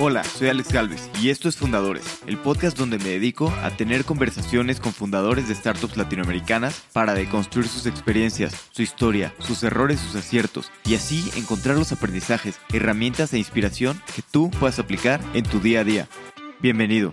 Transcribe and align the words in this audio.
Hola, 0.00 0.22
soy 0.22 0.46
Alex 0.46 0.72
Galvez 0.72 1.10
y 1.20 1.30
esto 1.30 1.48
es 1.48 1.56
Fundadores, 1.56 2.22
el 2.28 2.38
podcast 2.38 2.78
donde 2.78 2.98
me 2.98 3.08
dedico 3.08 3.52
a 3.64 3.70
tener 3.70 4.04
conversaciones 4.04 4.78
con 4.78 4.92
fundadores 4.92 5.48
de 5.48 5.56
startups 5.56 5.96
latinoamericanas 5.96 6.86
para 6.92 7.14
deconstruir 7.14 7.66
sus 7.66 7.84
experiencias, 7.84 8.68
su 8.70 8.82
historia, 8.82 9.34
sus 9.40 9.64
errores, 9.64 9.98
sus 9.98 10.14
aciertos 10.14 10.70
y 10.84 10.94
así 10.94 11.28
encontrar 11.36 11.76
los 11.76 11.90
aprendizajes, 11.90 12.60
herramientas 12.72 13.34
e 13.34 13.38
inspiración 13.38 14.00
que 14.14 14.22
tú 14.22 14.52
puedas 14.60 14.78
aplicar 14.78 15.20
en 15.34 15.42
tu 15.42 15.58
día 15.58 15.80
a 15.80 15.84
día. 15.84 16.08
Bienvenido. 16.60 17.12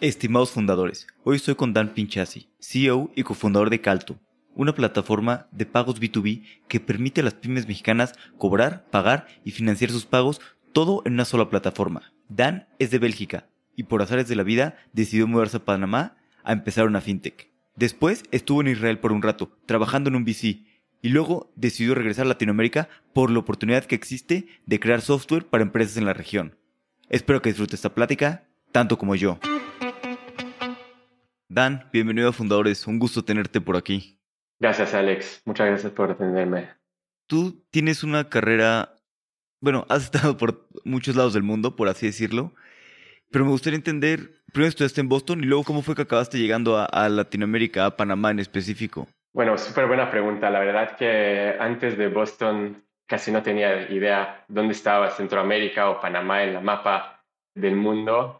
Estimados 0.00 0.52
fundadores, 0.52 1.08
hoy 1.24 1.34
estoy 1.34 1.56
con 1.56 1.72
Dan 1.72 1.94
Pinchasi, 1.94 2.48
CEO 2.60 3.10
y 3.16 3.24
cofundador 3.24 3.70
de 3.70 3.80
Calto, 3.80 4.20
una 4.56 4.74
plataforma 4.74 5.48
de 5.52 5.66
pagos 5.66 6.00
B2B 6.00 6.44
que 6.66 6.80
permite 6.80 7.20
a 7.20 7.24
las 7.24 7.34
pymes 7.34 7.68
mexicanas 7.68 8.14
cobrar, 8.38 8.86
pagar 8.90 9.26
y 9.44 9.50
financiar 9.50 9.90
sus 9.90 10.06
pagos 10.06 10.40
todo 10.76 11.00
en 11.06 11.14
una 11.14 11.24
sola 11.24 11.48
plataforma. 11.48 12.12
Dan 12.28 12.68
es 12.78 12.90
de 12.90 12.98
Bélgica 12.98 13.48
y 13.76 13.84
por 13.84 14.02
azares 14.02 14.28
de 14.28 14.36
la 14.36 14.42
vida 14.42 14.76
decidió 14.92 15.26
mudarse 15.26 15.56
a 15.56 15.64
Panamá 15.64 16.18
a 16.44 16.52
empezar 16.52 16.86
una 16.86 17.00
fintech. 17.00 17.50
Después 17.76 18.24
estuvo 18.30 18.60
en 18.60 18.68
Israel 18.68 18.98
por 18.98 19.12
un 19.12 19.22
rato, 19.22 19.56
trabajando 19.64 20.10
en 20.10 20.16
un 20.16 20.24
VC, 20.24 20.66
y 21.00 21.08
luego 21.08 21.50
decidió 21.56 21.94
regresar 21.94 22.26
a 22.26 22.28
Latinoamérica 22.28 22.90
por 23.14 23.30
la 23.30 23.38
oportunidad 23.38 23.86
que 23.86 23.94
existe 23.94 24.48
de 24.66 24.78
crear 24.78 25.00
software 25.00 25.46
para 25.46 25.64
empresas 25.64 25.96
en 25.96 26.04
la 26.04 26.12
región. 26.12 26.58
Espero 27.08 27.40
que 27.40 27.48
disfrute 27.48 27.74
esta 27.74 27.94
plática, 27.94 28.44
tanto 28.70 28.98
como 28.98 29.14
yo. 29.14 29.38
Dan, 31.48 31.88
bienvenido 31.90 32.28
a 32.28 32.32
Fundadores, 32.34 32.86
un 32.86 32.98
gusto 32.98 33.24
tenerte 33.24 33.62
por 33.62 33.78
aquí. 33.78 34.20
Gracias 34.60 34.92
Alex, 34.92 35.40
muchas 35.46 35.68
gracias 35.68 35.92
por 35.92 36.10
atenderme. 36.10 36.68
Tú 37.26 37.64
tienes 37.70 38.04
una 38.04 38.28
carrera 38.28 38.95
bueno, 39.60 39.86
has 39.88 40.04
estado 40.04 40.36
por 40.36 40.66
muchos 40.84 41.16
lados 41.16 41.34
del 41.34 41.42
mundo, 41.42 41.76
por 41.76 41.88
así 41.88 42.06
decirlo, 42.06 42.52
pero 43.30 43.44
me 43.44 43.50
gustaría 43.50 43.76
entender, 43.76 44.30
primero 44.52 44.68
estudiaste 44.68 45.00
en 45.00 45.08
Boston 45.08 45.40
y 45.40 45.46
luego 45.46 45.64
cómo 45.64 45.82
fue 45.82 45.94
que 45.94 46.02
acabaste 46.02 46.38
llegando 46.38 46.78
a, 46.78 47.08
Latinoamérica, 47.08 47.86
a 47.86 47.96
Panamá 47.96 48.30
en 48.30 48.38
específico. 48.38 49.08
Bueno, 49.32 49.58
súper 49.58 49.86
buena 49.86 50.10
pregunta. 50.10 50.48
La 50.48 50.60
verdad 50.60 50.96
que 50.96 51.54
antes 51.58 51.98
de 51.98 52.08
Boston 52.08 52.82
casi 53.06 53.30
no 53.30 53.42
tenía 53.42 53.90
idea 53.90 54.44
dónde 54.48 54.72
estaba 54.72 55.10
Centroamérica 55.10 55.90
o 55.90 56.00
Panamá 56.00 56.42
en 56.42 56.54
la 56.54 56.60
mapa 56.60 57.24
del 57.54 57.76
mundo. 57.76 58.38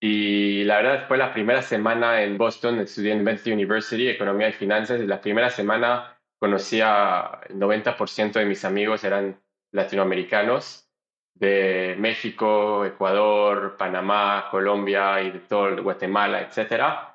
Y 0.00 0.64
la 0.64 0.76
verdad 0.76 1.08
fue 1.08 1.16
la 1.16 1.32
primera 1.32 1.62
semana 1.62 2.22
en 2.22 2.36
Boston, 2.36 2.80
estudié 2.80 3.12
en 3.12 3.24
Bentley 3.24 3.54
University, 3.54 4.08
Economía 4.08 4.50
y 4.50 4.52
Finanzas, 4.52 5.00
y 5.00 5.06
la 5.06 5.20
primera 5.20 5.48
semana 5.48 6.18
conocí 6.38 6.80
a 6.82 7.40
el 7.48 7.56
90% 7.56 8.32
de 8.32 8.44
mis 8.44 8.64
amigos 8.66 9.02
eran 9.04 9.40
latinoamericanos 9.74 10.88
de 11.34 11.96
México, 11.98 12.84
Ecuador, 12.84 13.76
Panamá, 13.76 14.46
Colombia 14.50 15.20
y 15.20 15.32
de 15.32 15.40
todo 15.40 15.82
Guatemala, 15.82 16.40
etc. 16.40 17.10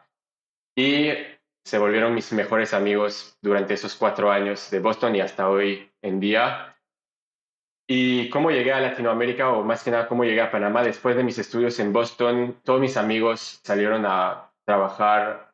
Y 0.75 1.09
se 1.63 1.77
volvieron 1.77 2.13
mis 2.13 2.31
mejores 2.33 2.73
amigos 2.73 3.37
durante 3.41 3.75
esos 3.75 3.95
cuatro 3.95 4.31
años 4.31 4.69
de 4.71 4.79
Boston 4.79 5.15
y 5.15 5.21
hasta 5.21 5.49
hoy 5.49 5.89
en 6.01 6.19
día. 6.19 6.75
Y 7.87 8.29
cómo 8.29 8.51
llegué 8.51 8.73
a 8.73 8.81
Latinoamérica, 8.81 9.49
o 9.49 9.63
más 9.63 9.83
que 9.83 9.91
nada 9.91 10.07
cómo 10.07 10.23
llegué 10.23 10.41
a 10.41 10.51
Panamá, 10.51 10.83
después 10.83 11.15
de 11.15 11.23
mis 11.23 11.39
estudios 11.39 11.79
en 11.79 11.91
Boston, 11.91 12.59
todos 12.63 12.79
mis 12.79 12.97
amigos 12.97 13.61
salieron 13.63 14.05
a 14.05 14.51
trabajar 14.65 15.51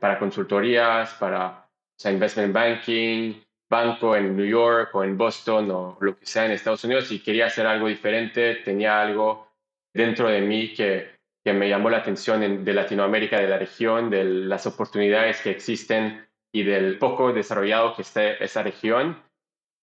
para 0.00 0.18
consultorías, 0.18 1.14
para 1.14 1.68
investment 2.04 2.52
banking, 2.52 3.40
banco 3.70 4.16
en 4.16 4.36
New 4.36 4.44
York 4.44 4.90
o 4.94 5.04
en 5.04 5.16
Boston 5.16 5.70
o 5.70 5.96
lo 6.00 6.18
que 6.18 6.26
sea 6.26 6.44
en 6.44 6.52
Estados 6.52 6.84
Unidos 6.84 7.10
y 7.12 7.22
quería 7.22 7.46
hacer 7.46 7.66
algo 7.66 7.86
diferente, 7.86 8.56
tenía 8.56 9.00
algo 9.00 9.48
dentro 9.94 10.28
de 10.28 10.40
mí 10.40 10.74
que, 10.74 11.12
que 11.44 11.52
me 11.52 11.68
llamó 11.68 11.88
la 11.88 11.98
atención 11.98 12.64
de 12.64 12.74
Latinoamérica, 12.74 13.40
de 13.40 13.48
la 13.48 13.58
región, 13.58 14.10
de 14.10 14.24
las 14.24 14.66
oportunidades 14.66 15.40
que 15.40 15.50
existen 15.50 16.26
y 16.52 16.64
del 16.64 16.98
poco 16.98 17.32
desarrollado 17.32 17.94
que 17.94 18.02
está 18.02 18.32
esa 18.32 18.62
región. 18.64 19.22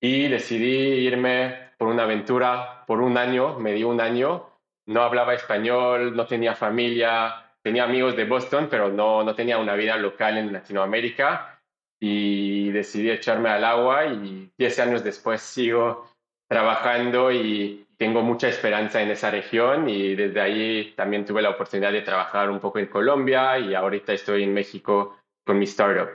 Y 0.01 0.28
decidí 0.28 1.07
irme 1.07 1.72
por 1.78 1.88
una 1.88 2.03
aventura 2.03 2.83
por 2.85 3.01
un 3.01 3.17
año, 3.17 3.57
me 3.57 3.73
dio 3.73 3.88
un 3.88 4.01
año, 4.01 4.50
no 4.85 5.01
hablaba 5.01 5.33
español, 5.33 6.16
no 6.16 6.28
tenía 6.28 6.56
familia, 6.56 7.53
tenía 7.63 7.85
amigos 7.85 8.16
de 8.16 8.25
Boston, 8.25 8.67
pero 8.69 8.89
no, 8.89 9.23
no 9.23 9.33
tenía 9.33 9.57
una 9.57 9.75
vida 9.75 9.97
local 9.97 10.38
en 10.38 10.53
Latinoamérica 10.53 11.57
y 12.00 12.56
decidí 12.72 13.09
echarme 13.09 13.50
al 13.50 13.63
agua 13.63 14.05
y 14.05 14.51
10 14.57 14.79
años 14.79 15.03
después 15.03 15.41
sigo 15.41 16.09
trabajando 16.47 17.31
y 17.31 17.85
tengo 17.97 18.22
mucha 18.22 18.47
esperanza 18.47 19.01
en 19.01 19.09
esa 19.09 19.31
región 19.31 19.89
y 19.89 20.16
desde 20.16 20.39
ahí 20.39 20.94
también 20.95 21.25
tuve 21.25 21.41
la 21.41 21.50
oportunidad 21.50 21.91
de 21.91 22.01
trabajar 22.01 22.50
un 22.50 22.59
poco 22.59 22.79
en 22.79 22.88
Colombia 22.88 23.57
y 23.59 23.73
ahorita 23.73 24.13
estoy 24.13 24.44
en 24.44 24.53
México 24.53 25.17
con 25.45 25.57
mi 25.57 25.66
startup. 25.66 26.09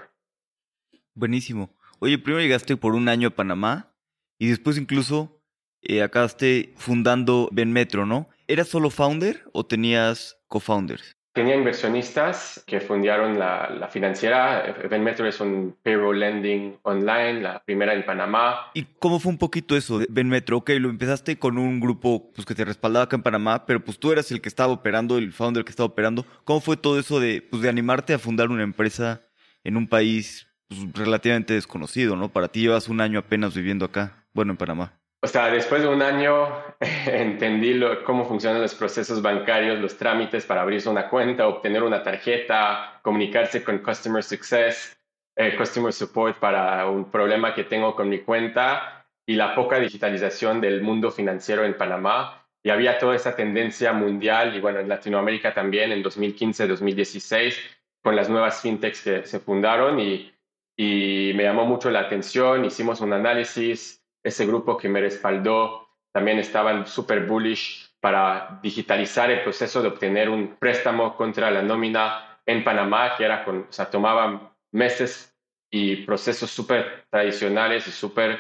Buenísimo. 1.15 1.71
Oye, 1.99 2.19
primero 2.19 2.43
llegaste 2.43 2.77
por 2.77 2.95
un 2.95 3.09
año 3.09 3.29
a 3.29 3.31
Panamá 3.33 3.95
y 4.39 4.49
después 4.49 4.79
incluso 4.79 5.41
eh, 5.83 6.03
acabaste 6.03 6.73
fundando 6.77 7.49
Benmetro, 7.53 8.07
¿no? 8.07 8.29
¿Eras 8.47 8.69
solo 8.69 8.91
founder 8.91 9.45
o 9.53 9.67
tenías 9.67 10.39
co-founders? 10.49 11.17
Tenía 11.33 11.57
inversionistas 11.57 12.63
que 12.67 12.81
fundaron 12.81 13.39
la, 13.39 13.89
financiera. 13.91 14.77
Benmetro 14.91 15.27
es 15.27 15.41
un 15.41 15.75
payroll 15.83 16.21
lending 16.21 16.79
online, 16.83 17.41
la 17.41 17.63
primera 17.65 17.95
en 17.95 18.05
Panamá. 18.05 18.71
¿Y 18.75 18.85
cómo 18.99 19.19
fue 19.19 19.33
un 19.33 19.39
poquito 19.39 19.75
eso 19.75 19.99
de 19.99 20.07
Benmetro? 20.11 20.59
Ok, 20.59 20.71
lo 20.79 20.91
empezaste 20.91 21.39
con 21.39 21.57
un 21.57 21.81
grupo 21.81 22.31
pues, 22.35 22.47
que 22.47 22.55
te 22.55 22.67
respaldaba 22.67 23.07
acá 23.07 23.17
en 23.17 23.23
Panamá, 23.23 23.65
pero 23.65 23.83
pues 23.83 23.99
tú 23.99 24.13
eras 24.13 24.31
el 24.31 24.43
que 24.43 24.49
estaba 24.51 24.75
operando, 24.75 25.17
el 25.17 25.33
founder 25.33 25.65
que 25.65 25.71
estaba 25.71 25.87
operando. 25.87 26.27
¿Cómo 26.45 26.61
fue 26.61 26.77
todo 26.77 26.99
eso 26.99 27.19
de, 27.19 27.41
pues, 27.41 27.63
de 27.63 27.71
animarte 27.71 28.13
a 28.13 28.19
fundar 28.19 28.51
una 28.51 28.63
empresa 28.63 29.23
en 29.65 29.79
un 29.79 29.89
país 29.89 30.49
pues, 30.69 30.81
relativamente 30.93 31.55
desconocido, 31.55 32.15
¿no? 32.15 32.31
Para 32.31 32.49
ti 32.49 32.61
llevas 32.61 32.89
un 32.89 33.01
año 33.01 33.19
apenas 33.19 33.55
viviendo 33.55 33.87
acá, 33.87 34.27
bueno, 34.35 34.53
en 34.53 34.59
Panamá. 34.59 35.02
O 35.25 35.29
sea, 35.29 35.53
después 35.53 35.83
de 35.83 35.89
un 35.89 36.03
año 36.03 36.49
entendí 37.07 37.81
cómo 38.05 38.25
funcionan 38.25 38.61
los 38.61 38.75
procesos 38.75 39.23
bancarios, 39.23 39.79
los 39.79 39.97
trámites 39.97 40.45
para 40.45 40.63
abrirse 40.63 40.89
una 40.89 41.09
cuenta, 41.09 41.47
obtener 41.47 41.85
una 41.85 42.03
tarjeta, 42.03 42.99
comunicarse 43.03 43.63
con 43.63 43.79
Customer 43.79 44.25
Success, 44.25 44.99
eh, 45.37 45.55
Customer 45.57 45.93
Support 45.93 46.39
para 46.41 46.89
un 46.89 47.09
problema 47.09 47.55
que 47.55 47.63
tengo 47.63 47.95
con 47.95 48.09
mi 48.09 48.19
cuenta 48.19 49.07
y 49.25 49.37
la 49.37 49.55
poca 49.55 49.79
digitalización 49.79 50.61
del 50.61 50.83
mundo 50.83 51.13
financiero 51.13 51.65
en 51.65 51.77
Panamá. 51.77 52.45
Y 52.65 52.71
había 52.71 52.99
toda 52.99 53.15
esa 53.15 53.37
tendencia 53.37 53.93
mundial 53.93 54.57
y 54.57 54.61
bueno, 54.61 54.81
en 54.81 54.89
Latinoamérica 54.89 55.55
también 55.55 55.93
en 55.93 56.03
2015-2016 56.03 57.55
con 58.03 58.17
las 58.17 58.29
nuevas 58.29 58.61
fintechs 58.61 59.03
que 59.03 59.25
se 59.25 59.39
fundaron 59.39 60.01
y, 60.01 60.35
y 60.77 61.33
me 61.37 61.45
llamó 61.45 61.65
mucho 61.65 61.91
la 61.91 62.01
atención. 62.01 62.65
Hicimos 62.65 63.01
un 63.01 63.13
análisis 63.13 64.02
ese 64.23 64.47
grupo 64.47 64.77
que 64.77 64.89
me 64.89 65.01
respaldó 65.01 65.89
también 66.13 66.39
estaban 66.39 66.87
súper 66.87 67.27
bullish 67.27 67.91
para 68.01 68.59
digitalizar 68.63 69.31
el 69.31 69.43
proceso 69.43 69.81
de 69.81 69.89
obtener 69.89 70.29
un 70.29 70.57
préstamo 70.57 71.17
contra 71.17 71.51
la 71.51 71.63
nómina 71.63 72.41
en 72.47 72.65
Panamá, 72.65 73.15
que 73.17 73.25
era 73.25 73.45
con, 73.45 73.67
o 73.69 73.73
sea, 73.73 73.89
tomaba 73.91 74.55
meses 74.73 75.35
y 75.71 75.97
procesos 76.05 76.51
súper 76.51 77.07
tradicionales 77.11 77.87
y 77.87 77.93
súper 77.93 78.39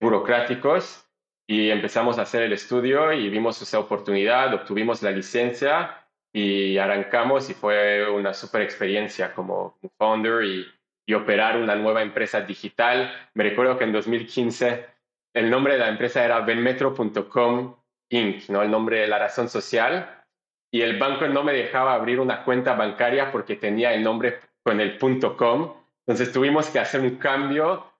burocráticos. 0.00 1.06
Y 1.46 1.70
empezamos 1.70 2.18
a 2.18 2.22
hacer 2.22 2.42
el 2.42 2.52
estudio 2.52 3.12
y 3.12 3.28
vimos 3.28 3.60
esa 3.60 3.80
oportunidad, 3.80 4.54
obtuvimos 4.54 5.02
la 5.02 5.10
licencia 5.10 6.06
y 6.32 6.78
arrancamos 6.78 7.50
y 7.50 7.54
fue 7.54 8.08
una 8.08 8.32
súper 8.32 8.62
experiencia 8.62 9.34
como 9.34 9.76
founder 9.98 10.44
y, 10.44 10.66
y 11.04 11.14
operar 11.14 11.56
una 11.56 11.74
nueva 11.74 12.02
empresa 12.02 12.40
digital. 12.40 13.12
Me 13.34 13.42
recuerdo 13.42 13.76
que 13.76 13.84
en 13.84 13.92
2015 13.92 14.86
el 15.34 15.50
nombre 15.50 15.74
de 15.74 15.80
la 15.80 15.88
empresa 15.88 16.24
era 16.24 16.40
benmetro.com 16.40 17.76
Inc., 18.10 18.48
¿no? 18.48 18.62
el 18.62 18.70
nombre 18.70 19.00
de 19.00 19.06
la 19.06 19.18
razón 19.18 19.48
social, 19.48 20.24
y 20.72 20.82
el 20.82 20.98
banco 20.98 21.26
no 21.28 21.42
me 21.42 21.52
dejaba 21.52 21.94
abrir 21.94 22.20
una 22.20 22.44
cuenta 22.44 22.74
bancaria 22.74 23.30
porque 23.30 23.56
tenía 23.56 23.94
el 23.94 24.02
nombre 24.02 24.40
con 24.62 24.80
el 24.80 24.98
.com, 25.36 25.74
entonces 26.06 26.32
tuvimos 26.32 26.68
que 26.70 26.78
hacer 26.78 27.00
un 27.00 27.16
cambio, 27.16 27.92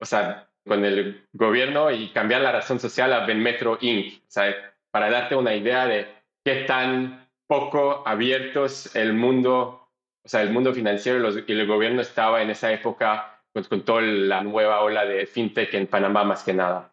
o 0.00 0.04
sea, 0.04 0.48
con 0.66 0.84
el 0.84 1.26
gobierno 1.32 1.90
y 1.90 2.10
cambiar 2.10 2.40
la 2.40 2.52
razón 2.52 2.80
social 2.80 3.12
a 3.12 3.26
Benmetro 3.26 3.78
Inc., 3.80 4.22
o 4.22 4.30
sea, 4.30 4.54
para 4.90 5.10
darte 5.10 5.34
una 5.34 5.54
idea 5.54 5.86
de 5.86 6.08
qué 6.44 6.64
tan 6.64 7.28
poco 7.46 8.06
abiertos 8.06 8.94
el 8.94 9.12
mundo, 9.12 9.88
o 10.24 10.28
sea, 10.28 10.42
el 10.42 10.50
mundo 10.50 10.72
financiero 10.72 11.30
y 11.46 11.52
el 11.52 11.66
gobierno 11.66 12.00
estaba 12.00 12.42
en 12.42 12.50
esa 12.50 12.72
época 12.72 13.33
pues, 13.54 13.68
con 13.68 13.84
toda 13.84 14.02
la 14.02 14.42
nueva 14.42 14.80
ola 14.80 15.06
de 15.06 15.26
fintech 15.26 15.72
en 15.74 15.86
Panamá 15.86 16.24
más 16.24 16.42
que 16.42 16.52
nada. 16.52 16.92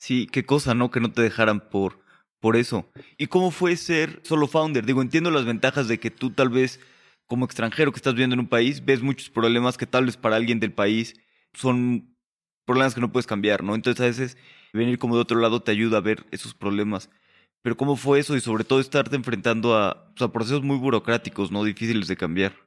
Sí, 0.00 0.26
qué 0.26 0.44
cosa, 0.44 0.74
¿no? 0.74 0.90
Que 0.90 1.00
no 1.00 1.12
te 1.12 1.22
dejaran 1.22 1.60
por, 1.60 2.00
por 2.40 2.56
eso. 2.56 2.90
¿Y 3.18 3.26
cómo 3.28 3.50
fue 3.50 3.76
ser 3.76 4.20
solo 4.24 4.46
founder? 4.48 4.84
Digo, 4.86 5.02
entiendo 5.02 5.30
las 5.30 5.44
ventajas 5.44 5.86
de 5.86 6.00
que 6.00 6.10
tú 6.10 6.30
tal 6.30 6.48
vez 6.48 6.80
como 7.26 7.44
extranjero 7.44 7.92
que 7.92 7.96
estás 7.96 8.14
viviendo 8.14 8.34
en 8.34 8.40
un 8.40 8.48
país 8.48 8.84
ves 8.84 9.02
muchos 9.02 9.28
problemas 9.30 9.76
que 9.76 9.86
tal 9.86 10.06
vez 10.06 10.16
para 10.16 10.36
alguien 10.36 10.60
del 10.60 10.72
país 10.72 11.14
son 11.52 12.16
problemas 12.64 12.94
que 12.94 13.00
no 13.00 13.12
puedes 13.12 13.26
cambiar, 13.26 13.62
¿no? 13.62 13.74
Entonces 13.74 14.00
a 14.00 14.06
veces 14.06 14.38
venir 14.72 14.98
como 14.98 15.16
de 15.16 15.22
otro 15.22 15.38
lado 15.40 15.60
te 15.60 15.72
ayuda 15.72 15.98
a 15.98 16.02
ver 16.02 16.24
esos 16.30 16.54
problemas. 16.54 17.10
Pero 17.62 17.76
¿cómo 17.76 17.96
fue 17.96 18.20
eso? 18.20 18.36
Y 18.36 18.40
sobre 18.40 18.64
todo 18.64 18.80
estarte 18.80 19.16
enfrentando 19.16 19.76
a, 19.76 20.12
pues, 20.14 20.22
a 20.22 20.32
procesos 20.32 20.62
muy 20.62 20.76
burocráticos, 20.78 21.50
¿no? 21.50 21.64
Difíciles 21.64 22.08
de 22.08 22.16
cambiar. 22.16 22.65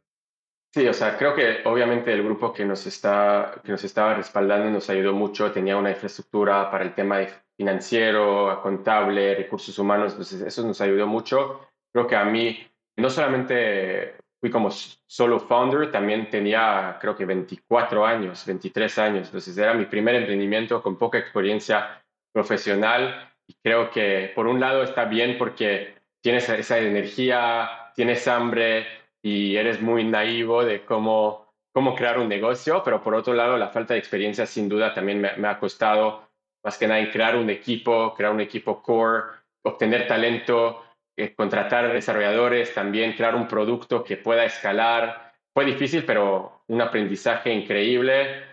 Sí, 0.71 0.87
o 0.87 0.93
sea, 0.93 1.17
creo 1.17 1.33
que 1.33 1.61
obviamente 1.65 2.13
el 2.13 2.23
grupo 2.23 2.53
que 2.53 2.63
nos, 2.63 2.85
está, 2.85 3.59
que 3.63 3.71
nos 3.71 3.83
estaba 3.83 4.13
respaldando 4.13 4.69
nos 4.69 4.87
ayudó 4.91 5.13
mucho, 5.13 5.51
tenía 5.51 5.75
una 5.75 5.89
infraestructura 5.89 6.69
para 6.69 6.83
el 6.83 6.93
tema 6.93 7.25
financiero, 7.57 8.59
contable, 8.61 9.33
recursos 9.33 9.77
humanos, 9.79 10.11
entonces 10.11 10.41
eso 10.41 10.63
nos 10.63 10.79
ayudó 10.79 11.07
mucho. 11.07 11.59
Creo 11.91 12.05
que 12.05 12.15
a 12.15 12.23
mí, 12.23 12.67
no 12.97 13.09
solamente 13.09 14.17
fui 14.39 14.51
como 14.51 14.69
solo 14.71 15.39
founder, 15.39 15.91
también 15.91 16.29
tenía 16.29 16.99
creo 17.01 17.15
que 17.15 17.25
24 17.25 18.05
años, 18.05 18.45
23 18.45 18.99
años, 18.99 19.27
entonces 19.27 19.57
era 19.57 19.73
mi 19.73 19.85
primer 19.85 20.15
emprendimiento 20.15 20.83
con 20.83 20.97
poca 20.97 21.17
experiencia 21.17 22.01
profesional 22.31 23.27
y 23.47 23.55
creo 23.55 23.89
que 23.89 24.31
por 24.35 24.45
un 24.45 24.59
lado 24.59 24.83
está 24.83 25.05
bien 25.05 25.35
porque 25.39 25.95
tienes 26.21 26.47
esa 26.47 26.77
energía, 26.77 27.91
tienes 27.95 28.27
hambre, 28.27 28.85
y 29.21 29.55
eres 29.55 29.81
muy 29.81 30.03
naivo 30.03 30.63
de 30.63 30.85
cómo, 30.85 31.53
cómo 31.73 31.95
crear 31.95 32.19
un 32.19 32.29
negocio, 32.29 32.81
pero 32.83 33.03
por 33.03 33.15
otro 33.15 33.33
lado, 33.33 33.57
la 33.57 33.69
falta 33.69 33.93
de 33.93 33.99
experiencia 33.99 34.45
sin 34.45 34.69
duda 34.69 34.93
también 34.93 35.21
me, 35.21 35.47
ha 35.47 35.59
costado 35.59 36.29
más 36.63 36.77
que 36.77 36.87
nada 36.87 36.99
en 36.99 37.11
crear 37.11 37.35
un 37.35 37.49
equipo, 37.49 38.13
crear 38.15 38.33
un 38.33 38.41
equipo 38.41 38.81
core, 38.81 39.23
obtener 39.63 40.07
talento, 40.07 40.83
eh, 41.17 41.33
contratar 41.35 41.91
desarrolladores, 41.91 42.73
también 42.73 43.13
crear 43.13 43.35
un 43.35 43.47
producto 43.47 44.03
que 44.03 44.17
pueda 44.17 44.45
escalar. 44.45 45.33
Fue 45.53 45.65
difícil, 45.65 46.05
pero 46.05 46.63
un 46.67 46.81
aprendizaje 46.81 47.53
increíble. 47.53 48.43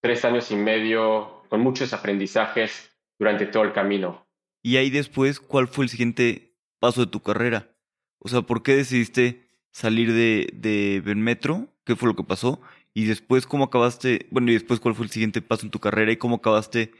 Tres 0.00 0.24
años 0.24 0.50
y 0.50 0.56
medio 0.56 1.42
con 1.48 1.60
muchos 1.60 1.92
aprendizajes 1.92 2.94
durante 3.18 3.46
todo 3.46 3.64
el 3.64 3.72
camino. 3.72 4.26
Y 4.62 4.76
ahí 4.76 4.90
después, 4.90 5.40
¿cuál 5.40 5.68
fue 5.68 5.84
el 5.84 5.88
siguiente 5.88 6.54
paso 6.78 7.00
de 7.00 7.10
tu 7.10 7.20
carrera? 7.22 7.74
O 8.18 8.28
sea, 8.28 8.42
¿por 8.42 8.62
qué 8.62 8.76
decidiste 8.76 9.47
salir 9.72 10.12
de, 10.12 10.48
de 10.52 11.02
Benmetro, 11.04 11.68
qué 11.84 11.96
fue 11.96 12.08
lo 12.08 12.16
que 12.16 12.24
pasó, 12.24 12.60
y 12.94 13.04
después 13.06 13.46
cómo 13.46 13.64
acabaste, 13.64 14.26
bueno, 14.30 14.50
y 14.50 14.54
después 14.54 14.80
cuál 14.80 14.94
fue 14.94 15.04
el 15.04 15.10
siguiente 15.10 15.42
paso 15.42 15.66
en 15.66 15.70
tu 15.70 15.78
carrera 15.78 16.12
y 16.12 16.16
cómo 16.16 16.36
acabaste 16.36 16.92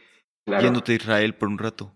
yéndote 0.46 0.92
a 0.92 0.96
Israel 0.96 1.34
por 1.34 1.48
un 1.48 1.58
rato. 1.58 1.94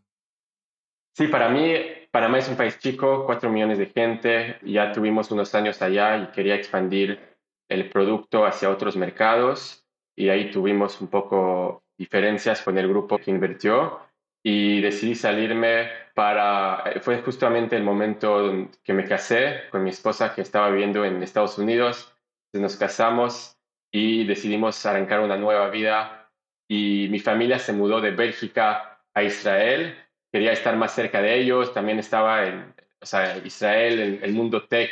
Sí, 1.14 1.28
para 1.28 1.48
mí, 1.48 1.74
Panamá 2.10 2.38
es 2.38 2.48
un 2.48 2.56
país 2.56 2.78
chico, 2.78 3.24
cuatro 3.26 3.50
millones 3.50 3.78
de 3.78 3.86
gente, 3.86 4.58
ya 4.62 4.92
tuvimos 4.92 5.30
unos 5.30 5.54
años 5.54 5.80
allá 5.82 6.16
y 6.16 6.26
quería 6.32 6.54
expandir 6.54 7.20
el 7.68 7.90
producto 7.90 8.44
hacia 8.44 8.70
otros 8.70 8.96
mercados 8.96 9.84
y 10.16 10.28
ahí 10.28 10.50
tuvimos 10.50 11.00
un 11.00 11.08
poco 11.08 11.82
diferencias 11.96 12.62
con 12.62 12.78
el 12.78 12.88
grupo 12.88 13.18
que 13.18 13.30
invirtió 13.30 14.00
y 14.42 14.80
decidí 14.80 15.14
salirme 15.14 15.88
para, 16.14 16.82
eh, 16.86 17.00
fue 17.00 17.22
justamente 17.22 17.76
el 17.76 17.82
momento 17.82 18.70
que 18.82 18.92
me 18.92 19.04
casé 19.04 19.62
con 19.70 19.84
mi 19.84 19.90
esposa 19.90 20.34
que 20.34 20.42
estaba 20.42 20.70
viviendo 20.70 21.04
en 21.04 21.22
Estados 21.22 21.58
Unidos, 21.58 22.14
nos 22.52 22.76
casamos 22.76 23.58
y 23.90 24.24
decidimos 24.26 24.84
arrancar 24.84 25.20
una 25.20 25.36
nueva 25.36 25.70
vida. 25.70 26.30
Y 26.68 27.08
mi 27.10 27.18
familia 27.18 27.58
se 27.58 27.72
mudó 27.72 28.00
de 28.00 28.10
Bélgica 28.10 29.00
a 29.14 29.22
Israel, 29.22 29.96
quería 30.30 30.52
estar 30.52 30.76
más 30.76 30.94
cerca 30.94 31.20
de 31.20 31.38
ellos, 31.38 31.74
también 31.74 31.98
estaba 31.98 32.46
en, 32.46 32.74
o 33.00 33.06
sea, 33.06 33.36
Israel, 33.38 33.98
el, 34.00 34.24
el 34.24 34.32
mundo 34.32 34.66
tech, 34.66 34.90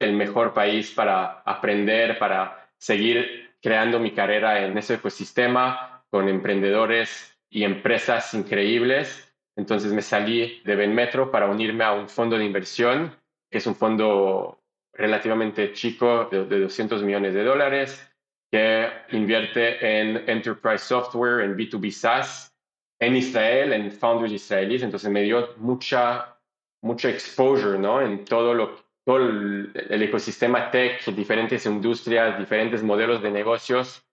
el 0.00 0.14
mejor 0.14 0.52
país 0.52 0.90
para 0.90 1.42
aprender, 1.44 2.18
para 2.18 2.68
seguir 2.78 3.56
creando 3.62 3.98
mi 3.98 4.12
carrera 4.12 4.64
en 4.64 4.76
ese 4.76 4.94
ecosistema 4.94 6.04
con 6.10 6.28
emprendedores 6.28 7.34
y 7.48 7.64
empresas 7.64 8.34
increíbles. 8.34 9.23
Entonces 9.56 9.92
me 9.92 10.02
salí 10.02 10.60
de 10.64 10.76
Benmetro 10.76 11.30
para 11.30 11.46
unirme 11.46 11.84
a 11.84 11.92
un 11.92 12.08
fondo 12.08 12.36
de 12.36 12.44
inversión, 12.44 13.14
que 13.50 13.58
es 13.58 13.66
un 13.66 13.76
fondo 13.76 14.60
relativamente 14.92 15.72
chico 15.72 16.28
de, 16.30 16.44
200 16.44 17.02
millones 17.02 17.34
de 17.34 17.44
dólares, 17.44 18.10
que 18.50 18.88
invierte 19.12 20.00
en 20.00 20.28
enterprise 20.28 20.84
software, 20.84 21.44
en 21.44 21.56
B2B 21.56 21.90
SaaS, 21.90 22.54
en 23.00 23.16
Israel, 23.16 23.72
en 23.72 23.90
founders 23.90 24.32
israelíes. 24.32 24.82
Entonces 24.82 25.10
me 25.10 25.22
dio 25.22 25.54
mucha, 25.56 26.38
mucha 26.82 27.10
exposure 27.10 27.78
¿no? 27.78 28.00
en 28.00 28.24
todo, 28.24 28.54
lo, 28.54 28.76
todo 29.04 29.18
el 29.18 30.02
ecosistema 30.02 30.70
tech, 30.70 31.04
diferentes 31.06 31.66
industrias, 31.66 32.38
diferentes 32.38 32.82
modelos 32.82 33.22
de 33.22 33.30
negocios, 33.30 34.04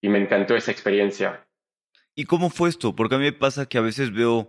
y 0.00 0.08
me 0.08 0.18
encantó 0.18 0.54
esa 0.54 0.70
experiencia. 0.70 1.46
¿Y 2.14 2.24
cómo 2.24 2.50
fue 2.50 2.68
esto? 2.68 2.94
Porque 2.94 3.14
a 3.14 3.18
mí 3.18 3.24
me 3.24 3.32
pasa 3.32 3.66
que 3.66 3.78
a 3.78 3.82
veces 3.82 4.12
veo, 4.12 4.48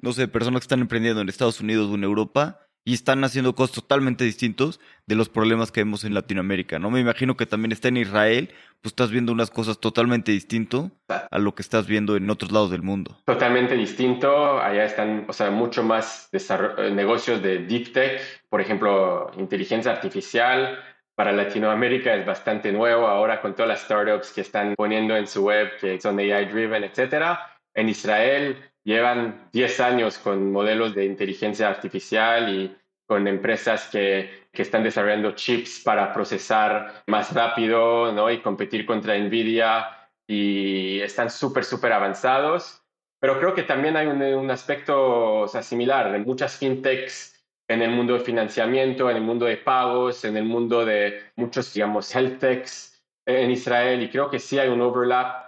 no 0.00 0.12
sé, 0.12 0.28
personas 0.28 0.60
que 0.60 0.64
están 0.64 0.80
emprendiendo 0.80 1.20
en 1.20 1.28
Estados 1.28 1.60
Unidos 1.60 1.90
o 1.90 1.94
en 1.94 2.04
Europa 2.04 2.60
y 2.84 2.94
están 2.94 3.22
haciendo 3.22 3.54
cosas 3.54 3.74
totalmente 3.74 4.24
distintos 4.24 4.80
de 5.06 5.14
los 5.14 5.28
problemas 5.28 5.70
que 5.70 5.82
vemos 5.82 6.04
en 6.04 6.14
Latinoamérica, 6.14 6.78
¿no? 6.78 6.90
Me 6.90 7.00
imagino 7.00 7.36
que 7.36 7.44
también 7.44 7.72
está 7.72 7.88
en 7.88 7.98
Israel, 7.98 8.48
pues 8.80 8.92
estás 8.92 9.10
viendo 9.10 9.30
unas 9.30 9.50
cosas 9.50 9.78
totalmente 9.78 10.32
distintas 10.32 10.90
a 11.08 11.38
lo 11.38 11.54
que 11.54 11.60
estás 11.60 11.86
viendo 11.86 12.16
en 12.16 12.30
otros 12.30 12.50
lados 12.50 12.70
del 12.70 12.82
mundo. 12.82 13.18
Totalmente 13.26 13.74
distinto, 13.74 14.58
allá 14.58 14.84
están, 14.84 15.26
o 15.28 15.34
sea, 15.34 15.50
mucho 15.50 15.82
más 15.82 16.30
eh, 16.32 16.90
negocios 16.90 17.42
de 17.42 17.58
deep 17.58 17.92
tech, 17.92 18.22
por 18.48 18.62
ejemplo, 18.62 19.30
inteligencia 19.36 19.92
artificial, 19.92 20.78
para 21.14 21.32
Latinoamérica 21.32 22.14
es 22.14 22.24
bastante 22.24 22.70
nuevo 22.70 23.08
ahora 23.08 23.40
con 23.40 23.52
todas 23.52 23.68
las 23.68 23.80
startups 23.80 24.32
que 24.32 24.40
están 24.40 24.76
poniendo 24.76 25.16
en 25.16 25.26
su 25.26 25.44
web 25.44 25.72
que 25.80 26.00
son 26.00 26.16
AI 26.20 26.44
driven, 26.44 26.84
etcétera. 26.84 27.57
En 27.78 27.88
Israel 27.88 28.56
llevan 28.82 29.48
10 29.52 29.78
años 29.78 30.18
con 30.18 30.50
modelos 30.50 30.96
de 30.96 31.04
inteligencia 31.04 31.68
artificial 31.68 32.52
y 32.52 32.76
con 33.06 33.28
empresas 33.28 33.86
que, 33.86 34.48
que 34.50 34.62
están 34.62 34.82
desarrollando 34.82 35.30
chips 35.30 35.82
para 35.84 36.12
procesar 36.12 37.04
más 37.06 37.32
rápido 37.32 38.10
¿no? 38.10 38.32
y 38.32 38.40
competir 38.40 38.84
contra 38.84 39.16
Nvidia 39.16 39.86
y 40.26 40.98
están 40.98 41.30
súper, 41.30 41.62
súper 41.62 41.92
avanzados. 41.92 42.82
Pero 43.20 43.38
creo 43.38 43.54
que 43.54 43.62
también 43.62 43.96
hay 43.96 44.08
un, 44.08 44.20
un 44.20 44.50
aspecto 44.50 45.42
o 45.42 45.46
sea, 45.46 45.62
similar. 45.62 46.12
En 46.12 46.24
muchas 46.24 46.56
fintechs 46.56 47.40
en 47.68 47.80
el 47.80 47.92
mundo 47.92 48.14
de 48.14 48.20
financiamiento, 48.20 49.08
en 49.08 49.18
el 49.18 49.22
mundo 49.22 49.46
de 49.46 49.58
pagos, 49.58 50.24
en 50.24 50.36
el 50.36 50.44
mundo 50.44 50.84
de 50.84 51.22
muchos, 51.36 51.72
digamos, 51.72 52.12
health 52.12 52.40
techs 52.40 53.00
en 53.24 53.52
Israel 53.52 54.02
y 54.02 54.10
creo 54.10 54.30
que 54.30 54.40
sí 54.40 54.58
hay 54.58 54.68
un 54.68 54.80
overlap. 54.80 55.47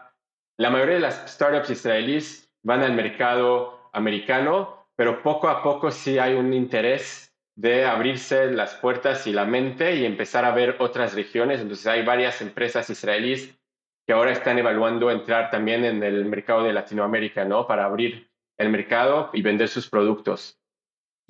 La 0.61 0.69
mayoría 0.69 0.97
de 0.97 1.01
las 1.01 1.25
startups 1.27 1.71
israelíes 1.71 2.53
van 2.63 2.83
al 2.83 2.93
mercado 2.93 3.89
americano, 3.95 4.89
pero 4.95 5.23
poco 5.23 5.49
a 5.49 5.63
poco 5.63 5.91
sí 5.91 6.19
hay 6.19 6.35
un 6.35 6.53
interés 6.53 7.35
de 7.57 7.87
abrirse 7.87 8.51
las 8.51 8.75
puertas 8.75 9.27
y 9.27 9.33
la 9.33 9.47
mente 9.47 9.97
y 9.97 10.05
empezar 10.05 10.45
a 10.45 10.53
ver 10.53 10.77
otras 10.81 11.15
regiones. 11.15 11.63
Entonces 11.63 11.87
hay 11.87 12.05
varias 12.05 12.43
empresas 12.43 12.91
israelíes 12.91 13.59
que 14.07 14.13
ahora 14.13 14.33
están 14.33 14.59
evaluando 14.59 15.11
entrar 15.11 15.51
también 15.51 15.83
en 15.87 16.03
el 16.03 16.27
mercado 16.27 16.65
de 16.65 16.75
Latinoamérica, 16.75 17.47
¿no? 17.47 17.67
Para 17.67 17.87
abrir 17.87 18.31
el 18.59 18.69
mercado 18.69 19.31
y 19.33 19.41
vender 19.41 19.69
sus 19.69 19.89
productos 19.89 20.61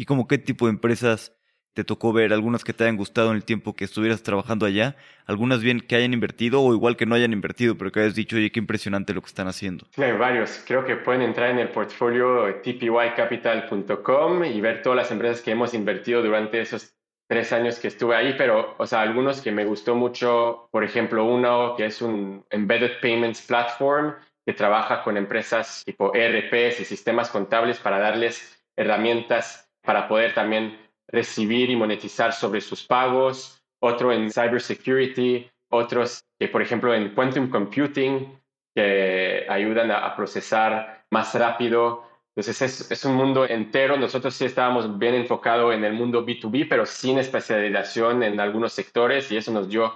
y 0.01 0.07
como 0.07 0.27
qué 0.27 0.39
tipo 0.39 0.65
de 0.65 0.71
empresas 0.71 1.37
te 1.75 1.85
tocó 1.85 2.13
ver, 2.13 2.33
algunas 2.33 2.65
que 2.65 2.73
te 2.73 2.85
hayan 2.85 2.97
gustado 2.97 3.31
en 3.31 3.37
el 3.37 3.45
tiempo 3.45 3.75
que 3.75 3.85
estuvieras 3.85 4.23
trabajando 4.23 4.67
allá, 4.67 4.97
algunas 5.27 5.61
bien 5.63 5.81
que 5.81 5.97
hayan 5.97 6.13
invertido 6.13 6.61
o 6.63 6.75
igual 6.75 6.97
que 6.97 7.07
no 7.07 7.15
hayan 7.15 7.33
invertido, 7.33 7.79
pero 7.79 7.93
que 7.93 8.01
hayas 8.01 8.15
dicho, 8.15 8.37
oye, 8.37 8.51
qué 8.51 8.59
impresionante 8.59 9.15
lo 9.15 9.23
que 9.23 9.29
están 9.29 9.47
haciendo. 9.49 9.87
Hay 9.97 10.13
varios. 10.13 10.63
Creo 10.67 10.85
que 10.85 10.97
pueden 10.97 11.23
entrar 11.23 11.51
en 11.51 11.59
el 11.59 11.69
portfolio 11.69 12.61
tpycapital.com 12.63 14.45
y 14.45 14.61
ver 14.61 14.83
todas 14.83 14.97
las 14.97 15.11
empresas 15.11 15.41
que 15.43 15.53
hemos 15.53 15.73
invertido 15.75 16.23
durante 16.23 16.61
esos 16.61 16.95
tres 17.29 17.53
años 17.53 17.79
que 17.79 17.87
estuve 17.87 18.17
ahí, 18.17 18.35
pero, 18.37 18.75
o 18.77 18.87
sea, 18.87 19.03
algunos 19.03 19.41
que 19.41 19.53
me 19.53 19.65
gustó 19.65 19.95
mucho, 19.95 20.69
por 20.73 20.83
ejemplo, 20.83 21.25
uno 21.25 21.77
que 21.77 21.87
es 21.87 22.03
un 22.03 22.45
Embedded 22.51 23.01
Payments 23.01 23.43
Platform 23.43 24.15
que 24.45 24.53
trabaja 24.53 25.05
con 25.05 25.17
empresas 25.17 25.85
tipo 25.85 26.13
ERPs 26.13 26.81
y 26.81 26.85
sistemas 26.85 27.31
contables 27.31 27.79
para 27.79 28.01
darles 28.01 28.61
herramientas 28.75 29.71
para 29.83 30.09
poder 30.09 30.35
también 30.35 30.77
recibir 31.13 31.71
y 31.71 31.77
monetizar 31.77 32.33
sobre 32.33 32.61
sus 32.61 32.85
pagos, 32.85 33.63
otro 33.81 34.13
en 34.13 34.31
cybersecurity, 34.31 35.51
otros 35.71 36.25
que, 36.39 36.49
por 36.49 36.63
ejemplo, 36.63 36.95
en 36.95 37.15
quantum 37.15 37.49
computing, 37.49 38.39
que 38.75 39.47
ayudan 39.49 39.91
a, 39.91 40.15
procesar 40.15 41.05
más 41.11 41.35
rápido. 41.35 42.05
Entonces 42.37 42.91
es, 42.91 43.05
un 43.05 43.15
mundo 43.15 43.45
entero. 43.47 43.97
Nosotros 43.97 44.35
sí 44.35 44.45
estábamos 44.45 44.99
bien 44.99 45.15
enfocados 45.15 45.75
en 45.75 45.85
el 45.85 45.93
mundo 45.93 46.25
B2B, 46.25 46.67
pero 46.69 46.87
sin 46.87 47.19
especialización 47.19 48.23
en 48.23 48.39
algunos 48.39 48.73
sectores 48.73 49.31
y 49.33 49.37
eso 49.37 49.51
nos 49.53 49.69
dio 49.69 49.95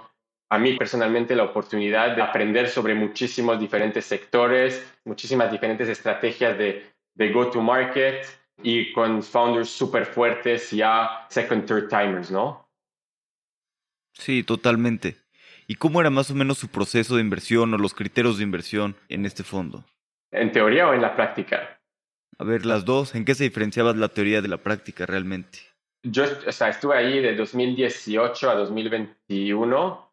a 0.49 0.59
mí 0.59 0.77
personalmente 0.77 1.35
la 1.35 1.43
oportunidad 1.43 2.15
de 2.15 2.21
aprender 2.21 2.69
sobre 2.69 2.93
muchísimos 2.93 3.59
diferentes 3.59 4.05
sectores, 4.05 4.85
muchísimas 5.05 5.51
diferentes 5.51 5.89
estrategias 5.89 6.57
de, 6.57 6.85
de 7.15 7.31
go-to-market 7.31 8.25
y 8.61 8.91
con 8.93 9.21
founders 9.21 9.69
súper 9.69 10.05
fuertes, 10.05 10.71
ya 10.71 11.25
second, 11.29 11.65
third 11.65 11.89
timers, 11.89 12.31
¿no? 12.31 12.67
Sí, 14.13 14.43
totalmente. 14.43 15.17
¿Y 15.67 15.75
cómo 15.75 15.99
era 15.99 16.09
más 16.09 16.29
o 16.29 16.35
menos 16.35 16.57
su 16.57 16.67
proceso 16.69 17.15
de 17.15 17.21
inversión 17.21 17.73
o 17.73 17.77
los 17.77 17.93
criterios 17.93 18.37
de 18.37 18.43
inversión 18.43 18.95
en 19.09 19.25
este 19.25 19.43
fondo? 19.43 19.83
¿En 20.31 20.51
teoría 20.51 20.87
o 20.87 20.93
en 20.93 21.01
la 21.01 21.15
práctica? 21.15 21.79
A 22.37 22.43
ver, 22.43 22.65
las 22.65 22.85
dos, 22.85 23.15
¿en 23.15 23.25
qué 23.25 23.33
se 23.33 23.45
diferenciaba 23.45 23.93
la 23.93 24.09
teoría 24.09 24.41
de 24.41 24.47
la 24.47 24.57
práctica 24.57 25.05
realmente? 25.05 25.59
Yo 26.03 26.25
o 26.47 26.51
sea, 26.51 26.69
estuve 26.69 26.95
ahí 26.97 27.19
de 27.19 27.35
2018 27.35 28.49
a 28.49 28.55
2021. 28.55 30.11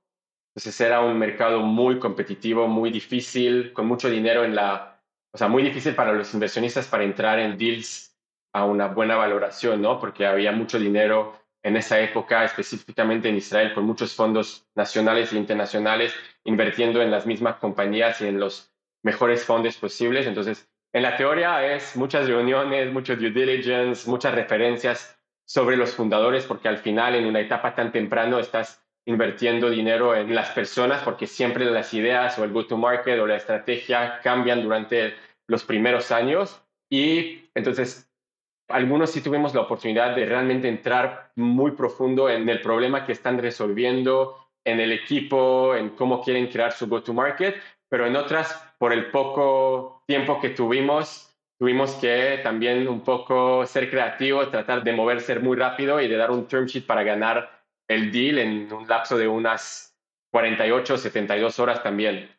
Entonces 0.55 0.81
era 0.81 1.01
un 1.01 1.19
mercado 1.19 1.61
muy 1.61 1.99
competitivo, 1.99 2.69
muy 2.69 2.91
difícil, 2.91 3.73
con 3.73 3.87
mucho 3.87 4.09
dinero 4.09 4.45
en 4.45 4.55
la... 4.55 5.03
O 5.35 5.39
sea, 5.39 5.49
muy 5.49 5.63
difícil 5.63 5.95
para 5.95 6.13
los 6.13 6.33
inversionistas 6.35 6.87
para 6.87 7.05
entrar 7.05 7.39
en 7.39 7.57
deals 7.57 8.12
a 8.53 8.65
una 8.65 8.89
buena 8.89 9.17
valoración, 9.17 9.81
¿no? 9.81 9.99
Porque 9.99 10.27
había 10.27 10.53
mucho 10.53 10.79
dinero 10.79 11.43
en 11.63 11.77
esa 11.77 12.01
época, 12.01 12.45
específicamente 12.45 13.29
en 13.29 13.37
Israel, 13.37 13.73
con 13.75 13.85
muchos 13.85 14.15
fondos 14.15 14.67
nacionales 14.75 15.33
e 15.33 15.37
internacionales 15.37 16.15
invirtiendo 16.45 17.01
en 17.01 17.11
las 17.11 17.25
mismas 17.25 17.57
compañías 17.57 18.21
y 18.21 18.27
en 18.27 18.41
los 18.41 18.73
mejores 19.03 19.45
fondos 19.45 19.77
posibles. 19.77 20.27
Entonces, 20.27 20.69
en 20.93 21.03
la 21.03 21.17
teoría 21.17 21.75
es 21.75 21.97
muchas 21.97 22.27
reuniones, 22.27 22.93
mucho 22.93 23.17
due 23.17 23.31
diligence, 23.31 24.09
muchas 24.11 24.35
referencias 24.35 25.19
sobre 25.45 25.77
los 25.77 25.95
fundadores, 25.95 26.45
porque 26.45 26.69
al 26.69 26.79
final, 26.79 27.15
en 27.15 27.27
una 27.27 27.41
etapa 27.41 27.75
tan 27.75 27.93
temprano, 27.93 28.39
estás 28.39 28.83
invirtiendo 29.05 29.71
dinero 29.71 30.15
en 30.15 30.35
las 30.35 30.51
personas, 30.51 31.03
porque 31.03 31.27
siempre 31.27 31.65
las 31.65 31.93
ideas 31.95 32.39
o 32.39 32.45
el 32.45 32.53
go-to-market 32.53 33.19
o 33.21 33.27
la 33.27 33.37
estrategia 33.37 34.21
cambian 34.23 34.63
durante 34.63 35.15
los 35.47 35.65
primeros 35.65 36.13
años. 36.13 36.63
Y 36.91 37.51
entonces 37.55 38.12
algunos 38.73 39.11
sí 39.11 39.21
tuvimos 39.21 39.55
la 39.55 39.62
oportunidad 39.62 40.14
de 40.17 40.26
realmente 40.26 40.69
entrar 40.69 41.31
muy 41.37 41.73
profundo 41.73 42.29
en 42.29 42.49
el 42.49 42.61
problema 42.61 43.05
que 43.05 43.12
están 43.12 43.38
resolviendo, 43.38 44.37
en 44.64 44.81
el 44.81 44.93
equipo, 44.93 45.75
en 45.75 45.91
cómo 45.91 46.23
quieren 46.23 46.49
crear 46.49 46.73
su 46.73 46.88
go-to-market, 46.88 47.57
pero 47.88 48.07
en 48.07 48.17
otras, 48.17 48.75
por 48.79 48.93
el 48.93 49.11
poco 49.11 50.02
tiempo 50.07 50.41
que 50.41 50.50
tuvimos, 50.50 51.35
tuvimos 51.59 51.95
que 51.97 52.41
también 52.43 52.88
un 52.88 53.02
poco 53.02 53.67
ser 53.67 53.91
creativos, 53.91 54.50
tratar 54.50 54.83
de 54.83 54.93
moverse 54.93 55.38
muy 55.38 55.57
rápido 55.57 56.00
y 56.00 56.09
de 56.09 56.17
dar 56.17 56.31
un 56.31 56.47
term 56.47 56.67
sheet 56.67 56.87
para 56.87 57.02
ganar 57.02 57.50
el 57.88 58.11
deal 58.11 58.38
en 58.38 58.73
un 58.73 58.88
lapso 58.88 59.19
de 59.19 59.29
unas 59.29 59.97
48, 60.33 60.97
72 60.97 61.59
horas 61.59 61.83
también. 61.83 62.31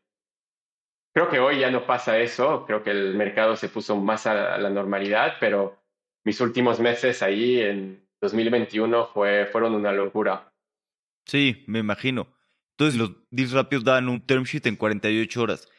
Creo 1.13 1.29
que 1.29 1.39
hoy 1.39 1.59
ya 1.59 1.69
no 1.69 1.85
pasa 1.85 2.17
eso, 2.17 2.65
creo 2.65 2.81
que 2.81 2.89
el 2.89 3.13
mercado 3.13 3.55
se 3.55 3.69
puso 3.69 3.95
más 3.95 4.25
a 4.25 4.57
la 4.57 4.69
normalidad, 4.71 5.35
pero 5.39 5.82
mis 6.25 6.39
últimos 6.41 6.79
meses 6.79 7.21
ahí 7.21 7.59
en 7.59 8.07
2021 8.21 9.07
fue, 9.07 9.45
fueron 9.51 9.75
una 9.75 9.91
locura. 9.91 10.53
Sí, 11.25 11.63
me 11.67 11.79
imagino. 11.79 12.27
Entonces 12.77 12.99
los 12.99 13.11
deals 13.29 13.51
rápidos 13.51 13.83
dan 13.83 14.09
un 14.09 14.25
term 14.25 14.43
sheet 14.43 14.65
en 14.67 14.75
48 14.75 15.41
horas. 15.41 15.69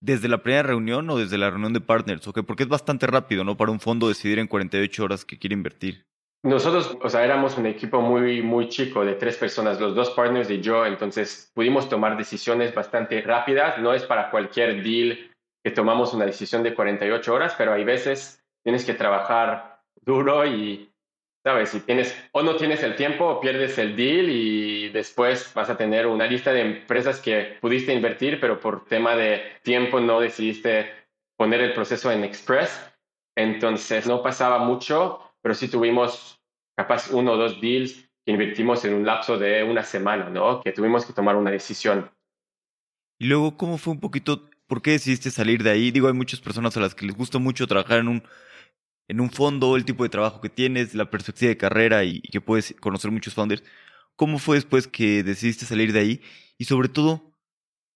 ¿Desde 0.00 0.28
la 0.28 0.42
primera 0.42 0.62
reunión 0.62 1.08
o 1.08 1.18
desde 1.18 1.38
la 1.38 1.50
reunión 1.50 1.72
de 1.72 1.80
partners? 1.80 2.26
¿O 2.28 2.32
Porque 2.32 2.64
es 2.64 2.68
bastante 2.68 3.06
rápido, 3.06 3.42
¿no? 3.42 3.56
Para 3.56 3.72
un 3.72 3.80
fondo 3.80 4.08
decidir 4.08 4.38
en 4.38 4.46
48 4.46 5.04
horas 5.04 5.24
que 5.24 5.38
quiere 5.38 5.54
invertir. 5.54 6.06
Nosotros, 6.42 6.98
o 7.00 7.08
sea, 7.08 7.24
éramos 7.24 7.56
un 7.56 7.64
equipo 7.64 8.02
muy, 8.02 8.42
muy 8.42 8.68
chico 8.68 9.02
de 9.02 9.14
tres 9.14 9.38
personas, 9.38 9.80
los 9.80 9.94
dos 9.94 10.10
partners 10.10 10.50
y 10.50 10.60
yo, 10.60 10.84
entonces 10.84 11.50
pudimos 11.54 11.88
tomar 11.88 12.18
decisiones 12.18 12.74
bastante 12.74 13.22
rápidas. 13.22 13.78
No 13.78 13.94
es 13.94 14.02
para 14.02 14.30
cualquier 14.30 14.82
deal 14.82 15.30
que 15.64 15.70
tomamos 15.70 16.12
una 16.12 16.26
decisión 16.26 16.62
de 16.62 16.74
48 16.74 17.32
horas, 17.32 17.54
pero 17.56 17.72
hay 17.72 17.84
veces 17.84 18.44
tienes 18.62 18.84
que 18.84 18.92
trabajar 18.92 19.73
duro 20.04 20.46
y, 20.46 20.92
¿sabes? 21.42 21.70
Si 21.70 21.80
tienes 21.80 22.16
o 22.32 22.42
no 22.42 22.56
tienes 22.56 22.82
el 22.82 22.96
tiempo 22.96 23.26
o 23.26 23.40
pierdes 23.40 23.78
el 23.78 23.96
deal 23.96 24.28
y 24.28 24.88
después 24.90 25.52
vas 25.54 25.70
a 25.70 25.76
tener 25.76 26.06
una 26.06 26.26
lista 26.26 26.52
de 26.52 26.60
empresas 26.60 27.20
que 27.20 27.58
pudiste 27.60 27.92
invertir, 27.92 28.40
pero 28.40 28.60
por 28.60 28.84
tema 28.86 29.16
de 29.16 29.42
tiempo 29.62 30.00
no 30.00 30.20
decidiste 30.20 30.90
poner 31.36 31.60
el 31.60 31.74
proceso 31.74 32.10
en 32.10 32.24
Express. 32.24 32.80
Entonces 33.36 34.06
no 34.06 34.22
pasaba 34.22 34.58
mucho, 34.58 35.20
pero 35.42 35.54
sí 35.54 35.68
tuvimos 35.68 36.40
capaz 36.76 37.10
uno 37.10 37.32
o 37.32 37.36
dos 37.36 37.60
deals 37.60 38.08
que 38.24 38.32
invertimos 38.32 38.84
en 38.84 38.94
un 38.94 39.04
lapso 39.04 39.38
de 39.38 39.62
una 39.64 39.82
semana, 39.82 40.30
¿no? 40.30 40.62
Que 40.62 40.72
tuvimos 40.72 41.04
que 41.04 41.12
tomar 41.12 41.36
una 41.36 41.50
decisión. 41.50 42.10
Y 43.18 43.26
luego, 43.26 43.56
¿cómo 43.56 43.78
fue 43.78 43.92
un 43.92 44.00
poquito? 44.00 44.48
¿Por 44.66 44.82
qué 44.82 44.92
decidiste 44.92 45.30
salir 45.30 45.62
de 45.62 45.70
ahí? 45.70 45.90
Digo, 45.90 46.08
hay 46.08 46.14
muchas 46.14 46.40
personas 46.40 46.76
a 46.76 46.80
las 46.80 46.94
que 46.94 47.06
les 47.06 47.16
gusta 47.16 47.38
mucho 47.38 47.66
trabajar 47.66 47.98
en 47.98 48.08
un 48.08 48.22
en 49.08 49.20
un 49.20 49.30
fondo, 49.30 49.76
el 49.76 49.84
tipo 49.84 50.02
de 50.02 50.10
trabajo 50.10 50.40
que 50.40 50.48
tienes, 50.48 50.94
la 50.94 51.10
perspectiva 51.10 51.50
de 51.50 51.56
carrera 51.56 52.04
y, 52.04 52.20
que 52.20 52.40
puedes 52.40 52.74
conocer 52.80 53.10
muchos 53.10 53.34
founders. 53.34 53.62
¿Cómo 54.16 54.38
fue 54.38 54.56
después 54.56 54.86
que 54.86 55.22
decidiste 55.22 55.66
salir 55.66 55.92
de 55.92 56.00
ahí? 56.00 56.22
Y 56.56 56.64
sobre 56.64 56.88
todo, 56.88 57.32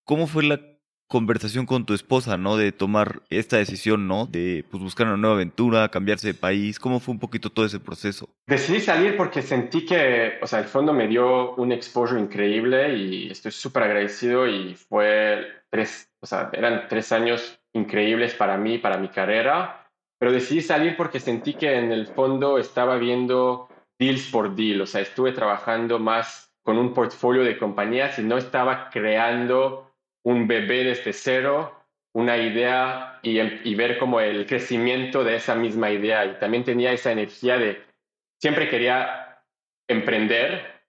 ¿cómo 0.04 0.26
fue 0.26 0.44
la 0.44 0.60
conversación 1.06 1.64
con 1.64 1.86
tu 1.86 1.94
esposa, 1.94 2.36
¿no? 2.36 2.58
De 2.58 2.70
tomar 2.70 3.22
esta 3.30 3.56
decisión, 3.56 4.06
¿no? 4.06 4.26
De 4.26 4.64
pues, 4.70 4.82
buscar 4.82 5.06
una 5.06 5.16
nueva 5.16 5.36
aventura, 5.36 5.88
cambiarse 5.88 6.26
de 6.26 6.34
país. 6.34 6.78
¿Cómo 6.78 7.00
fue 7.00 7.14
un 7.14 7.18
poquito 7.18 7.50
todo 7.50 7.64
ese 7.64 7.80
proceso? 7.80 8.28
Decidí 8.46 8.80
salir 8.80 9.16
porque 9.16 9.40
sentí 9.40 9.86
que, 9.86 10.38
o 10.42 10.46
sea, 10.46 10.58
el 10.58 10.66
fondo 10.66 10.92
me 10.92 11.06
dio 11.06 11.54
un 11.54 11.72
exposure 11.72 12.20
increíble 12.20 12.94
y 12.94 13.30
estoy 13.30 13.52
súper 13.52 13.84
agradecido 13.84 14.46
y 14.46 14.74
fue 14.74 15.46
tres, 15.70 16.10
o 16.20 16.26
sea, 16.26 16.50
eran 16.52 16.88
tres 16.88 17.10
años 17.12 17.58
increíbles 17.72 18.34
para 18.34 18.58
mí, 18.58 18.76
para 18.76 18.98
mi 18.98 19.08
carrera 19.08 19.87
pero 20.18 20.32
decidí 20.32 20.60
salir 20.60 20.96
porque 20.96 21.20
sentí 21.20 21.54
que 21.54 21.76
en 21.76 21.92
el 21.92 22.06
fondo 22.08 22.58
estaba 22.58 22.96
viendo 22.98 23.68
deals 23.98 24.30
por 24.30 24.54
deal, 24.54 24.80
o 24.80 24.86
sea, 24.86 25.00
estuve 25.00 25.32
trabajando 25.32 25.98
más 25.98 26.52
con 26.62 26.76
un 26.78 26.92
portfolio 26.92 27.44
de 27.44 27.58
compañías 27.58 28.18
y 28.18 28.22
no 28.22 28.36
estaba 28.36 28.90
creando 28.90 29.92
un 30.24 30.46
bebé 30.46 30.84
desde 30.84 31.12
cero, 31.12 31.74
una 32.14 32.36
idea 32.36 33.20
y, 33.22 33.40
y 33.40 33.74
ver 33.74 33.98
como 33.98 34.20
el 34.20 34.44
crecimiento 34.46 35.24
de 35.24 35.36
esa 35.36 35.54
misma 35.54 35.90
idea. 35.90 36.26
Y 36.26 36.38
también 36.38 36.64
tenía 36.64 36.92
esa 36.92 37.12
energía 37.12 37.56
de, 37.56 37.82
siempre 38.40 38.68
quería 38.68 39.40
emprender, 39.88 40.82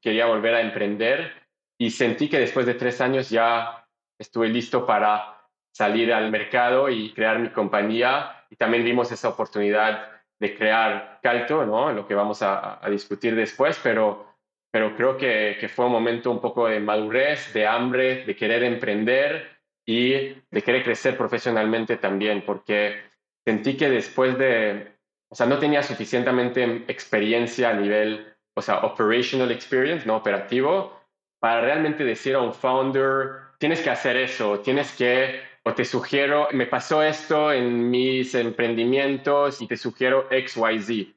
quería 0.00 0.26
volver 0.26 0.54
a 0.54 0.60
emprender 0.60 1.32
y 1.78 1.90
sentí 1.90 2.28
que 2.28 2.38
después 2.38 2.66
de 2.66 2.74
tres 2.74 3.00
años 3.00 3.30
ya 3.30 3.86
estuve 4.18 4.48
listo 4.48 4.86
para 4.86 5.48
salir 5.72 6.12
al 6.12 6.30
mercado 6.30 6.90
y 6.90 7.12
crear 7.12 7.38
mi 7.38 7.50
compañía 7.50 8.39
y 8.50 8.56
también 8.56 8.84
vimos 8.84 9.10
esa 9.12 9.28
oportunidad 9.28 10.10
de 10.38 10.56
crear 10.56 11.20
Calto, 11.22 11.64
¿no? 11.64 11.92
Lo 11.92 12.06
que 12.06 12.14
vamos 12.14 12.42
a, 12.42 12.80
discutir 12.90 13.36
después, 13.36 13.78
pero, 13.82 14.26
pero 14.72 14.96
creo 14.96 15.16
que, 15.16 15.56
que, 15.60 15.68
fue 15.68 15.86
un 15.86 15.92
momento 15.92 16.30
un 16.30 16.40
poco 16.40 16.66
de 16.66 16.80
madurez, 16.80 17.52
de 17.52 17.66
hambre, 17.66 18.24
de 18.24 18.34
querer 18.34 18.64
emprender 18.64 19.60
y 19.86 20.34
de 20.50 20.62
querer 20.62 20.82
crecer 20.82 21.16
profesionalmente 21.16 21.96
también, 21.98 22.42
porque 22.44 23.00
sentí 23.44 23.76
que 23.76 23.90
después 23.90 24.36
de, 24.38 24.92
o 25.30 25.34
sea, 25.34 25.46
no 25.46 25.58
tenía 25.58 25.82
suficientemente 25.82 26.84
experiencia 26.88 27.70
a 27.70 27.74
nivel, 27.74 28.34
o 28.56 28.62
sea, 28.62 28.78
operational 28.78 29.52
experience, 29.52 30.06
no 30.06 30.16
operativo, 30.16 31.00
para 31.38 31.60
realmente 31.60 32.04
decir 32.04 32.34
a 32.34 32.40
un 32.40 32.54
founder, 32.54 33.50
tienes 33.58 33.80
que 33.80 33.90
hacer 33.90 34.16
eso, 34.16 34.60
tienes 34.60 34.92
que 34.96 35.49
o 35.62 35.74
te 35.74 35.84
sugiero, 35.84 36.48
me 36.52 36.66
pasó 36.66 37.02
esto 37.02 37.52
en 37.52 37.90
mis 37.90 38.34
emprendimientos 38.34 39.60
y 39.60 39.66
te 39.66 39.76
sugiero 39.76 40.26
X, 40.30 40.58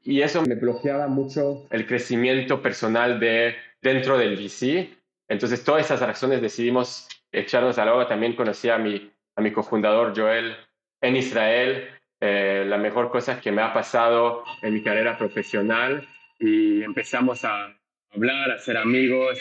Y, 0.04 0.22
eso 0.22 0.42
me 0.42 0.56
bloqueaba 0.56 1.08
mucho 1.08 1.66
el 1.70 1.88
crecimiento 1.88 2.62
personal 2.62 3.20
de 3.20 3.56
dentro 3.82 4.18
del 4.18 4.36
VC. 4.36 4.90
Entonces, 5.30 5.64
todas 5.64 5.86
esas 5.86 6.02
razones 6.02 6.42
decidimos 6.42 7.08
echarnos 7.32 7.78
a 7.78 7.86
la 7.86 7.96
obra. 7.96 8.08
También 8.08 8.36
conocí 8.36 8.70
a 8.70 8.78
mi, 8.78 9.12
a 9.36 9.42
mi 9.42 9.52
cofundador 9.52 10.14
Joel 10.16 10.56
en 11.02 11.16
Israel. 11.16 11.90
Eh, 12.20 12.66
la 12.68 12.78
mejor 12.78 13.10
cosa 13.10 13.40
que 13.40 13.52
me 13.52 13.62
ha 13.62 13.74
pasado 13.74 14.44
en 14.62 14.74
mi 14.74 14.84
carrera 14.84 15.18
profesional 15.18 16.08
y 16.40 16.84
empezamos 16.84 17.46
a 17.46 17.74
hablar, 18.14 18.52
a 18.52 18.60
ser 18.60 18.78
amigos. 18.78 19.40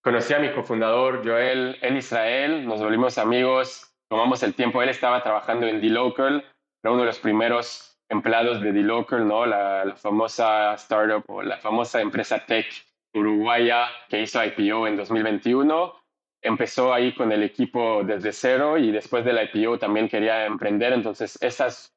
Conocí 0.00 0.34
a 0.34 0.38
mi 0.40 0.50
cofundador 0.50 1.24
Joel 1.24 1.78
en 1.80 1.96
Israel, 1.96 2.66
nos 2.66 2.80
volvimos 2.80 3.18
amigos 3.18 3.85
tomamos 4.08 4.42
el 4.42 4.54
tiempo. 4.54 4.82
Él 4.82 4.88
estaba 4.88 5.22
trabajando 5.22 5.66
en 5.66 5.80
D-Local, 5.80 6.44
era 6.82 6.92
uno 6.92 7.00
de 7.00 7.06
los 7.06 7.18
primeros 7.18 7.98
empleados 8.08 8.60
de 8.60 8.72
D-Local, 8.72 9.26
¿no? 9.26 9.46
La, 9.46 9.94
famosa 9.96 10.74
startup 10.74 11.24
o 11.28 11.42
la 11.42 11.58
famosa 11.58 12.00
empresa 12.00 12.44
tech 12.44 12.66
uruguaya 13.14 13.88
que 14.08 14.22
hizo 14.22 14.42
IPO 14.44 14.86
en 14.86 14.96
2021. 14.96 15.94
Empezó 16.42 16.92
ahí 16.92 17.14
con 17.14 17.32
el 17.32 17.42
equipo 17.42 18.04
desde 18.04 18.32
cero 18.32 18.78
y 18.78 18.92
después 18.92 19.24
del 19.24 19.40
IPO 19.42 19.78
también 19.78 20.08
quería 20.08 20.46
emprender. 20.46 20.92
Entonces, 20.92 21.38
esas 21.40 21.92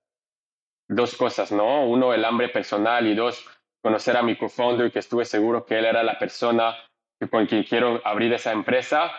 dos 0.88 1.16
cosas, 1.16 1.52
¿no? 1.52 1.86
Uno, 1.86 2.14
el 2.14 2.26
hambre 2.26 2.50
personal 2.50 3.06
y 3.06 3.14
dos, 3.14 3.46
conocer 3.84 4.18
a 4.18 4.24
mi 4.24 4.36
co-founder 4.36 4.92
que 4.92 5.00
estuve 5.00 5.26
seguro 5.26 5.66
que 5.66 5.78
él 5.78 5.86
era 5.86 6.04
la 6.04 6.18
persona 6.18 6.76
con 7.30 7.46
quien 7.46 7.64
quiero 7.64 8.02
abrir 8.06 8.34
esa 8.34 8.52
empresa 8.52 9.12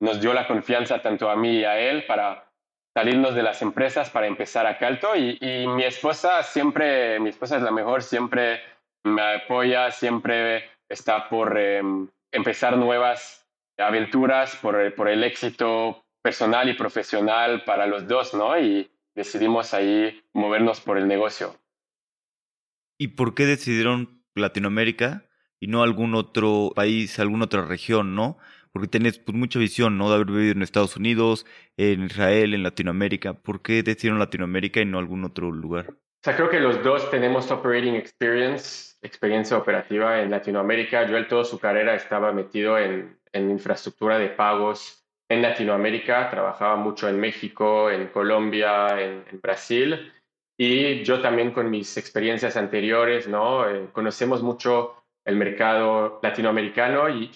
nos 0.00 0.20
dio 0.20 0.34
la 0.34 0.46
confianza 0.46 1.00
tanto 1.02 1.30
a 1.30 1.36
mí 1.36 1.58
y 1.58 1.64
a 1.64 1.78
él 1.78 2.04
para 2.06 2.50
salirnos 2.94 3.34
de 3.34 3.42
las 3.42 3.62
empresas 3.62 4.10
para 4.10 4.26
empezar 4.26 4.66
a 4.66 4.78
Calto 4.78 5.16
y, 5.16 5.38
mi 5.66 5.84
esposa 5.84 6.42
siempre, 6.42 7.18
mi 7.20 7.30
esposa 7.30 7.56
es 7.56 7.62
la 7.62 7.72
mejor, 7.72 8.02
siempre 8.02 8.60
me 9.04 9.22
apoya, 9.22 9.90
siempre 9.90 10.70
está 10.88 11.28
por 11.28 11.58
em, 11.58 12.08
empezar 12.30 12.76
nuevas 12.76 13.46
aventuras, 13.78 14.56
por, 14.56 14.94
por 14.94 15.08
el 15.08 15.24
éxito 15.24 16.04
personal 16.22 16.68
y 16.68 16.74
profesional 16.74 17.64
para 17.64 17.86
los 17.86 18.06
dos, 18.06 18.34
¿no? 18.34 18.58
Y, 18.58 18.90
decidimos 19.14 19.74
ahí 19.74 20.22
movernos 20.32 20.80
por 20.80 20.98
el 20.98 21.08
negocio. 21.08 21.56
¿Y 22.98 23.08
por 23.08 23.34
qué 23.34 23.46
decidieron 23.46 24.24
Latinoamérica 24.34 25.24
y 25.60 25.68
no 25.68 25.82
algún 25.82 26.14
otro 26.14 26.72
país, 26.74 27.18
alguna 27.18 27.46
otra 27.46 27.64
región, 27.64 28.14
no? 28.14 28.38
Porque 28.74 28.88
tienes 28.88 29.20
pues, 29.20 29.38
mucha 29.38 29.60
visión, 29.60 29.96
¿no? 29.96 30.08
De 30.08 30.16
haber 30.16 30.26
vivido 30.26 30.50
en 30.50 30.62
Estados 30.62 30.96
Unidos, 30.96 31.46
en 31.76 32.02
Israel, 32.06 32.54
en 32.54 32.64
Latinoamérica. 32.64 33.34
¿Por 33.34 33.62
qué 33.62 33.84
decidieron 33.84 34.18
Latinoamérica 34.18 34.80
y 34.80 34.84
no 34.84 34.98
algún 34.98 35.24
otro 35.24 35.52
lugar? 35.52 35.90
O 35.90 36.24
sea, 36.24 36.34
creo 36.34 36.50
que 36.50 36.58
los 36.58 36.82
dos 36.82 37.08
tenemos 37.08 37.48
operating 37.52 37.94
experience, 37.94 38.96
experiencia 39.00 39.56
operativa 39.56 40.20
en 40.20 40.32
Latinoamérica. 40.32 41.06
Joel 41.08 41.28
toda 41.28 41.44
su 41.44 41.60
carrera 41.60 41.94
estaba 41.94 42.32
metido 42.32 42.76
en, 42.76 43.16
en 43.32 43.50
infraestructura 43.52 44.18
de 44.18 44.30
pagos 44.30 45.06
en 45.28 45.42
Latinoamérica, 45.42 46.28
trabajaba 46.28 46.74
mucho 46.74 47.08
en 47.08 47.20
México, 47.20 47.88
en 47.92 48.08
Colombia, 48.08 49.00
en, 49.00 49.24
en 49.30 49.40
Brasil. 49.40 50.12
Y 50.58 51.04
yo 51.04 51.20
también 51.20 51.52
con 51.52 51.70
mis 51.70 51.96
experiencias 51.96 52.56
anteriores, 52.56 53.28
¿no? 53.28 53.70
Eh, 53.70 53.86
conocemos 53.92 54.42
mucho 54.42 54.96
el 55.24 55.36
mercado 55.36 56.18
latinoamericano 56.24 57.08
y, 57.08 57.30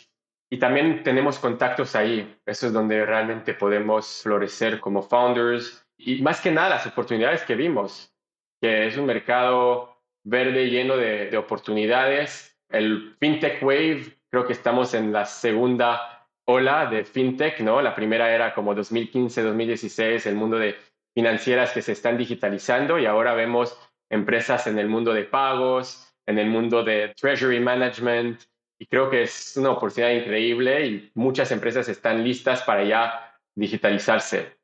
y 0.50 0.58
también 0.58 1.02
tenemos 1.02 1.38
contactos 1.38 1.94
ahí. 1.94 2.38
Eso 2.46 2.66
es 2.66 2.72
donde 2.72 3.04
realmente 3.04 3.54
podemos 3.54 4.22
florecer 4.22 4.80
como 4.80 5.02
founders 5.02 5.86
y 5.98 6.22
más 6.22 6.40
que 6.40 6.50
nada 6.50 6.70
las 6.70 6.86
oportunidades 6.86 7.42
que 7.42 7.54
vimos, 7.54 8.14
que 8.60 8.86
es 8.86 8.96
un 8.96 9.06
mercado 9.06 9.96
verde 10.24 10.70
lleno 10.70 10.96
de, 10.96 11.30
de 11.30 11.36
oportunidades. 11.36 12.56
El 12.68 13.16
FinTech 13.18 13.62
Wave, 13.62 14.18
creo 14.30 14.46
que 14.46 14.52
estamos 14.52 14.94
en 14.94 15.12
la 15.12 15.24
segunda 15.24 16.26
ola 16.46 16.86
de 16.86 17.04
FinTech, 17.04 17.60
¿no? 17.60 17.82
La 17.82 17.94
primera 17.94 18.34
era 18.34 18.54
como 18.54 18.74
2015, 18.74 19.42
2016, 19.42 20.26
el 20.26 20.34
mundo 20.34 20.58
de 20.58 20.76
financieras 21.14 21.72
que 21.72 21.82
se 21.82 21.92
están 21.92 22.16
digitalizando 22.16 22.98
y 22.98 23.06
ahora 23.06 23.34
vemos 23.34 23.78
empresas 24.10 24.66
en 24.66 24.78
el 24.78 24.88
mundo 24.88 25.12
de 25.12 25.24
pagos, 25.24 26.14
en 26.26 26.38
el 26.38 26.48
mundo 26.48 26.84
de 26.84 27.12
treasury 27.20 27.60
management 27.60 28.40
y 28.78 28.86
creo 28.86 29.10
que 29.10 29.22
es 29.22 29.56
una 29.56 29.70
oportunidad 29.70 30.12
increíble 30.12 30.86
y 30.86 31.10
muchas 31.14 31.50
empresas 31.50 31.88
están 31.88 32.22
listas 32.22 32.62
para 32.62 32.84
ya 32.84 33.38
digitalizarse. 33.54 34.56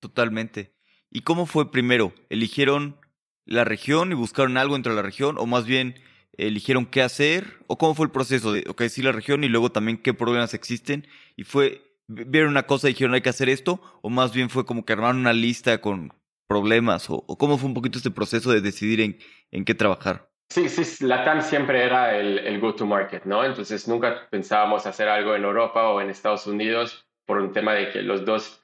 Totalmente. 0.00 0.74
¿Y 1.10 1.22
cómo 1.22 1.46
fue 1.46 1.70
primero? 1.70 2.12
¿Eligieron 2.28 2.96
la 3.44 3.64
región 3.64 4.12
y 4.12 4.14
buscaron 4.14 4.56
algo 4.56 4.76
entre 4.76 4.94
la 4.94 5.02
región 5.02 5.36
o 5.38 5.46
más 5.46 5.66
bien 5.66 6.00
eligieron 6.36 6.86
qué 6.86 7.02
hacer 7.02 7.58
o 7.66 7.78
cómo 7.78 7.94
fue 7.94 8.06
el 8.06 8.12
proceso 8.12 8.52
de, 8.52 8.64
ok, 8.68 8.82
sí 8.88 9.02
la 9.02 9.12
región 9.12 9.42
y 9.42 9.48
luego 9.48 9.72
también 9.72 9.98
qué 9.98 10.12
problemas 10.14 10.52
existen 10.52 11.06
y 11.36 11.44
fue 11.44 11.82
vieron 12.08 12.50
una 12.50 12.66
cosa 12.66 12.88
y 12.88 12.92
dijeron 12.92 13.14
hay 13.14 13.22
que 13.22 13.30
hacer 13.30 13.48
esto? 13.48 13.80
¿O 14.02 14.10
más 14.10 14.32
bien 14.32 14.50
fue 14.50 14.64
como 14.64 14.84
que 14.84 14.92
armaron 14.92 15.18
una 15.18 15.32
lista 15.32 15.80
con 15.80 16.12
problemas? 16.46 17.06
¿O, 17.08 17.24
cómo 17.38 17.58
fue 17.58 17.68
un 17.68 17.74
poquito 17.74 17.98
este 17.98 18.10
proceso 18.10 18.52
de 18.52 18.60
decidir 18.60 19.00
en, 19.00 19.18
en 19.50 19.64
qué 19.64 19.74
trabajar? 19.74 20.25
Sí, 20.48 20.68
sí, 20.68 21.04
la 21.04 21.24
TAM 21.24 21.42
siempre 21.42 21.84
era 21.84 22.16
el, 22.16 22.38
el 22.38 22.60
go-to-market, 22.60 23.24
¿no? 23.24 23.44
Entonces 23.44 23.86
nunca 23.88 24.28
pensábamos 24.30 24.86
hacer 24.86 25.08
algo 25.08 25.34
en 25.34 25.44
Europa 25.44 25.90
o 25.90 26.00
en 26.00 26.08
Estados 26.08 26.46
Unidos 26.46 27.06
por 27.26 27.38
un 27.38 27.52
tema 27.52 27.74
de 27.74 27.90
que 27.90 28.02
los 28.02 28.24
dos 28.24 28.62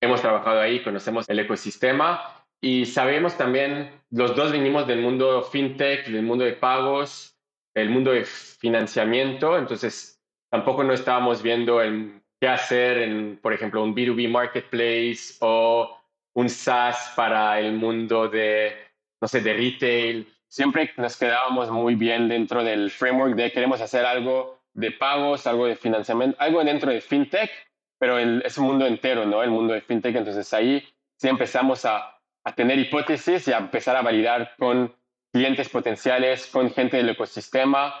hemos 0.00 0.20
trabajado 0.20 0.60
ahí, 0.60 0.82
conocemos 0.82 1.28
el 1.28 1.38
ecosistema 1.40 2.46
y 2.60 2.86
sabemos 2.86 3.36
también, 3.36 4.02
los 4.10 4.34
dos 4.34 4.52
vinimos 4.52 4.86
del 4.86 5.02
mundo 5.02 5.42
fintech, 5.42 6.06
del 6.06 6.22
mundo 6.22 6.44
de 6.44 6.52
pagos, 6.52 7.36
el 7.74 7.90
mundo 7.90 8.12
de 8.12 8.24
financiamiento, 8.24 9.58
entonces 9.58 10.22
tampoco 10.50 10.84
no 10.84 10.92
estábamos 10.92 11.42
viendo 11.42 11.80
qué 12.40 12.48
hacer 12.48 12.98
en, 12.98 13.38
por 13.42 13.52
ejemplo, 13.52 13.82
un 13.82 13.94
B2B 13.94 14.30
marketplace 14.30 15.34
o 15.40 15.98
un 16.34 16.48
SaaS 16.48 17.12
para 17.16 17.58
el 17.60 17.74
mundo 17.74 18.28
de, 18.28 18.72
no 19.20 19.28
sé, 19.28 19.40
de 19.40 19.52
retail. 19.54 20.33
Siempre 20.54 20.92
nos 20.98 21.16
quedábamos 21.16 21.68
muy 21.68 21.96
bien 21.96 22.28
dentro 22.28 22.62
del 22.62 22.88
framework 22.92 23.34
de 23.34 23.50
queremos 23.50 23.80
hacer 23.80 24.06
algo 24.06 24.62
de 24.72 24.92
pagos, 24.92 25.48
algo 25.48 25.66
de 25.66 25.74
financiamiento, 25.74 26.36
algo 26.40 26.62
dentro 26.62 26.92
de 26.92 27.00
fintech, 27.00 27.50
pero 27.98 28.20
es 28.20 28.56
un 28.56 28.66
mundo 28.68 28.86
entero, 28.86 29.26
¿no? 29.26 29.42
El 29.42 29.50
mundo 29.50 29.74
de 29.74 29.80
fintech. 29.80 30.14
Entonces 30.14 30.54
ahí 30.54 30.86
sí 31.16 31.26
empezamos 31.26 31.84
a, 31.84 32.20
a 32.44 32.54
tener 32.54 32.78
hipótesis 32.78 33.48
y 33.48 33.52
a 33.52 33.58
empezar 33.58 33.96
a 33.96 34.02
validar 34.02 34.54
con 34.56 34.94
clientes 35.32 35.68
potenciales, 35.68 36.46
con 36.46 36.70
gente 36.70 36.98
del 36.98 37.08
ecosistema, 37.08 37.92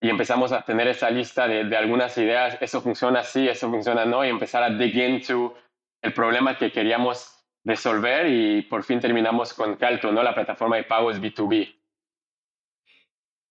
y 0.00 0.10
empezamos 0.10 0.50
a 0.50 0.62
tener 0.62 0.88
esa 0.88 1.08
lista 1.08 1.46
de, 1.46 1.62
de, 1.62 1.76
algunas 1.76 2.18
ideas, 2.18 2.58
eso 2.60 2.80
funciona 2.80 3.20
así, 3.20 3.48
eso 3.48 3.70
funciona 3.70 4.04
no, 4.04 4.24
y 4.24 4.28
empezar 4.28 4.64
a 4.64 4.70
dig 4.70 4.96
into 4.96 5.54
el 6.02 6.12
problema 6.12 6.58
que 6.58 6.72
queríamos 6.72 7.46
resolver 7.64 8.26
y 8.26 8.62
por 8.62 8.82
fin 8.82 8.98
terminamos 8.98 9.54
con 9.54 9.76
Calto, 9.76 10.10
¿no? 10.10 10.24
La 10.24 10.34
plataforma 10.34 10.74
de 10.74 10.82
pagos 10.82 11.20
B2B. 11.20 11.81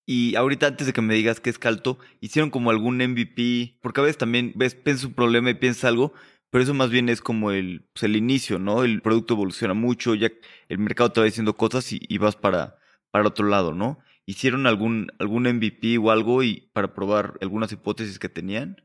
Y 0.05 0.35
ahorita 0.35 0.67
antes 0.67 0.87
de 0.87 0.93
que 0.93 1.01
me 1.01 1.13
digas 1.13 1.39
qué 1.39 1.49
es 1.49 1.59
Calto, 1.59 1.99
hicieron 2.19 2.49
como 2.49 2.69
algún 2.71 2.97
MVP, 2.97 3.77
porque 3.81 4.01
a 4.01 4.03
veces 4.03 4.17
también 4.17 4.53
ves, 4.55 4.75
piensas 4.75 5.05
un 5.05 5.13
problema 5.13 5.49
y 5.51 5.55
piensas 5.55 5.85
algo, 5.85 6.13
pero 6.49 6.63
eso 6.63 6.73
más 6.73 6.89
bien 6.89 7.07
es 7.07 7.21
como 7.21 7.51
el, 7.51 7.87
pues 7.93 8.03
el 8.03 8.15
inicio, 8.15 8.59
¿no? 8.59 8.83
El 8.83 9.01
producto 9.01 9.35
evoluciona 9.35 9.73
mucho, 9.73 10.15
ya 10.15 10.29
el 10.69 10.77
mercado 10.79 11.11
te 11.11 11.21
va 11.21 11.25
diciendo 11.25 11.55
cosas 11.55 11.91
y, 11.93 11.99
y 12.01 12.17
vas 12.17 12.35
para, 12.35 12.77
para 13.11 13.27
otro 13.27 13.47
lado, 13.47 13.73
¿no? 13.73 13.99
¿Hicieron 14.25 14.67
algún, 14.67 15.11
algún 15.19 15.43
MVP 15.43 15.97
o 15.97 16.11
algo 16.11 16.43
y 16.43 16.69
para 16.73 16.93
probar 16.93 17.37
algunas 17.41 17.71
hipótesis 17.71 18.19
que 18.19 18.29
tenían? 18.29 18.83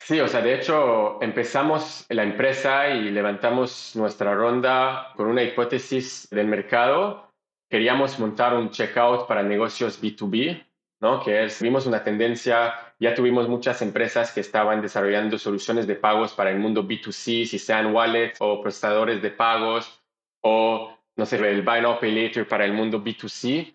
Sí, 0.00 0.20
o 0.20 0.28
sea, 0.28 0.40
de 0.40 0.54
hecho 0.54 1.20
empezamos 1.22 2.06
la 2.10 2.22
empresa 2.22 2.88
y 2.88 3.10
levantamos 3.10 3.96
nuestra 3.96 4.34
ronda 4.34 5.12
con 5.16 5.26
una 5.26 5.42
hipótesis 5.42 6.28
del 6.30 6.46
mercado. 6.46 7.32
Queríamos 7.68 8.18
montar 8.18 8.54
un 8.54 8.70
checkout 8.70 9.26
para 9.26 9.42
negocios 9.42 10.00
B2B, 10.00 10.64
¿no? 11.00 11.22
Que 11.22 11.44
es, 11.44 11.60
vimos 11.60 11.86
una 11.86 12.02
tendencia, 12.02 12.74
ya 12.98 13.14
tuvimos 13.14 13.48
muchas 13.48 13.82
empresas 13.82 14.32
que 14.32 14.40
estaban 14.40 14.80
desarrollando 14.80 15.38
soluciones 15.38 15.86
de 15.86 15.96
pagos 15.96 16.32
para 16.32 16.50
el 16.50 16.58
mundo 16.58 16.84
B2C, 16.84 17.44
si 17.44 17.58
sean 17.58 17.94
wallets 17.94 18.38
o 18.40 18.60
procesadores 18.62 19.20
de 19.20 19.30
pagos 19.30 20.00
o, 20.42 20.96
no 21.16 21.26
sé, 21.26 21.36
el 21.36 21.62
Buy 21.62 21.82
Now 21.82 21.98
Pay 21.98 22.12
Later 22.12 22.46
para 22.46 22.64
el 22.64 22.72
mundo 22.72 23.02
B2C 23.02 23.74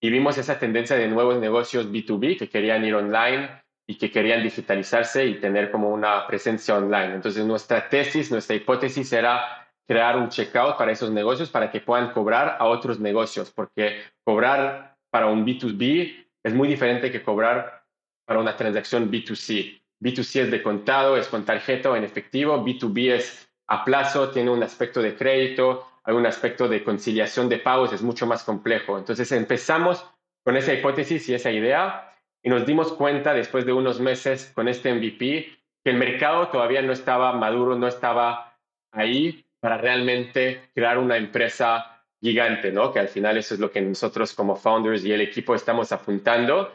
y 0.00 0.10
vimos 0.10 0.36
esa 0.36 0.58
tendencia 0.58 0.96
de 0.96 1.08
nuevos 1.08 1.38
negocios 1.38 1.90
B2B 1.90 2.36
que 2.36 2.48
querían 2.48 2.84
ir 2.84 2.94
online 2.94 3.62
y 3.86 3.96
que 3.96 4.10
querían 4.10 4.42
digitalizarse 4.42 5.26
y 5.26 5.40
tener 5.40 5.70
como 5.70 5.90
una 5.90 6.26
presencia 6.26 6.76
online. 6.76 7.14
Entonces 7.14 7.44
nuestra 7.44 7.88
tesis, 7.88 8.30
nuestra 8.30 8.56
hipótesis 8.56 9.12
era 9.12 9.61
crear 9.86 10.16
un 10.16 10.28
checkout 10.28 10.76
para 10.76 10.92
esos 10.92 11.10
negocios 11.10 11.50
para 11.50 11.70
que 11.70 11.80
puedan 11.80 12.12
cobrar 12.12 12.56
a 12.58 12.64
otros 12.66 13.00
negocios, 13.00 13.50
porque 13.50 14.00
cobrar 14.24 14.96
para 15.10 15.26
un 15.26 15.44
B2B 15.44 16.26
es 16.42 16.54
muy 16.54 16.68
diferente 16.68 17.10
que 17.10 17.22
cobrar 17.22 17.84
para 18.26 18.40
una 18.40 18.56
transacción 18.56 19.10
B2C. 19.10 19.82
B2C 20.00 20.40
es 20.40 20.50
de 20.50 20.62
contado, 20.62 21.16
es 21.16 21.28
con 21.28 21.44
tarjeta 21.44 21.90
o 21.90 21.96
en 21.96 22.04
efectivo, 22.04 22.64
B2B 22.64 23.12
es 23.12 23.48
a 23.68 23.84
plazo, 23.84 24.30
tiene 24.30 24.50
un 24.50 24.62
aspecto 24.62 25.00
de 25.00 25.16
crédito, 25.16 25.86
algún 26.04 26.26
aspecto 26.26 26.68
de 26.68 26.82
conciliación 26.82 27.48
de 27.48 27.58
pagos 27.58 27.92
es 27.92 28.02
mucho 28.02 28.26
más 28.26 28.42
complejo. 28.42 28.98
Entonces 28.98 29.30
empezamos 29.32 30.04
con 30.44 30.56
esa 30.56 30.72
hipótesis 30.72 31.28
y 31.28 31.34
esa 31.34 31.50
idea 31.50 32.12
y 32.42 32.50
nos 32.50 32.66
dimos 32.66 32.92
cuenta 32.92 33.34
después 33.34 33.64
de 33.64 33.72
unos 33.72 34.00
meses 34.00 34.50
con 34.54 34.68
este 34.68 34.92
MVP 34.92 35.58
que 35.84 35.90
el 35.90 35.96
mercado 35.96 36.48
todavía 36.48 36.82
no 36.82 36.92
estaba 36.92 37.32
maduro, 37.32 37.76
no 37.76 37.86
estaba 37.86 38.58
ahí 38.92 39.44
para 39.62 39.78
realmente 39.78 40.70
crear 40.74 40.98
una 40.98 41.16
empresa 41.16 42.02
gigante, 42.20 42.72
¿no? 42.72 42.92
Que 42.92 42.98
al 42.98 43.08
final 43.08 43.36
eso 43.36 43.54
es 43.54 43.60
lo 43.60 43.70
que 43.70 43.80
nosotros 43.80 44.34
como 44.34 44.56
founders 44.56 45.04
y 45.04 45.12
el 45.12 45.20
equipo 45.20 45.54
estamos 45.54 45.92
apuntando. 45.92 46.72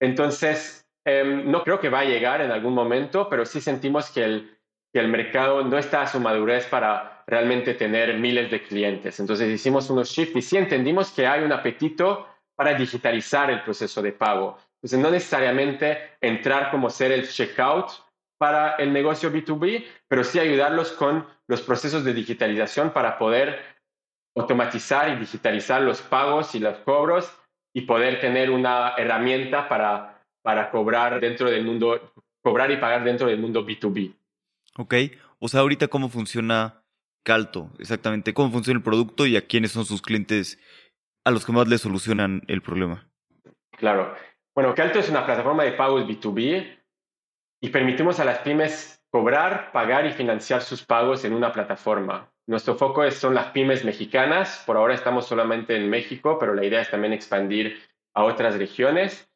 Entonces, 0.00 0.86
em, 1.06 1.50
no 1.50 1.64
creo 1.64 1.80
que 1.80 1.88
va 1.88 2.00
a 2.00 2.04
llegar 2.04 2.42
en 2.42 2.50
algún 2.50 2.74
momento, 2.74 3.28
pero 3.30 3.46
sí 3.46 3.62
sentimos 3.62 4.10
que 4.10 4.24
el, 4.24 4.58
que 4.92 5.00
el 5.00 5.08
mercado 5.08 5.64
no 5.64 5.78
está 5.78 6.02
a 6.02 6.06
su 6.06 6.20
madurez 6.20 6.66
para 6.66 7.24
realmente 7.26 7.72
tener 7.72 8.18
miles 8.18 8.50
de 8.50 8.62
clientes. 8.62 9.18
Entonces 9.18 9.48
hicimos 9.48 9.88
unos 9.88 10.10
shifts 10.10 10.36
y 10.36 10.42
sí 10.42 10.58
entendimos 10.58 11.10
que 11.12 11.26
hay 11.26 11.42
un 11.42 11.52
apetito 11.52 12.28
para 12.54 12.74
digitalizar 12.74 13.50
el 13.50 13.62
proceso 13.62 14.02
de 14.02 14.12
pago. 14.12 14.58
Entonces 14.76 14.98
no 14.98 15.10
necesariamente 15.10 16.16
entrar 16.20 16.70
como 16.70 16.90
ser 16.90 17.12
el 17.12 17.26
checkout 17.26 17.88
para 18.38 18.74
el 18.76 18.92
negocio 18.92 19.32
B2B, 19.32 19.84
pero 20.06 20.22
sí 20.22 20.38
ayudarlos 20.38 20.92
con 20.92 21.26
los 21.48 21.62
procesos 21.62 22.04
de 22.04 22.12
digitalización 22.12 22.92
para 22.92 23.18
poder 23.18 23.76
automatizar 24.36 25.10
y 25.10 25.16
digitalizar 25.16 25.80
los 25.82 26.02
pagos 26.02 26.54
y 26.54 26.60
los 26.60 26.78
cobros 26.78 27.32
y 27.74 27.82
poder 27.82 28.20
tener 28.20 28.50
una 28.50 28.94
herramienta 28.96 29.68
para, 29.68 30.22
para 30.42 30.70
cobrar 30.70 31.20
dentro 31.20 31.50
del 31.50 31.64
mundo, 31.64 32.12
cobrar 32.42 32.70
y 32.70 32.76
pagar 32.76 33.04
dentro 33.04 33.28
del 33.28 33.38
mundo 33.38 33.66
B2B. 33.66 34.14
Ok, 34.78 34.94
o 35.38 35.48
sea, 35.48 35.60
ahorita 35.60 35.88
cómo 35.88 36.08
funciona 36.08 36.82
Calto, 37.24 37.70
exactamente, 37.78 38.34
cómo 38.34 38.52
funciona 38.52 38.78
el 38.78 38.84
producto 38.84 39.26
y 39.26 39.36
a 39.36 39.46
quiénes 39.46 39.72
son 39.72 39.84
sus 39.84 40.00
clientes 40.00 40.60
a 41.24 41.30
los 41.30 41.44
que 41.44 41.52
más 41.52 41.66
le 41.66 41.78
solucionan 41.78 42.42
el 42.46 42.62
problema. 42.62 43.10
Claro. 43.72 44.14
Bueno, 44.54 44.74
Calto 44.74 44.98
es 44.98 45.10
una 45.10 45.26
plataforma 45.26 45.64
de 45.64 45.72
pagos 45.72 46.06
B2B 46.06 46.78
y 47.60 47.68
permitimos 47.70 48.20
a 48.20 48.24
las 48.24 48.38
pymes 48.38 49.04
cobrar, 49.16 49.72
pagar 49.72 50.04
y 50.04 50.12
financiar 50.12 50.60
sus 50.60 50.84
pagos 50.84 51.24
en 51.24 51.32
una 51.32 51.50
plataforma. 51.50 52.30
Nuestro 52.46 52.74
foco 52.74 53.10
son 53.10 53.34
las 53.34 53.46
pymes 53.46 53.82
mexicanas. 53.82 54.62
Por 54.66 54.76
ahora 54.76 54.92
estamos 54.92 55.26
solamente 55.26 55.74
en 55.74 55.88
México, 55.88 56.36
pero 56.38 56.52
la 56.52 56.66
idea 56.66 56.82
es 56.82 56.90
también 56.90 57.14
expandir 57.14 57.82
a 58.14 58.24
otras 58.24 58.58
regiones. 58.58 59.26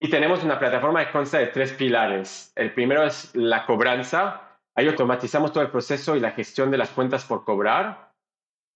Y 0.00 0.08
tenemos 0.08 0.42
una 0.44 0.58
plataforma 0.58 1.04
que 1.04 1.12
consta 1.12 1.36
de 1.40 1.48
tres 1.48 1.74
pilares. 1.74 2.54
El 2.56 2.72
primero 2.72 3.04
es 3.04 3.34
la 3.34 3.66
cobranza. 3.66 4.56
Ahí 4.74 4.88
automatizamos 4.88 5.52
todo 5.52 5.62
el 5.62 5.70
proceso 5.70 6.16
y 6.16 6.20
la 6.20 6.30
gestión 6.30 6.70
de 6.70 6.78
las 6.78 6.88
cuentas 6.88 7.26
por 7.26 7.44
cobrar. 7.44 8.14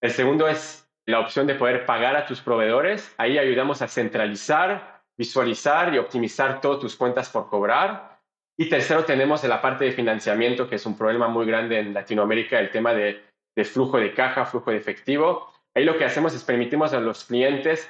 El 0.01 0.11
segundo 0.11 0.47
es 0.47 0.87
la 1.07 1.19
opción 1.19 1.47
de 1.47 1.55
poder 1.55 1.87
pagar 1.87 2.15
a 2.15 2.27
tus 2.27 2.41
proveedores. 2.41 3.11
Ahí 3.17 3.39
ayudamos 3.39 3.81
a 3.81 3.87
centralizar, 3.87 5.01
visualizar 5.17 5.95
y 5.95 5.97
optimizar 5.97 6.61
todas 6.61 6.79
tus 6.79 6.95
cuentas 6.95 7.27
por 7.31 7.49
cobrar. 7.49 8.12
Y 8.57 8.69
tercero, 8.69 9.03
tenemos 9.03 9.43
la 9.43 9.61
parte 9.61 9.85
de 9.85 9.91
financiamiento, 9.91 10.69
que 10.69 10.75
es 10.75 10.85
un 10.85 10.97
problema 10.97 11.27
muy 11.27 11.45
grande 11.45 11.79
en 11.79 11.93
Latinoamérica, 11.93 12.59
el 12.59 12.69
tema 12.69 12.93
de 12.93 13.23
de 13.55 13.65
flujo 13.65 13.97
de 13.97 14.13
caja, 14.13 14.45
flujo 14.45 14.71
de 14.71 14.77
efectivo. 14.77 15.51
Ahí 15.75 15.85
lo 15.85 15.97
que 15.97 16.05
hacemos 16.05 16.33
es 16.33 16.43
permitimos 16.43 16.93
a 16.93 16.99
los 16.99 17.25
clientes 17.25 17.89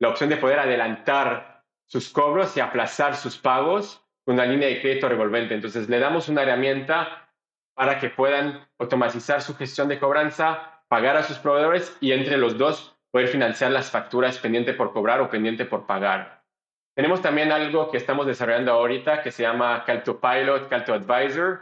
la 0.00 0.08
opción 0.08 0.30
de 0.30 0.36
poder 0.36 0.58
adelantar 0.58 1.64
sus 1.86 2.08
cobros 2.10 2.56
y 2.56 2.60
aplazar 2.60 3.16
sus 3.16 3.36
pagos 3.36 4.02
con 4.24 4.34
una 4.34 4.46
línea 4.46 4.68
de 4.68 4.80
crédito 4.80 5.08
revolvente. 5.08 5.54
Entonces, 5.54 5.88
le 5.88 5.98
damos 5.98 6.28
una 6.28 6.42
herramienta 6.42 7.28
para 7.74 7.98
que 7.98 8.10
puedan 8.10 8.66
automatizar 8.78 9.42
su 9.42 9.54
gestión 9.56 9.88
de 9.88 9.98
cobranza, 9.98 10.82
pagar 10.88 11.16
a 11.16 11.22
sus 11.22 11.38
proveedores 11.38 11.96
y 12.00 12.12
entre 12.12 12.36
los 12.36 12.56
dos 12.56 12.96
poder 13.10 13.28
financiar 13.28 13.72
las 13.72 13.90
facturas 13.90 14.38
pendiente 14.38 14.72
por 14.72 14.92
cobrar 14.92 15.20
o 15.20 15.30
pendiente 15.30 15.64
por 15.64 15.86
pagar. 15.86 16.39
Tenemos 17.00 17.22
también 17.22 17.50
algo 17.50 17.90
que 17.90 17.96
estamos 17.96 18.26
desarrollando 18.26 18.72
ahorita 18.72 19.22
que 19.22 19.32
se 19.32 19.42
llama 19.42 19.84
Calto 19.86 20.20
Pilot, 20.20 20.68
Calto 20.68 20.92
Advisor, 20.92 21.60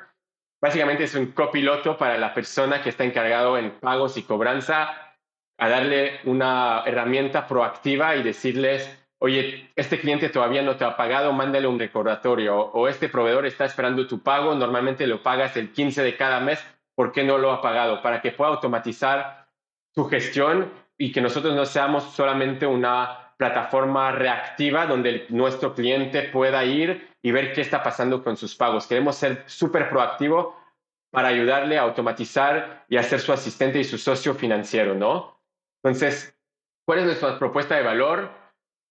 Básicamente 0.61 1.05
es 1.05 1.15
un 1.15 1.31
copiloto 1.31 1.97
para 1.97 2.19
la 2.19 2.35
persona 2.35 2.83
que 2.83 2.89
está 2.89 3.05
encargado 3.05 3.57
en 3.57 3.79
pagos 3.79 4.17
y 4.17 4.25
cobranza, 4.25 5.15
a 5.57 5.69
darle 5.69 6.19
una 6.25 6.83
herramienta 6.85 7.47
proactiva 7.47 8.17
y 8.17 8.25
decirles, 8.25 9.09
oye, 9.19 9.71
este 9.77 10.01
cliente 10.01 10.29
todavía 10.29 10.63
no 10.63 10.75
te 10.75 10.85
ha 10.85 10.97
pagado, 10.97 11.33
mándale 11.33 11.69
un 11.69 11.79
recordatorio, 11.79 12.57
o 12.59 12.89
este 12.89 13.09
proveedor 13.09 13.47
está 13.47 13.65
esperando 13.65 14.09
tu 14.09 14.21
pago, 14.21 14.57
normalmente 14.57 15.07
lo 15.07 15.23
pagas 15.23 15.57
el 15.57 15.71
15 15.71 16.03
de 16.03 16.17
cada 16.17 16.41
mes, 16.41 16.59
¿por 16.97 17.13
qué 17.13 17.23
no 17.23 17.39
lo 17.39 17.53
ha 17.53 17.63
pagado? 17.63 18.03
Para 18.03 18.21
que 18.21 18.33
pueda 18.33 18.51
automatizar 18.51 19.47
su 19.95 20.05
gestión 20.07 20.73
y 20.97 21.13
que 21.13 21.21
nosotros 21.21 21.55
no 21.55 21.65
seamos 21.65 22.03
solamente 22.03 22.67
una 22.67 23.28
plataforma 23.39 24.11
reactiva 24.13 24.85
donde 24.85 25.25
nuestro 25.31 25.73
cliente 25.73 26.23
pueda 26.25 26.65
ir 26.65 27.09
y 27.23 27.31
ver 27.31 27.53
qué 27.53 27.61
está 27.63 27.83
pasando 27.83 28.23
con 28.23 28.37
sus 28.37 28.55
pagos. 28.55 28.87
Queremos 28.87 29.17
ser 29.17 29.45
súper 29.47 29.89
proactivo 29.89 30.57
para 31.11 31.29
ayudarle 31.29 31.79
a 31.79 31.83
automatizar 31.83 32.85
y 32.89 32.97
a 32.97 33.03
ser 33.03 33.21
su 33.21 33.33
asistente 33.33 33.79
y 33.79 33.85
su 33.85 33.97
socio 33.97 34.35
financiero, 34.35 34.95
¿no? 34.95 35.41
Entonces, 35.83 36.37
¿cuál 36.85 36.99
es 36.99 37.05
nuestra 37.07 37.39
propuesta 37.39 37.77
de 37.77 37.85
valor? 37.85 38.29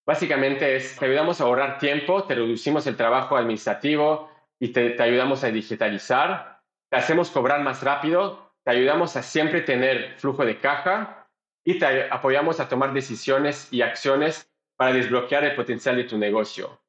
Básicamente 0.06 0.76
es, 0.76 0.96
te 0.98 1.04
ayudamos 1.04 1.40
a 1.40 1.44
ahorrar 1.44 1.78
tiempo, 1.78 2.24
te 2.24 2.34
reducimos 2.34 2.86
el 2.86 2.96
trabajo 2.96 3.36
administrativo 3.36 4.30
y 4.58 4.68
te, 4.68 4.90
te 4.90 5.02
ayudamos 5.02 5.44
a 5.44 5.50
digitalizar, 5.50 6.62
te 6.90 6.96
hacemos 6.96 7.30
cobrar 7.30 7.60
más 7.62 7.82
rápido, 7.82 8.50
te 8.64 8.70
ayudamos 8.70 9.14
a 9.16 9.22
siempre 9.22 9.60
tener 9.60 10.14
flujo 10.18 10.46
de 10.46 10.58
caja 10.58 11.27
y 11.68 11.78
te 11.78 12.08
apoyamos 12.10 12.60
a 12.60 12.68
tomar 12.70 12.94
decisiones 12.94 13.70
y 13.70 13.82
acciones 13.82 14.50
para 14.74 14.94
desbloquear 14.94 15.44
el 15.44 15.54
potencial 15.54 15.96
de 15.96 16.04
tu 16.04 16.16
negocio. 16.16 16.80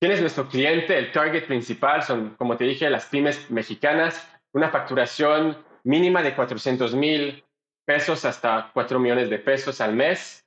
¿Quién 0.00 0.10
es 0.10 0.20
nuestro 0.20 0.48
cliente? 0.48 0.98
El 0.98 1.12
target 1.12 1.46
principal 1.46 2.02
son, 2.02 2.30
como 2.30 2.56
te 2.56 2.64
dije, 2.64 2.90
las 2.90 3.06
pymes 3.06 3.48
mexicanas, 3.48 4.28
una 4.52 4.70
facturación 4.70 5.64
mínima 5.84 6.20
de 6.20 6.34
400 6.34 6.96
mil 6.96 7.44
pesos 7.86 8.24
hasta 8.24 8.72
4 8.74 8.98
millones 8.98 9.30
de 9.30 9.38
pesos 9.38 9.80
al 9.80 9.94
mes, 9.94 10.44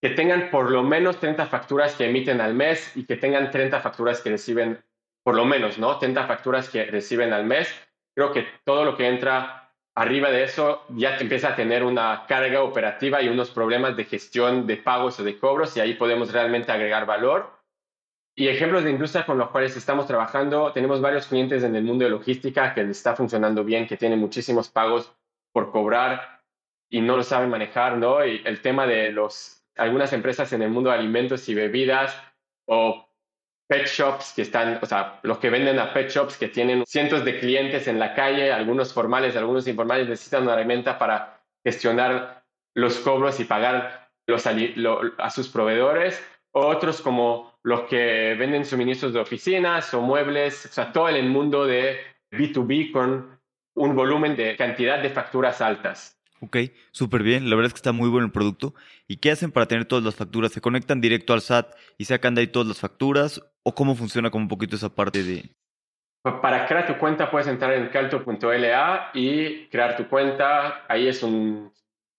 que 0.00 0.08
tengan 0.08 0.50
por 0.50 0.70
lo 0.70 0.82
menos 0.82 1.20
30 1.20 1.48
facturas 1.48 1.94
que 1.94 2.06
emiten 2.06 2.40
al 2.40 2.54
mes 2.54 2.96
y 2.96 3.04
que 3.04 3.16
tengan 3.16 3.50
30 3.50 3.78
facturas 3.80 4.22
que 4.22 4.30
reciben, 4.30 4.82
por 5.22 5.34
lo 5.34 5.44
menos, 5.44 5.76
¿no? 5.76 5.98
30 5.98 6.26
facturas 6.26 6.70
que 6.70 6.86
reciben 6.86 7.34
al 7.34 7.44
mes. 7.44 7.68
Creo 8.16 8.32
que 8.32 8.46
todo 8.64 8.86
lo 8.86 8.96
que 8.96 9.06
entra 9.06 9.59
arriba 9.94 10.30
de 10.30 10.44
eso 10.44 10.84
ya 10.90 11.16
empieza 11.18 11.48
a 11.48 11.56
tener 11.56 11.82
una 11.84 12.24
carga 12.26 12.62
operativa 12.62 13.20
y 13.22 13.28
unos 13.28 13.50
problemas 13.50 13.96
de 13.96 14.04
gestión 14.04 14.66
de 14.66 14.76
pagos 14.76 15.18
o 15.20 15.24
de 15.24 15.38
cobros 15.38 15.76
y 15.76 15.80
ahí 15.80 15.94
podemos 15.94 16.32
realmente 16.32 16.72
agregar 16.72 17.06
valor. 17.06 17.58
Y 18.36 18.48
ejemplos 18.48 18.84
de 18.84 18.90
industria 18.90 19.26
con 19.26 19.38
los 19.38 19.50
cuales 19.50 19.76
estamos 19.76 20.06
trabajando, 20.06 20.72
tenemos 20.72 21.00
varios 21.00 21.26
clientes 21.26 21.62
en 21.64 21.74
el 21.76 21.82
mundo 21.82 22.04
de 22.04 22.10
logística 22.10 22.72
que 22.72 22.84
les 22.84 22.96
está 22.96 23.14
funcionando 23.16 23.64
bien, 23.64 23.86
que 23.86 23.96
tienen 23.96 24.18
muchísimos 24.18 24.68
pagos 24.70 25.12
por 25.52 25.70
cobrar 25.72 26.40
y 26.88 27.00
no 27.00 27.16
lo 27.16 27.22
saben 27.22 27.50
manejar, 27.50 27.96
¿no? 27.96 28.24
Y 28.24 28.40
el 28.44 28.62
tema 28.62 28.86
de 28.86 29.10
los, 29.10 29.64
algunas 29.76 30.12
empresas 30.12 30.52
en 30.52 30.62
el 30.62 30.70
mundo 30.70 30.90
de 30.90 30.96
alimentos 30.96 31.48
y 31.48 31.54
bebidas 31.54 32.16
o 32.66 33.09
pet 33.70 33.86
shops 33.86 34.32
que 34.34 34.42
están, 34.42 34.80
o 34.82 34.86
sea, 34.86 35.20
los 35.22 35.38
que 35.38 35.48
venden 35.48 35.78
a 35.78 35.92
pet 35.92 36.10
shops 36.10 36.36
que 36.36 36.48
tienen 36.48 36.84
cientos 36.86 37.24
de 37.24 37.38
clientes 37.38 37.86
en 37.86 38.00
la 38.00 38.14
calle, 38.14 38.52
algunos 38.52 38.92
formales, 38.92 39.36
algunos 39.36 39.68
informales, 39.68 40.08
necesitan 40.08 40.42
una 40.42 40.54
herramienta 40.54 40.98
para 40.98 41.40
gestionar 41.64 42.42
los 42.74 42.98
cobros 42.98 43.38
y 43.38 43.44
pagar 43.44 44.10
a 45.18 45.30
sus 45.30 45.48
proveedores 45.48 46.20
otros 46.52 47.00
como 47.00 47.54
los 47.62 47.82
que 47.82 48.34
venden 48.36 48.64
suministros 48.64 49.12
de 49.12 49.20
oficinas 49.20 49.94
o 49.94 50.00
muebles, 50.00 50.66
o 50.66 50.72
sea, 50.72 50.92
todo 50.92 51.08
el 51.08 51.28
mundo 51.28 51.64
de 51.64 52.00
B2B 52.32 52.90
con 52.90 53.40
un 53.76 53.94
volumen 53.94 54.34
de 54.34 54.56
cantidad 54.56 55.00
de 55.00 55.10
facturas 55.10 55.60
altas. 55.60 56.19
Ok, 56.40 56.56
súper 56.90 57.22
bien. 57.22 57.48
La 57.50 57.56
verdad 57.56 57.68
es 57.68 57.74
que 57.74 57.78
está 57.78 57.92
muy 57.92 58.08
bueno 58.08 58.26
el 58.26 58.32
producto. 58.32 58.74
¿Y 59.06 59.18
qué 59.18 59.30
hacen 59.30 59.52
para 59.52 59.66
tener 59.66 59.84
todas 59.84 60.04
las 60.04 60.16
facturas? 60.16 60.52
¿Se 60.52 60.60
conectan 60.60 61.00
directo 61.00 61.32
al 61.32 61.42
SAT 61.42 61.74
y 61.98 62.06
sacan 62.06 62.34
de 62.34 62.42
ahí 62.42 62.46
todas 62.46 62.66
las 62.66 62.80
facturas? 62.80 63.42
¿O 63.62 63.74
cómo 63.74 63.94
funciona 63.94 64.30
como 64.30 64.44
un 64.44 64.48
poquito 64.48 64.76
esa 64.76 64.94
parte 64.94 65.22
de...? 65.22 65.50
Para 66.22 66.66
crear 66.66 66.86
tu 66.86 66.98
cuenta 66.98 67.30
puedes 67.30 67.48
entrar 67.48 67.72
en 67.72 67.88
calto.la 67.88 69.10
y 69.14 69.68
crear 69.68 69.96
tu 69.96 70.08
cuenta. 70.08 70.84
Ahí 70.88 71.08
es 71.08 71.22
un... 71.22 71.72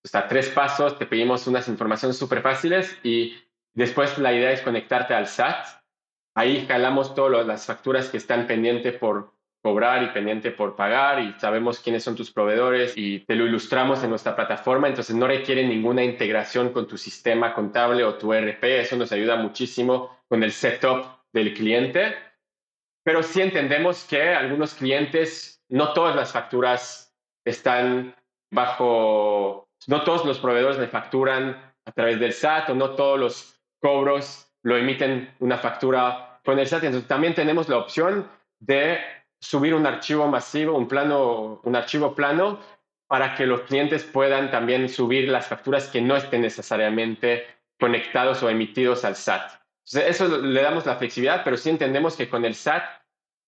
Está 0.04 0.28
tres 0.28 0.50
pasos. 0.50 0.98
Te 0.98 1.06
pedimos 1.06 1.46
unas 1.48 1.68
informaciones 1.68 2.18
súper 2.18 2.42
fáciles 2.42 2.98
y 3.04 3.36
Después 3.74 4.18
la 4.18 4.34
idea 4.34 4.52
es 4.52 4.62
conectarte 4.62 5.14
al 5.14 5.28
SAT. 5.28 5.66
Ahí 6.36 6.66
jalamos 6.66 7.16
todas 7.16 7.46
las 7.46 7.66
facturas 7.66 8.10
que 8.10 8.18
están 8.18 8.48
pendientes 8.48 8.98
por 8.98 9.34
cobrar 9.62 10.02
y 10.04 10.08
pendiente 10.08 10.52
por 10.52 10.76
pagar 10.76 11.20
y 11.20 11.34
sabemos 11.40 11.80
quiénes 11.80 12.04
son 12.04 12.16
tus 12.16 12.32
proveedores 12.32 12.94
y 12.98 13.20
te 13.20 13.36
lo 13.36 13.46
ilustramos 13.46 14.04
en 14.04 14.10
nuestra 14.10 14.36
plataforma, 14.36 14.88
entonces 14.88 15.16
no 15.16 15.28
requiere 15.28 15.66
ninguna 15.68 16.04
integración 16.04 16.74
con 16.74 16.88
tu 16.88 16.98
sistema 16.98 17.54
contable 17.54 18.04
o 18.04 18.16
tu 18.16 18.34
ERP, 18.34 18.64
eso 18.64 18.96
nos 18.96 19.12
ayuda 19.12 19.36
muchísimo 19.36 20.18
con 20.28 20.44
el 20.44 20.52
setup 20.52 21.06
del 21.32 21.54
cliente, 21.54 22.16
pero 23.04 23.22
sí 23.22 23.42
entendemos 23.42 24.04
que 24.06 24.34
algunos 24.34 24.74
clientes, 24.74 25.64
no 25.70 25.94
todas 25.94 26.16
las 26.16 26.32
facturas 26.32 27.16
están 27.46 28.16
bajo, 28.52 29.68
no 29.88 30.04
todos 30.04 30.26
los 30.26 30.40
proveedores 30.40 30.78
le 30.78 30.88
facturan 30.88 31.74
a 31.86 31.92
través 31.92 32.20
del 32.20 32.34
SAT 32.34 32.70
o 32.70 32.76
no 32.76 32.92
todos 32.92 33.20
los 33.20 33.62
cobros 33.80 34.48
lo 34.64 34.78
emiten 34.78 35.34
una 35.40 35.58
factura 35.58 36.40
con 36.44 36.60
el 36.60 36.68
SAT. 36.68 36.86
Entonces 36.86 37.08
también 37.08 37.34
tenemos 37.34 37.68
la 37.70 37.78
opción 37.78 38.30
de 38.60 39.00
subir 39.42 39.74
un 39.74 39.86
archivo 39.86 40.28
masivo, 40.28 40.78
un 40.78 40.88
plano, 40.88 41.60
un 41.64 41.76
archivo 41.76 42.16
plano 42.16 42.60
para 43.08 43.36
que 43.36 43.46
los 43.46 43.62
clientes 43.62 44.04
puedan 44.04 44.52
también 44.52 44.88
subir 44.88 45.28
las 45.28 45.48
facturas 45.48 45.88
que 45.88 46.00
no 46.00 46.16
estén 46.16 46.42
necesariamente 46.42 47.46
conectados 47.80 48.42
o 48.44 48.50
emitidos 48.50 49.04
al 49.04 49.16
SAT. 49.16 49.52
Entonces, 49.86 50.22
eso 50.22 50.38
le 50.38 50.62
damos 50.62 50.86
la 50.86 50.96
flexibilidad, 50.96 51.44
pero 51.44 51.58
sí 51.58 51.70
entendemos 51.70 52.16
que 52.16 52.30
con 52.30 52.46
el 52.46 52.56
SAT 52.56 52.84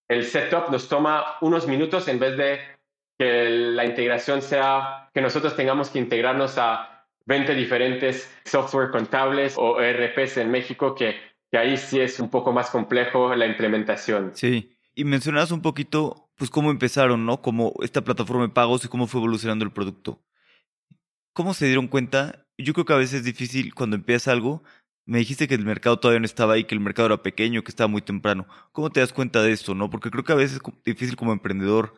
el 0.09 0.25
setup 0.25 0.69
nos 0.69 0.89
toma 0.89 1.37
unos 1.41 1.67
minutos 1.67 2.07
en 2.07 2.19
vez 2.19 2.35
de 2.35 2.59
que 3.17 3.49
la 3.49 3.85
integración 3.85 4.41
sea 4.41 5.09
que 5.13 5.21
nosotros 5.21 5.55
tengamos 5.55 5.89
que 5.89 5.99
integrarnos 5.99 6.57
a 6.57 7.07
20 7.25 7.55
diferentes 7.55 8.29
software 8.43 8.91
contables 8.91 9.55
o 9.57 9.79
ERPs 9.79 10.37
en 10.37 10.51
México 10.51 10.93
que, 10.93 11.15
que 11.49 11.57
ahí 11.57 11.77
sí 11.77 12.01
es 12.01 12.19
un 12.19 12.29
poco 12.29 12.51
más 12.51 12.69
complejo 12.69 13.33
la 13.35 13.45
implementación. 13.45 14.31
Sí, 14.33 14.72
y 14.95 15.05
mencionabas 15.05 15.51
un 15.51 15.61
poquito, 15.61 16.29
pues 16.35 16.49
cómo 16.49 16.71
empezaron, 16.71 17.25
¿no? 17.25 17.41
Como 17.41 17.73
esta 17.81 18.03
plataforma 18.03 18.43
de 18.43 18.53
pagos 18.53 18.85
y 18.85 18.87
cómo 18.87 19.07
fue 19.07 19.19
evolucionando 19.19 19.65
el 19.65 19.71
producto. 19.71 20.21
¿Cómo 21.33 21.53
se 21.53 21.65
dieron 21.65 21.87
cuenta? 21.87 22.45
Yo 22.57 22.73
creo 22.73 22.85
que 22.85 22.93
a 22.93 22.97
veces 22.97 23.19
es 23.19 23.23
difícil 23.23 23.73
cuando 23.73 23.95
empieza 23.95 24.31
algo. 24.31 24.63
Me 25.05 25.17
dijiste 25.19 25.47
que 25.47 25.55
el 25.55 25.65
mercado 25.65 25.99
todavía 25.99 26.19
no 26.19 26.25
estaba 26.25 26.53
ahí, 26.53 26.65
que 26.65 26.75
el 26.75 26.81
mercado 26.81 27.07
era 27.07 27.23
pequeño, 27.23 27.63
que 27.63 27.71
estaba 27.71 27.87
muy 27.87 28.01
temprano. 28.01 28.47
¿Cómo 28.71 28.89
te 28.91 28.99
das 28.99 29.13
cuenta 29.13 29.41
de 29.41 29.51
esto, 29.51 29.75
no? 29.75 29.89
Porque 29.89 30.11
creo 30.11 30.23
que 30.23 30.31
a 30.31 30.35
veces 30.35 30.57
es 30.63 30.83
difícil 30.85 31.15
como 31.15 31.33
emprendedor 31.33 31.95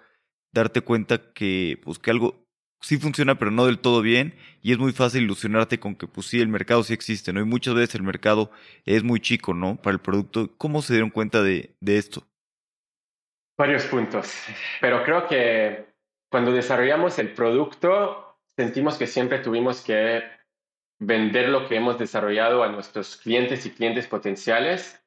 darte 0.53 0.81
cuenta 0.81 1.34
que, 1.34 1.79
pues, 1.84 1.99
que 1.99 2.12
algo 2.12 2.45
sí 2.81 2.97
funciona, 2.97 3.38
pero 3.38 3.51
no 3.51 3.65
del 3.65 3.79
todo 3.79 4.01
bien, 4.01 4.36
y 4.62 4.71
es 4.71 4.77
muy 4.77 4.91
fácil 4.93 5.23
ilusionarte 5.23 5.79
con 5.79 5.95
que, 5.95 6.08
pues 6.08 6.27
sí, 6.27 6.39
el 6.39 6.47
mercado 6.47 6.84
sí 6.84 6.93
existe, 6.93 7.34
¿no? 7.34 7.41
Y 7.41 7.45
muchas 7.45 7.75
veces 7.75 7.95
el 7.95 8.03
mercado 8.03 8.51
es 8.86 9.03
muy 9.03 9.19
chico, 9.19 9.53
¿no? 9.53 9.75
Para 9.81 9.95
el 9.95 10.01
producto. 10.01 10.55
¿Cómo 10.58 10.81
se 10.81 10.93
dieron 10.93 11.10
cuenta 11.10 11.43
de, 11.43 11.75
de 11.81 11.97
esto? 11.97 12.27
Varios 13.57 13.85
puntos, 13.85 14.33
pero 14.81 15.03
creo 15.03 15.27
que 15.27 15.85
cuando 16.29 16.51
desarrollamos 16.51 17.17
el 17.19 17.33
producto, 17.33 18.37
sentimos 18.57 18.97
que 18.97 19.07
siempre 19.07 19.39
tuvimos 19.39 19.81
que 19.81 20.23
vender 20.99 21.49
lo 21.49 21.67
que 21.67 21.77
hemos 21.77 21.97
desarrollado 21.97 22.63
a 22.63 22.69
nuestros 22.69 23.15
clientes 23.17 23.65
y 23.65 23.71
clientes 23.71 24.07
potenciales 24.07 25.01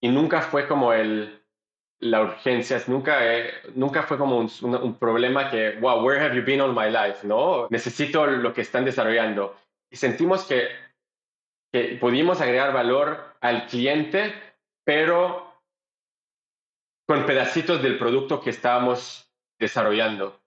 y 0.00 0.08
nunca 0.08 0.42
fue 0.42 0.66
como 0.66 0.92
el, 0.92 1.44
la 2.00 2.22
urgencia, 2.22 2.80
nunca, 2.86 3.20
nunca 3.74 4.02
fue 4.02 4.18
como 4.18 4.38
un, 4.38 4.50
un, 4.62 4.98
problema 4.98 5.50
que, 5.50 5.78
wow, 5.80 6.04
where 6.04 6.22
have 6.22 6.36
you 6.36 6.44
been 6.44 6.60
all 6.60 6.74
my 6.74 6.90
life? 6.90 7.26
¿no? 7.26 7.66
Necesito 7.70 8.26
lo 8.26 8.52
que 8.52 8.60
están 8.60 8.84
desarrollando. 8.84 9.56
Y 9.90 9.96
sentimos 9.96 10.44
que, 10.44 10.68
que 11.72 11.96
pudimos 12.00 12.40
agregar 12.40 12.72
valor 12.72 13.36
al 13.40 13.66
cliente, 13.66 14.34
pero 14.84 15.53
con 17.06 17.26
pedacitos 17.26 17.82
del 17.82 17.98
producto 17.98 18.40
que 18.40 18.50
estábamos 18.50 19.30
desarrollando. 19.58 20.40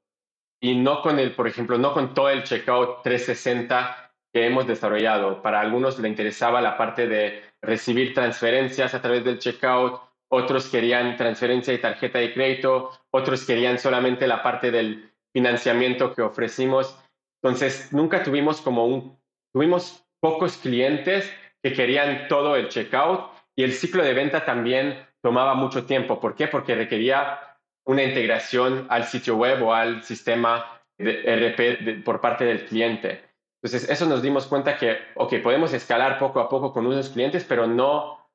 Y 0.62 0.76
no 0.76 1.02
con 1.02 1.20
el, 1.20 1.36
por 1.36 1.48
ejemplo, 1.48 1.78
no 1.78 1.94
con 1.94 2.14
todo 2.14 2.30
el 2.30 2.44
checkout 2.44 3.04
360 3.04 4.12
que 4.34 4.46
hemos 4.46 4.66
desarrollado. 4.66 5.42
Para 5.42 5.62
algunos 5.62 6.00
le 6.00 6.10
interesaba 6.10 6.62
la 6.62 6.78
parte 6.78 7.08
de 7.08 7.44
recibir 7.62 8.14
transferencias 8.14 8.94
a 8.94 9.02
través 9.02 9.24
del 9.24 9.40
checkout, 9.40 10.02
otros 10.30 10.68
querían 10.70 11.16
transferencia 11.16 11.74
y 11.74 11.78
tarjeta 11.78 12.20
de 12.20 12.34
crédito, 12.34 12.92
otros 13.12 13.46
querían 13.46 13.80
solamente 13.80 14.28
la 14.28 14.44
parte 14.44 14.72
del 14.72 15.12
financiamiento 15.34 16.14
que 16.14 16.22
ofrecimos. 16.22 16.98
Entonces, 17.42 17.94
nunca 17.94 18.24
tuvimos 18.24 18.62
como 18.62 18.88
un, 18.88 19.18
tuvimos 19.54 20.04
pocos 20.20 20.58
clientes 20.58 21.32
que 21.64 21.74
querían 21.74 22.28
todo 22.28 22.56
el 22.56 22.70
checkout 22.70 23.32
y 23.56 23.64
el 23.64 23.74
ciclo 23.74 24.04
de 24.04 24.14
venta 24.14 24.46
también 24.46 25.08
tomaba 25.28 25.56
mucho 25.56 25.86
tiempo. 25.86 26.22
¿Por 26.22 26.36
qué? 26.36 26.48
Porque 26.48 26.74
requería 26.74 27.38
una 27.86 28.02
integración 28.02 28.88
al 28.90 29.04
sitio 29.04 29.36
web 29.36 29.62
o 29.62 29.74
al 29.74 30.02
sistema 30.02 30.82
de 30.98 31.12
RP 31.36 32.02
por 32.06 32.22
parte 32.22 32.46
del 32.46 32.66
cliente. 32.66 33.26
Entonces, 33.62 33.90
eso 33.90 34.06
nos 34.06 34.22
dimos 34.22 34.48
cuenta 34.48 34.78
que, 34.78 34.98
ok, 35.16 35.34
podemos 35.44 35.74
escalar 35.74 36.18
poco 36.18 36.40
a 36.40 36.48
poco 36.48 36.72
con 36.72 36.86
unos 36.88 37.10
clientes, 37.10 37.44
pero 37.44 37.68
no, 37.68 38.26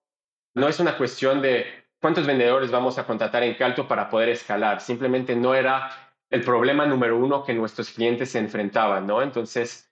no 0.54 0.68
es 0.68 0.80
una 0.80 0.98
cuestión 0.98 1.40
de 1.40 1.64
cuántos 1.98 2.26
vendedores 2.26 2.70
vamos 2.70 2.98
a 2.98 3.06
contratar 3.06 3.42
en 3.42 3.54
Calto 3.54 3.88
para 3.88 4.10
poder 4.10 4.28
escalar. 4.28 4.82
Simplemente 4.82 5.34
no 5.34 5.54
era 5.54 5.90
el 6.30 6.42
problema 6.42 6.84
número 6.84 7.16
uno 7.16 7.42
que 7.42 7.54
nuestros 7.54 7.88
clientes 7.88 8.32
se 8.32 8.38
enfrentaban, 8.38 9.06
¿no? 9.06 9.22
Entonces, 9.22 9.90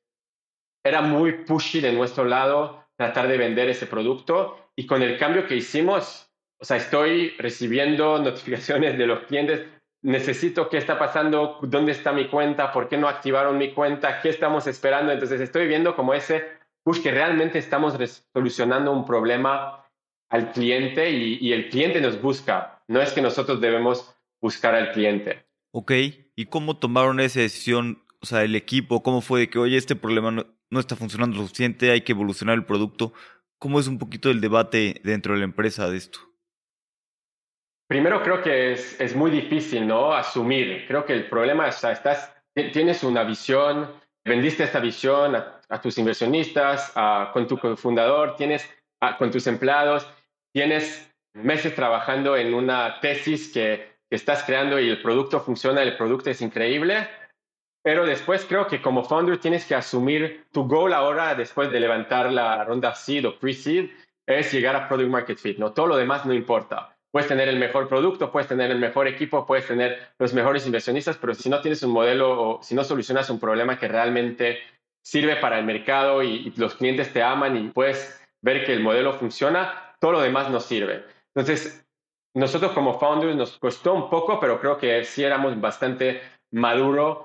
era 0.85 1.01
muy 1.01 1.45
pushy 1.45 1.81
de 1.81 1.95
nuestro 1.95 2.27
lado 2.27 2.85
tratar 2.95 3.27
de 3.27 3.39
vender 3.39 3.71
ese 3.71 3.87
producto 3.87 4.71
y 4.77 4.87
con 4.87 5.01
el 5.01 5.17
cambio 5.17 5.47
que 5.47 5.57
hicimos, 5.57 6.30
o 6.61 6.64
sea, 6.64 6.77
estoy 6.77 7.31
recibiendo 7.38 8.18
notificaciones 8.18 8.99
de 8.99 9.07
los 9.07 9.20
clientes, 9.20 9.66
necesito 10.03 10.68
qué 10.68 10.77
está 10.77 10.99
pasando, 10.99 11.59
dónde 11.62 11.92
está 11.92 12.12
mi 12.12 12.29
cuenta, 12.29 12.70
por 12.70 12.88
qué 12.88 12.99
no 12.99 13.09
activaron 13.09 13.57
mi 13.57 13.73
cuenta, 13.73 14.20
qué 14.20 14.29
estamos 14.29 14.66
esperando. 14.66 15.11
Entonces 15.11 15.40
estoy 15.40 15.66
viendo 15.66 15.96
como 15.96 16.12
ese 16.12 16.44
push 16.85 17.03
que 17.03 17.11
realmente 17.11 17.59
estamos 17.59 17.94
solucionando 18.33 18.92
un 18.92 19.07
problema 19.07 19.87
al 20.29 20.53
cliente 20.53 21.11
y, 21.11 21.53
el 21.53 21.70
cliente 21.70 22.01
nos 22.01 22.20
busca. 22.20 22.83
No 22.88 23.01
es 23.01 23.12
que 23.12 23.23
nosotros 23.23 23.61
debemos 23.61 24.14
buscar 24.40 24.75
al 24.75 24.92
cliente. 24.92 25.44
Ok, 25.73 25.92
¿y 26.37 26.46
cómo 26.46 26.77
tomaron 26.79 27.20
esa 27.20 27.40
decisión? 27.40 28.05
O 28.20 28.27
sea, 28.27 28.44
el 28.44 28.55
equipo, 28.55 29.03
¿cómo 29.03 29.23
fue 29.23 29.40
de 29.40 29.51
que, 29.51 29.59
oye, 29.59 29.77
este 29.77 29.96
problema 29.96 30.31
no, 30.31 30.46
no 30.68 30.81
está 30.81 30.94
funcionando 30.94 31.37
lo 31.37 31.42
suficiente, 31.42 31.90
hay 31.90 32.03
que 32.03 32.12
evolucionar 32.12 32.55
el 32.55 32.64
producto? 32.64 33.12
¿Cómo 33.59 33.81
es 33.81 33.87
un 33.87 33.99
poquito 33.99 34.31
el 34.31 34.40
debate 34.40 35.01
dentro 35.05 35.35
de 35.35 35.40
la 35.40 35.44
empresa 35.44 35.88
de 35.90 35.96
esto? 35.96 36.30
Primero 37.90 38.22
creo 38.22 38.40
que 38.40 38.70
es, 38.70 39.16
muy 39.16 39.33
difícil, 39.33 39.85
¿no? 39.85 40.12
Asumir. 40.12 40.87
Creo 40.87 41.05
que 41.05 41.12
el 41.12 41.29
problema 41.29 41.66
es, 41.66 41.83
estás, 41.83 42.33
tienes 42.55 43.03
una 43.03 43.24
visión, 43.24 43.90
vendiste 44.24 44.62
esta 44.62 44.79
visión 44.79 45.35
a, 45.35 45.81
tus 45.81 45.98
inversionistas, 45.98 46.92
con 47.33 47.48
tu 47.48 47.57
fundador, 47.76 48.37
tienes 48.37 48.64
con 49.18 49.33
tus 49.33 49.48
empleados, 49.48 50.07
tienes 50.55 51.12
meses 51.35 51.74
trabajando 51.74 52.37
en 52.37 52.55
una 52.55 53.00
tesis 53.00 53.53
que, 53.53 53.98
que 54.09 54.14
estás 54.14 54.44
creando 54.44 54.79
y 54.79 54.88
el 54.88 55.03
producto 55.03 55.40
funciona, 55.40 55.83
el 55.83 55.96
producto 55.96 56.31
es 56.31 56.40
increíble, 56.42 57.09
pero 57.83 58.07
después 58.07 58.46
creo 58.48 58.68
que 58.68 58.81
como 58.81 59.03
founder 59.03 59.38
tienes 59.38 59.64
que 59.64 59.74
asumir 59.74 60.46
tu 60.53 60.68
goal 60.68 60.92
ahora, 60.92 61.35
después 61.35 61.72
de 61.72 61.81
levantar 61.81 62.31
la 62.31 62.62
ronda 62.62 62.94
seed 62.94 63.26
o 63.26 63.37
pre-seed, 63.37 63.90
es 64.29 64.53
llegar 64.53 64.76
a 64.76 64.88
product 64.88 65.11
market 65.11 65.38
fit, 65.38 65.59
¿no? 65.59 65.72
Todo 65.72 65.88
lo 65.88 65.96
demás 65.96 66.24
no 66.24 66.33
importa. 66.33 66.96
Puedes 67.12 67.29
tener 67.29 67.49
el 67.49 67.59
mejor 67.59 67.88
producto, 67.88 68.31
puedes 68.31 68.49
tener 68.49 68.70
el 68.70 68.79
mejor 68.79 69.09
equipo, 69.09 69.44
puedes 69.44 69.66
tener 69.66 69.99
los 70.18 70.33
mejores 70.33 70.64
inversionistas, 70.66 71.16
pero 71.16 71.35
si 71.35 71.49
no 71.49 71.61
tienes 71.61 71.83
un 71.83 71.90
modelo 71.90 72.40
o 72.40 72.62
si 72.62 72.75
no 72.75 72.85
solucionas 72.85 73.31
un 73.31 73.40
problema 73.40 73.79
que 73.79 73.88
realmente 73.88 74.61
sirve 75.03 75.37
para 75.37 75.59
el 75.59 75.64
mercado 75.64 76.23
y, 76.23 76.53
los 76.57 76.75
clientes 76.75 77.12
te 77.12 77.23
aman 77.23 77.57
y 77.57 77.68
puedes 77.70 78.20
ver 78.42 78.64
que 78.64 78.73
el 78.73 78.81
modelo 78.81 79.12
funciona, 79.14 79.94
todo 79.99 80.12
lo 80.12 80.20
demás 80.20 80.51
no 80.51 80.61
sirve. 80.61 81.05
Entonces, 81.35 81.85
nosotros 82.35 82.73
como 82.73 82.99
founders 82.99 83.35
nos 83.35 83.59
costó 83.59 83.92
un 83.94 84.09
poco, 84.09 84.38
pero 84.38 84.61
creo 84.61 84.79
que 84.79 85.05
sí 85.05 85.25
éramos 85.25 85.61
bastante 85.61 86.20
maduros 86.53 87.18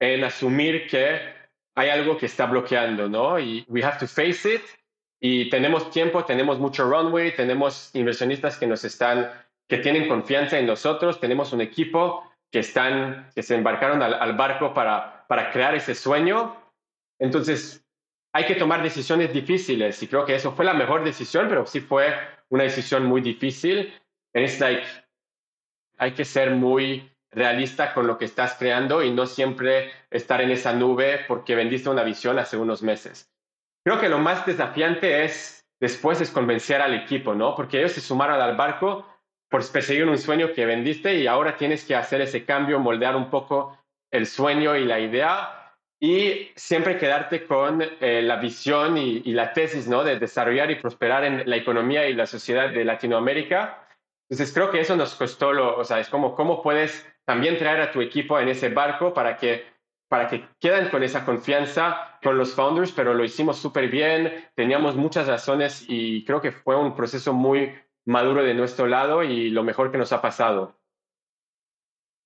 en 0.00 0.22
asumir 0.22 0.86
que 0.86 1.20
hay 1.74 1.88
algo 1.88 2.16
que 2.16 2.26
está 2.26 2.46
bloqueando, 2.46 3.08
¿no? 3.08 3.38
Y 3.40 3.64
we 3.68 3.82
have 3.82 3.98
to 3.98 4.06
face 4.06 4.54
it 4.54 4.62
y 5.24 5.48
tenemos 5.50 5.88
tiempo, 5.90 6.24
tenemos 6.24 6.58
mucho 6.58 6.82
runway, 6.82 7.32
tenemos 7.36 7.94
inversionistas 7.94 8.58
que 8.58 8.66
nos 8.66 8.82
están, 8.84 9.30
que 9.68 9.78
tienen 9.78 10.08
confianza 10.08 10.58
en 10.58 10.66
nosotros, 10.66 11.20
tenemos 11.20 11.52
un 11.52 11.60
equipo 11.60 12.28
que 12.50 12.58
están, 12.58 13.30
que 13.32 13.44
se 13.44 13.54
embarcaron 13.54 14.02
al, 14.02 14.36
barco 14.36 14.74
para, 14.74 15.24
para 15.28 15.52
crear 15.52 15.76
ese 15.76 15.94
sueño. 15.94 16.56
Entonces, 17.20 17.86
hay 18.32 18.46
que 18.46 18.56
tomar 18.56 18.82
decisiones 18.82 19.32
difíciles 19.32 20.02
y 20.02 20.08
creo 20.08 20.26
que 20.26 20.34
eso 20.34 20.50
fue 20.56 20.64
la 20.64 20.74
mejor 20.74 21.04
decisión, 21.04 21.46
pero 21.48 21.66
sí 21.66 21.80
fue 21.80 22.12
una 22.48 22.64
decisión 22.64 23.04
muy 23.04 23.20
difícil. 23.20 23.94
Es 24.32 24.58
like, 24.58 24.84
hay 25.98 26.14
que 26.14 26.24
ser 26.24 26.50
muy 26.50 27.08
realista 27.30 27.94
con 27.94 28.08
lo 28.08 28.18
que 28.18 28.24
estás 28.24 28.56
creando 28.58 29.04
y 29.04 29.12
no 29.12 29.26
siempre 29.26 29.92
estar 30.10 30.40
en 30.40 30.50
esa 30.50 30.72
nube 30.72 31.20
porque 31.28 31.54
vendiste 31.54 31.88
una 31.88 32.02
visión 32.02 32.40
hace 32.40 32.56
unos 32.56 32.82
meses. 32.82 33.32
Creo 33.84 34.00
que 34.00 34.08
lo 34.08 34.18
más 34.18 34.46
desafiante 34.46 35.24
es 35.24 35.66
después 35.80 36.20
es 36.20 36.30
convencer 36.30 36.80
al 36.80 36.94
equipo, 36.94 37.34
¿no? 37.34 37.56
Porque 37.56 37.78
ellos 37.78 37.92
se 37.92 38.00
sumaron 38.00 38.40
al 38.40 38.56
barco 38.56 39.04
por 39.50 39.68
perseguir 39.70 40.06
un 40.06 40.16
sueño 40.16 40.52
que 40.54 40.64
vendiste 40.64 41.16
y 41.16 41.26
ahora 41.26 41.56
tienes 41.56 41.84
que 41.84 41.96
hacer 41.96 42.20
ese 42.20 42.44
cambio, 42.44 42.78
moldear 42.78 43.16
un 43.16 43.28
poco 43.28 43.76
el 44.12 44.26
sueño 44.26 44.76
y 44.76 44.84
la 44.84 45.00
idea 45.00 45.74
y 46.00 46.50
siempre 46.54 46.98
quedarte 46.98 47.46
con 47.46 47.82
eh, 47.82 48.22
la 48.22 48.36
visión 48.36 48.96
y, 48.96 49.20
la 49.32 49.52
tesis, 49.52 49.88
¿no? 49.88 50.04
De 50.04 50.18
desarrollar 50.18 50.70
y 50.70 50.76
prosperar 50.76 51.24
en 51.24 51.42
la 51.48 51.56
economía 51.56 52.08
y 52.08 52.14
la 52.14 52.26
sociedad 52.26 52.70
de 52.70 52.84
Latinoamérica. 52.84 53.86
Entonces 54.28 54.54
creo 54.54 54.70
que 54.70 54.80
eso 54.80 54.96
nos 54.96 55.14
costó, 55.14 55.52
lo, 55.52 55.76
o 55.76 55.84
sea, 55.84 56.00
es 56.00 56.08
como 56.08 56.34
cómo 56.34 56.62
puedes 56.62 57.06
también 57.24 57.58
traer 57.58 57.80
a 57.80 57.92
tu 57.92 58.00
equipo 58.00 58.38
en 58.38 58.48
ese 58.48 58.68
barco 58.68 59.14
para 59.14 59.36
que 59.36 59.64
para 60.12 60.28
que 60.28 60.44
queden 60.60 60.90
con 60.90 61.02
esa 61.02 61.24
confianza 61.24 62.18
con 62.22 62.36
los 62.36 62.54
founders, 62.54 62.92
pero 62.92 63.14
lo 63.14 63.24
hicimos 63.24 63.56
súper 63.56 63.88
bien, 63.88 64.30
teníamos 64.54 64.94
muchas 64.94 65.26
razones 65.26 65.86
y 65.88 66.22
creo 66.26 66.42
que 66.42 66.52
fue 66.52 66.76
un 66.76 66.94
proceso 66.94 67.32
muy 67.32 67.72
maduro 68.04 68.44
de 68.44 68.52
nuestro 68.52 68.86
lado 68.86 69.22
y 69.22 69.48
lo 69.48 69.64
mejor 69.64 69.90
que 69.90 69.96
nos 69.96 70.12
ha 70.12 70.20
pasado. 70.20 70.78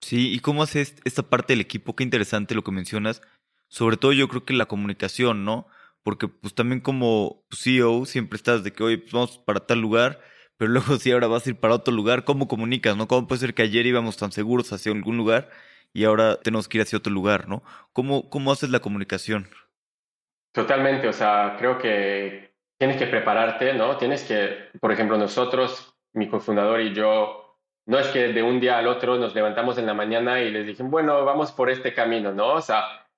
Sí, 0.02 0.34
¿y 0.34 0.40
cómo 0.40 0.64
haces 0.64 0.96
esta 1.04 1.22
parte 1.22 1.52
del 1.52 1.60
equipo? 1.60 1.94
Qué 1.94 2.02
interesante 2.02 2.56
lo 2.56 2.64
que 2.64 2.72
mencionas. 2.72 3.22
Sobre 3.68 3.96
todo 3.96 4.12
yo 4.12 4.26
creo 4.26 4.44
que 4.44 4.54
la 4.54 4.66
comunicación, 4.66 5.44
¿no? 5.44 5.68
Porque 6.02 6.26
pues 6.26 6.56
también 6.56 6.80
como 6.80 7.44
CEO 7.52 8.04
siempre 8.04 8.36
estás 8.36 8.64
de 8.64 8.72
que, 8.72 8.82
oye, 8.82 8.98
pues 8.98 9.12
vamos 9.12 9.38
para 9.38 9.60
tal 9.60 9.78
lugar, 9.78 10.20
pero 10.56 10.72
luego 10.72 10.96
si 10.98 11.12
ahora 11.12 11.28
vas 11.28 11.46
a 11.46 11.50
ir 11.50 11.60
para 11.60 11.74
otro 11.74 11.94
lugar, 11.94 12.24
¿cómo 12.24 12.48
comunicas, 12.48 12.96
no? 12.96 13.06
¿Cómo 13.06 13.28
puede 13.28 13.42
ser 13.42 13.54
que 13.54 13.62
ayer 13.62 13.86
íbamos 13.86 14.16
tan 14.16 14.32
seguros 14.32 14.72
hacia 14.72 14.90
algún 14.90 15.16
lugar 15.16 15.50
y 15.96 16.04
ahora 16.04 16.36
tenemos 16.36 16.68
que 16.68 16.76
ir 16.76 16.82
hacia 16.82 16.98
otro 16.98 17.10
lugar, 17.10 17.48
¿no? 17.48 17.62
¿Cómo, 17.94 18.28
cómo 18.28 18.52
haces 18.52 18.68
la 18.68 18.80
comunicación? 18.80 19.48
Totalmente, 20.52 21.08
o 21.08 21.12
sea, 21.14 21.56
creo 21.58 21.78
que 21.78 22.54
tienes 22.78 22.98
que 22.98 23.06
prepararte, 23.06 23.72
¿no? 23.72 23.96
Tienes 23.96 24.22
que, 24.24 24.68
por 24.78 24.92
ejemplo, 24.92 25.16
nosotros, 25.16 25.96
mi 26.12 26.28
cofundador 26.28 26.82
y 26.82 26.92
yo, 26.92 27.58
no 27.86 27.98
es 27.98 28.08
que 28.08 28.34
de 28.34 28.42
un 28.42 28.60
día 28.60 28.76
al 28.76 28.88
otro 28.88 29.16
nos 29.16 29.34
levantamos 29.34 29.78
en 29.78 29.86
la 29.86 29.94
mañana 29.94 30.42
y 30.42 30.50
les 30.50 30.66
dije, 30.66 30.82
bueno, 30.82 31.24
vamos 31.24 31.50
por 31.52 31.70
este 31.70 31.94
camino, 31.94 32.30
¿no? 32.30 32.52
O 32.52 32.60
sea, 32.60 33.08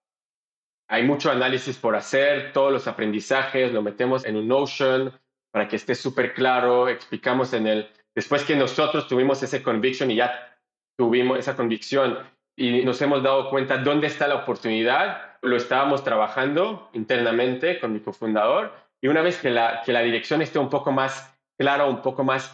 hay 0.89 1.03
mucho 1.03 1.33
análisis 1.33 1.77
por 1.79 1.97
hacer, 1.97 2.53
todos 2.53 2.71
los 2.71 2.87
aprendizajes, 2.87 3.73
lo 3.73 3.83
metemos 3.83 4.25
en 4.25 4.37
un 4.37 4.47
Notion 4.47 5.13
para 5.51 5.67
que 5.67 5.75
esté 5.75 5.97
súper 5.97 6.33
claro, 6.33 6.89
explicamos 6.89 7.53
en 7.55 7.67
el, 7.67 7.89
después 8.15 8.45
que 8.45 8.55
nosotros 8.55 9.09
tuvimos 9.09 9.43
ese 9.43 9.65
conviction 9.65 10.13
y 10.13 10.17
ya 10.17 10.57
tuvimos 10.97 11.41
esa 11.41 11.57
convicción 11.57 12.38
y 12.59 12.85
nos 12.85 13.01
hemos 13.01 13.23
dado 13.23 13.51
cuenta 13.51 13.79
dónde 13.79 14.09
está 14.09 14.27
la 14.27 14.35
oportunidad. 14.35 15.37
Lo 15.43 15.57
estábamos 15.57 16.03
trabajando 16.03 16.91
internamente 16.93 17.79
con 17.79 17.93
mi 17.93 18.01
cofundador 18.01 18.75
y 19.01 19.07
una 19.07 19.23
vez 19.23 19.41
que 19.41 19.49
la, 19.49 19.83
que 19.87 19.93
la 19.93 20.01
dirección 20.01 20.43
esté 20.43 20.59
un 20.59 20.69
poco 20.69 20.91
más 20.91 21.39
clara, 21.57 21.87
un 21.87 22.03
poco 22.03 22.25
más 22.25 22.53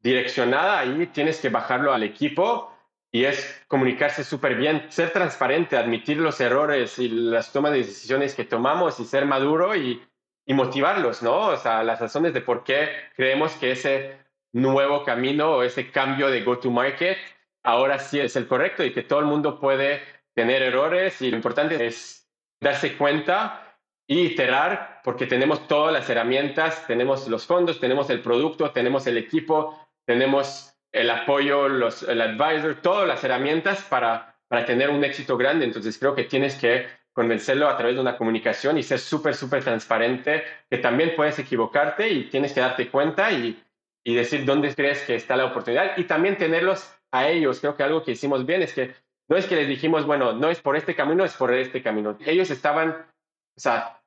direccionada, 0.00 0.78
ahí 0.78 1.10
tienes 1.12 1.40
que 1.40 1.50
bajarlo 1.50 1.92
al 1.92 2.02
equipo 2.02 2.74
y 3.12 3.26
es 3.26 3.62
comunicarse 3.68 4.24
súper 4.24 4.54
bien, 4.56 4.86
ser 4.88 5.10
transparente, 5.10 5.76
admitir 5.76 6.16
los 6.16 6.40
errores 6.40 6.98
y 6.98 7.10
las 7.10 7.52
tomas 7.52 7.72
de 7.72 7.78
decisiones 7.78 8.34
que 8.34 8.44
tomamos 8.44 8.98
y 8.98 9.04
ser 9.04 9.26
maduro 9.26 9.76
y, 9.76 10.02
y 10.46 10.54
motivarlos, 10.54 11.22
¿no? 11.22 11.48
O 11.48 11.56
sea, 11.58 11.84
las 11.84 12.00
razones 12.00 12.32
de 12.32 12.40
por 12.40 12.64
qué 12.64 12.88
creemos 13.14 13.52
que 13.56 13.72
ese 13.72 14.16
nuevo 14.52 15.04
camino 15.04 15.56
o 15.56 15.62
ese 15.62 15.90
cambio 15.90 16.30
de 16.30 16.42
go-to-market 16.42 17.18
ahora 17.64 17.98
sí 17.98 18.20
es 18.20 18.36
el 18.36 18.46
correcto 18.46 18.84
y 18.84 18.92
que 18.92 19.02
todo 19.02 19.20
el 19.20 19.26
mundo 19.26 19.58
puede 19.58 20.02
tener 20.34 20.62
errores 20.62 21.20
y 21.22 21.30
lo 21.30 21.36
importante 21.36 21.84
es 21.84 22.28
darse 22.60 22.96
cuenta 22.96 23.78
y 24.06 24.20
iterar 24.26 25.00
porque 25.02 25.26
tenemos 25.26 25.66
todas 25.66 25.92
las 25.92 26.08
herramientas, 26.08 26.86
tenemos 26.86 27.26
los 27.28 27.46
fondos, 27.46 27.80
tenemos 27.80 28.10
el 28.10 28.20
producto, 28.20 28.70
tenemos 28.70 29.06
el 29.06 29.16
equipo, 29.16 29.86
tenemos 30.06 30.74
el 30.92 31.10
apoyo, 31.10 31.68
los, 31.68 32.02
el 32.02 32.20
advisor, 32.20 32.80
todas 32.82 33.08
las 33.08 33.24
herramientas 33.24 33.82
para, 33.82 34.38
para 34.48 34.64
tener 34.64 34.90
un 34.90 35.02
éxito 35.04 35.36
grande. 35.36 35.64
Entonces 35.64 35.98
creo 35.98 36.14
que 36.14 36.24
tienes 36.24 36.54
que 36.56 36.86
convencerlo 37.12 37.68
a 37.68 37.76
través 37.76 37.96
de 37.96 38.02
una 38.02 38.16
comunicación 38.16 38.76
y 38.76 38.82
ser 38.82 38.98
súper, 38.98 39.34
súper 39.34 39.62
transparente, 39.62 40.44
que 40.68 40.78
también 40.78 41.14
puedes 41.16 41.38
equivocarte 41.38 42.08
y 42.08 42.28
tienes 42.28 42.52
que 42.52 42.60
darte 42.60 42.90
cuenta 42.90 43.32
y, 43.32 43.62
y 44.04 44.14
decir 44.14 44.44
dónde 44.44 44.74
crees 44.74 45.02
que 45.02 45.14
está 45.14 45.36
la 45.36 45.46
oportunidad 45.46 45.96
y 45.96 46.04
también 46.04 46.36
tenerlos 46.36 46.94
a 47.14 47.28
ellos. 47.28 47.60
Creo 47.60 47.76
que 47.76 47.84
algo 47.84 48.02
que 48.02 48.12
hicimos 48.12 48.44
bien 48.44 48.62
es 48.62 48.74
que 48.74 48.92
no 49.28 49.36
es 49.36 49.46
que 49.46 49.56
les 49.56 49.68
dijimos, 49.68 50.04
bueno, 50.04 50.32
no 50.32 50.50
es 50.50 50.60
por 50.60 50.76
este 50.76 50.94
camino, 50.94 51.24
es 51.24 51.34
por 51.34 51.54
este 51.54 51.82
camino. 51.82 52.18
Ellos 52.26 52.50
estaban, 52.50 52.90
o 52.90 53.60
sea, 53.60 54.02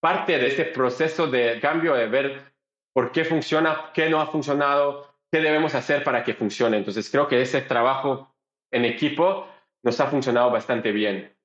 parte 0.00 0.38
de 0.38 0.46
este 0.46 0.64
proceso 0.64 1.26
de 1.26 1.58
cambio, 1.60 1.94
de 1.94 2.06
ver 2.06 2.54
por 2.94 3.10
qué 3.12 3.24
funciona, 3.24 3.90
qué 3.92 4.08
no 4.08 4.20
ha 4.20 4.28
funcionado, 4.28 5.12
qué 5.30 5.40
debemos 5.40 5.74
hacer 5.74 6.04
para 6.04 6.22
que 6.22 6.34
funcione. 6.34 6.78
Entonces, 6.78 7.10
creo 7.10 7.26
que 7.26 7.42
ese 7.42 7.60
trabajo 7.60 8.32
en 8.70 8.84
equipo 8.84 9.48
nos 9.82 10.00
ha 10.00 10.06
funcionado 10.06 10.50
bastante 10.50 10.92
bien. 10.92 11.36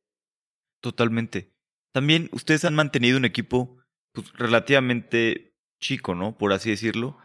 Totalmente. 0.81 1.51
También 1.91 2.29
ustedes 2.31 2.65
han 2.65 2.75
mantenido 2.75 3.17
un 3.17 3.25
equipo 3.25 3.77
pues, 4.13 4.31
relativamente 4.33 5.53
chico, 5.81 6.13
¿no? 6.13 6.37
Por 6.37 6.53
así 6.53 6.69
decirlo. 6.69 7.17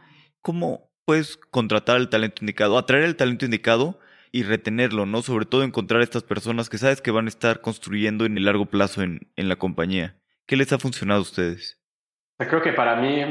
¿Cómo 0.42 0.87
puedes 1.08 1.38
contratar 1.38 1.96
el 1.96 2.10
talento 2.10 2.42
indicado, 2.42 2.76
atraer 2.76 3.04
el 3.04 3.16
talento 3.16 3.46
indicado 3.46 3.98
y 4.30 4.42
retenerlo, 4.42 5.06
¿no? 5.06 5.22
Sobre 5.22 5.46
todo 5.46 5.62
encontrar 5.62 6.02
estas 6.02 6.22
personas 6.22 6.68
que 6.68 6.76
sabes 6.76 7.00
que 7.00 7.10
van 7.10 7.24
a 7.24 7.30
estar 7.30 7.62
construyendo 7.62 8.26
en 8.26 8.36
el 8.36 8.44
largo 8.44 8.66
plazo 8.66 9.00
en, 9.00 9.20
en 9.34 9.48
la 9.48 9.56
compañía. 9.56 10.16
¿Qué 10.44 10.54
les 10.54 10.70
ha 10.70 10.78
funcionado 10.78 11.20
a 11.20 11.22
ustedes? 11.22 11.82
Creo 12.36 12.60
que 12.60 12.74
para 12.74 12.96
mí, 12.96 13.22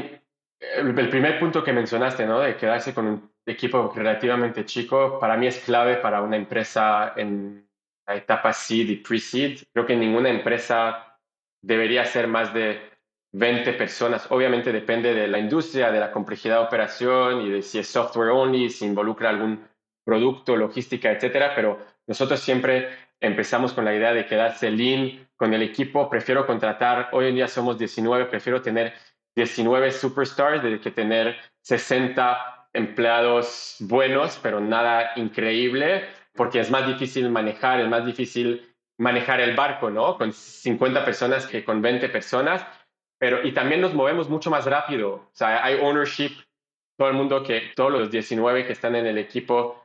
el 0.60 1.08
primer 1.08 1.38
punto 1.38 1.62
que 1.62 1.72
mencionaste, 1.72 2.26
¿no? 2.26 2.40
De 2.40 2.56
quedarse 2.56 2.92
con 2.92 3.06
un 3.06 3.32
equipo 3.46 3.92
relativamente 3.94 4.64
chico, 4.64 5.20
para 5.20 5.36
mí 5.36 5.46
es 5.46 5.60
clave 5.60 5.98
para 5.98 6.20
una 6.20 6.36
empresa 6.36 7.12
en 7.16 7.64
la 8.08 8.16
etapa 8.16 8.52
seed 8.52 8.88
y 8.88 8.96
pre-seed. 8.96 9.60
Creo 9.72 9.86
que 9.86 9.94
ninguna 9.94 10.30
empresa 10.30 11.16
debería 11.62 12.04
ser 12.04 12.26
más 12.26 12.52
de 12.52 12.97
20 13.32 13.72
personas. 13.74 14.26
Obviamente 14.30 14.72
depende 14.72 15.14
de 15.14 15.28
la 15.28 15.38
industria, 15.38 15.90
de 15.90 16.00
la 16.00 16.10
complejidad 16.10 16.60
de 16.60 16.66
operación 16.66 17.42
y 17.42 17.50
de 17.50 17.62
si 17.62 17.78
es 17.78 17.88
software 17.88 18.30
only, 18.30 18.70
si 18.70 18.86
involucra 18.86 19.30
algún 19.30 19.66
producto, 20.04 20.56
logística, 20.56 21.10
etcétera, 21.10 21.52
pero 21.54 21.78
nosotros 22.06 22.40
siempre 22.40 22.88
empezamos 23.20 23.72
con 23.72 23.84
la 23.84 23.94
idea 23.94 24.14
de 24.14 24.26
quedarse 24.26 24.70
lean 24.70 25.28
con 25.36 25.52
el 25.52 25.62
equipo. 25.62 26.08
Prefiero 26.08 26.46
contratar, 26.46 27.10
hoy 27.12 27.28
en 27.28 27.34
día 27.34 27.48
somos 27.48 27.78
19, 27.78 28.26
prefiero 28.26 28.62
tener 28.62 28.94
19 29.36 29.92
superstars 29.92 30.62
de 30.62 30.80
que 30.80 30.90
tener 30.90 31.36
60 31.60 32.68
empleados 32.72 33.76
buenos, 33.80 34.38
pero 34.42 34.60
nada 34.60 35.12
increíble, 35.16 36.06
porque 36.34 36.60
es 36.60 36.70
más 36.70 36.86
difícil 36.86 37.28
manejar, 37.30 37.80
es 37.80 37.88
más 37.88 38.06
difícil 38.06 38.74
manejar 38.98 39.40
el 39.40 39.54
barco, 39.54 39.90
¿no? 39.90 40.16
Con 40.16 40.32
50 40.32 41.04
personas 41.04 41.46
que 41.46 41.64
con 41.64 41.82
20 41.82 42.08
personas, 42.08 42.66
pero 43.18 43.46
y 43.46 43.52
también 43.52 43.80
nos 43.80 43.94
movemos 43.94 44.28
mucho 44.28 44.50
más 44.50 44.64
rápido. 44.66 45.14
O 45.14 45.30
sea, 45.32 45.64
hay 45.64 45.78
ownership, 45.80 46.32
todo 46.96 47.08
el 47.08 47.14
mundo 47.14 47.42
que, 47.42 47.72
todos 47.74 47.92
los 47.92 48.10
19 48.10 48.66
que 48.66 48.72
están 48.72 48.96
en 48.96 49.06
el 49.06 49.18
equipo 49.18 49.84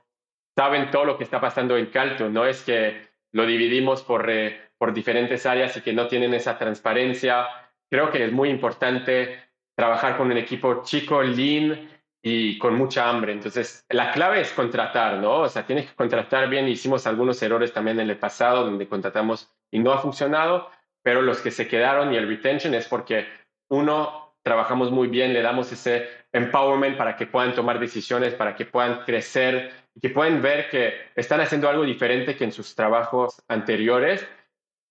saben 0.56 0.92
todo 0.92 1.06
lo 1.06 1.18
que 1.18 1.24
está 1.24 1.42
pasando 1.42 1.76
en 1.78 1.88
Calto, 1.88 2.30
no 2.30 2.46
es 2.46 2.62
que 2.64 3.08
lo 3.32 3.46
dividimos 3.46 4.04
por, 4.04 4.30
eh, 4.30 4.70
por 4.78 4.94
diferentes 4.94 5.46
áreas 5.46 5.76
y 5.78 5.82
que 5.82 5.94
no 5.94 6.08
tienen 6.08 6.34
esa 6.34 6.58
transparencia. 6.58 7.48
Creo 7.90 8.12
que 8.12 8.26
es 8.26 8.32
muy 8.32 8.50
importante 8.50 9.40
trabajar 9.76 10.18
con 10.18 10.30
un 10.30 10.38
equipo 10.38 10.84
chico, 10.84 11.22
lean 11.24 11.90
y 12.22 12.58
con 12.58 12.76
mucha 12.76 13.10
hambre. 13.10 13.34
Entonces, 13.34 13.86
la 13.90 14.12
clave 14.12 14.42
es 14.42 14.52
contratar, 14.54 15.18
¿no? 15.18 15.40
O 15.40 15.50
sea, 15.50 15.66
tienes 15.66 15.90
que 15.90 15.96
contratar 15.96 16.48
bien. 16.48 16.68
Hicimos 16.68 17.06
algunos 17.08 17.42
errores 17.42 17.74
también 17.74 18.00
en 18.00 18.10
el 18.10 18.18
pasado 18.18 18.64
donde 18.64 18.88
contratamos 18.88 19.52
y 19.72 19.80
no 19.80 19.92
ha 19.92 19.98
funcionado, 19.98 20.70
pero 21.04 21.22
los 21.22 21.42
que 21.42 21.52
se 21.52 21.68
quedaron 21.68 22.14
y 22.14 22.18
el 22.18 22.28
retention 22.28 22.74
es 22.74 22.88
porque 22.88 23.28
uno, 23.70 24.34
trabajamos 24.42 24.92
muy 24.92 25.08
bien, 25.08 25.34
le 25.34 25.42
damos 25.42 25.72
ese 25.72 26.08
empowerment 26.32 26.98
para 26.98 27.16
que 27.16 27.28
puedan 27.28 27.54
tomar 27.54 27.80
decisiones, 27.80 28.34
para 28.34 28.56
que 28.56 28.66
puedan 28.66 29.04
crecer 29.04 29.72
y 29.96 30.00
que 30.00 30.10
puedan 30.10 30.42
ver 30.42 30.70
que 30.70 30.94
están 31.16 31.42
haciendo 31.42 31.70
algo 31.70 31.84
diferente 31.84 32.36
que 32.36 32.44
en 32.44 32.52
sus 32.52 32.74
trabajos 32.76 33.42
anteriores 33.48 34.28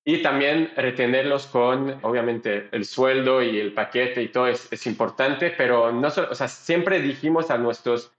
y 0.04 0.20
también 0.20 0.72
retenerlos 0.76 1.46
con, 1.46 1.98
obviamente, 2.02 2.68
el 2.72 2.84
sueldo 2.84 3.40
y 3.42 3.58
el 3.60 3.72
paquete 3.72 4.22
y 4.22 4.28
todo 4.28 4.48
es, 4.48 4.72
es 4.72 4.86
importante, 4.86 5.50
pero 5.56 5.92
no 5.92 6.08
o 6.08 6.34
sea, 6.34 6.48
siempre 6.48 7.00
dijimos 7.00 7.50
a 7.50 7.58
nuestros, 7.58 8.12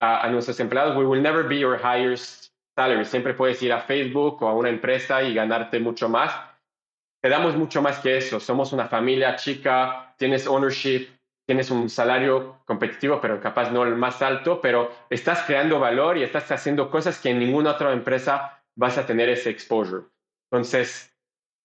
a, 0.00 0.24
a, 0.24 0.30
nuestros 0.30 0.58
empleados, 0.60 0.96
we 0.96 1.04
will 1.04 1.22
never 1.22 1.46
be 1.46 1.58
your 1.58 1.78
highest 1.78 2.52
salary. 2.74 3.04
Siempre 3.04 3.34
puedes 3.34 3.62
ir 3.62 3.72
a 3.72 3.80
Facebook 3.80 4.42
o 4.42 4.48
a 4.48 4.54
una 4.54 4.70
empresa 4.70 5.22
y 5.22 5.34
ganarte 5.34 5.78
mucho 5.78 6.08
más. 6.08 6.49
Te 7.22 7.28
damos 7.28 7.56
mucho 7.56 7.82
más 7.82 7.98
que 7.98 8.16
eso. 8.16 8.40
Somos 8.40 8.72
una 8.72 8.88
familia 8.88 9.36
chica, 9.36 10.14
tienes 10.16 10.46
ownership, 10.46 11.08
tienes 11.46 11.70
un 11.70 11.90
salario 11.90 12.60
competitivo, 12.64 13.20
pero 13.20 13.40
capaz 13.40 13.70
no 13.70 13.82
el 13.82 13.96
más 13.96 14.22
alto, 14.22 14.60
pero 14.60 14.90
estás 15.10 15.42
creando 15.42 15.78
valor 15.78 16.16
y 16.16 16.22
estás 16.22 16.50
haciendo 16.50 16.90
cosas 16.90 17.18
que 17.18 17.30
en 17.30 17.40
ninguna 17.40 17.72
otra 17.72 17.92
empresa 17.92 18.62
vas 18.76 18.96
a 18.98 19.06
tener 19.06 19.28
ese 19.28 19.50
exposure. 19.50 20.04
Entonces, 20.50 21.14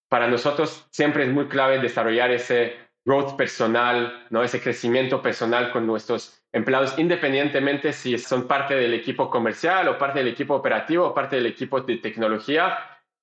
para 0.10 0.28
nosotros 0.28 0.88
siempre 0.91 1.26
es 1.26 1.32
muy 1.32 1.48
clave 1.48 1.80
desarrollar 1.80 2.32
ese 2.32 2.78
growth 3.06 3.36
personal, 3.36 4.26
¿no? 4.32 4.44
ese 4.44 4.60
crecimiento 4.60 5.22
personal 5.22 5.72
con 5.72 5.86
nuestros 5.86 6.41
empleados, 6.52 6.98
independientemente 6.98 7.94
si 7.94 8.18
son 8.18 8.48
parte 8.48 8.76
del 8.76 8.94
equipo 8.94 9.30
comercial 9.30 9.88
o 9.88 9.98
parte 9.98 10.20
del 10.20 10.30
equipo 10.30 10.56
operativo 10.56 11.08
o 11.08 11.13
parte 11.13 11.36
del 11.36 11.46
equipo 11.46 11.82
de 11.82 11.98
tecnología. 11.98 12.78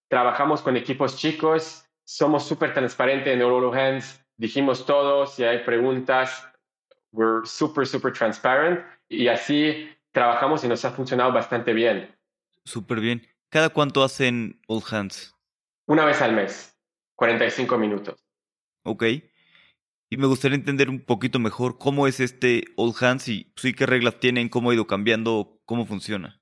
Trabajamos 0.08 0.62
con 0.62 0.76
equipos 0.76 1.16
chicos, 1.16 1.86
somos 2.04 2.46
súper 2.46 2.74
transparentes 2.74 3.32
en 3.32 3.42
All 3.42 3.76
Hands, 3.76 4.24
dijimos 4.36 4.86
todo, 4.86 5.26
si 5.26 5.44
hay 5.44 5.64
preguntas, 5.64 6.46
we're 7.12 7.46
super, 7.46 7.86
super 7.86 8.12
transparent 8.12 8.80
y 9.08 9.28
así 9.28 9.88
trabajamos 10.12 10.64
y 10.64 10.68
nos 10.68 10.84
ha 10.84 10.90
funcionado 10.90 11.32
bastante 11.32 11.72
bien. 11.72 12.14
Súper 12.64 13.00
bien. 13.00 13.26
¿Cada 13.50 13.70
cuánto 13.70 14.02
hacen 14.02 14.60
All 14.66 14.82
Hands? 14.90 15.34
Una 15.86 16.04
vez 16.04 16.22
al 16.22 16.32
mes, 16.32 16.78
45 17.16 17.76
minutos. 17.78 18.24
Ok. 18.84 19.04
Y 20.10 20.16
me 20.16 20.26
gustaría 20.26 20.56
entender 20.56 20.90
un 20.90 21.04
poquito 21.04 21.38
mejor 21.38 21.78
cómo 21.78 22.06
es 22.06 22.20
este 22.20 22.64
All 22.76 22.92
Hands 22.98 23.26
y 23.28 23.52
sí 23.56 23.74
qué 23.74 23.86
reglas 23.86 24.20
tienen, 24.20 24.48
cómo 24.48 24.70
ha 24.70 24.74
ido 24.74 24.86
cambiando, 24.86 25.60
cómo 25.64 25.86
funciona. 25.86 26.40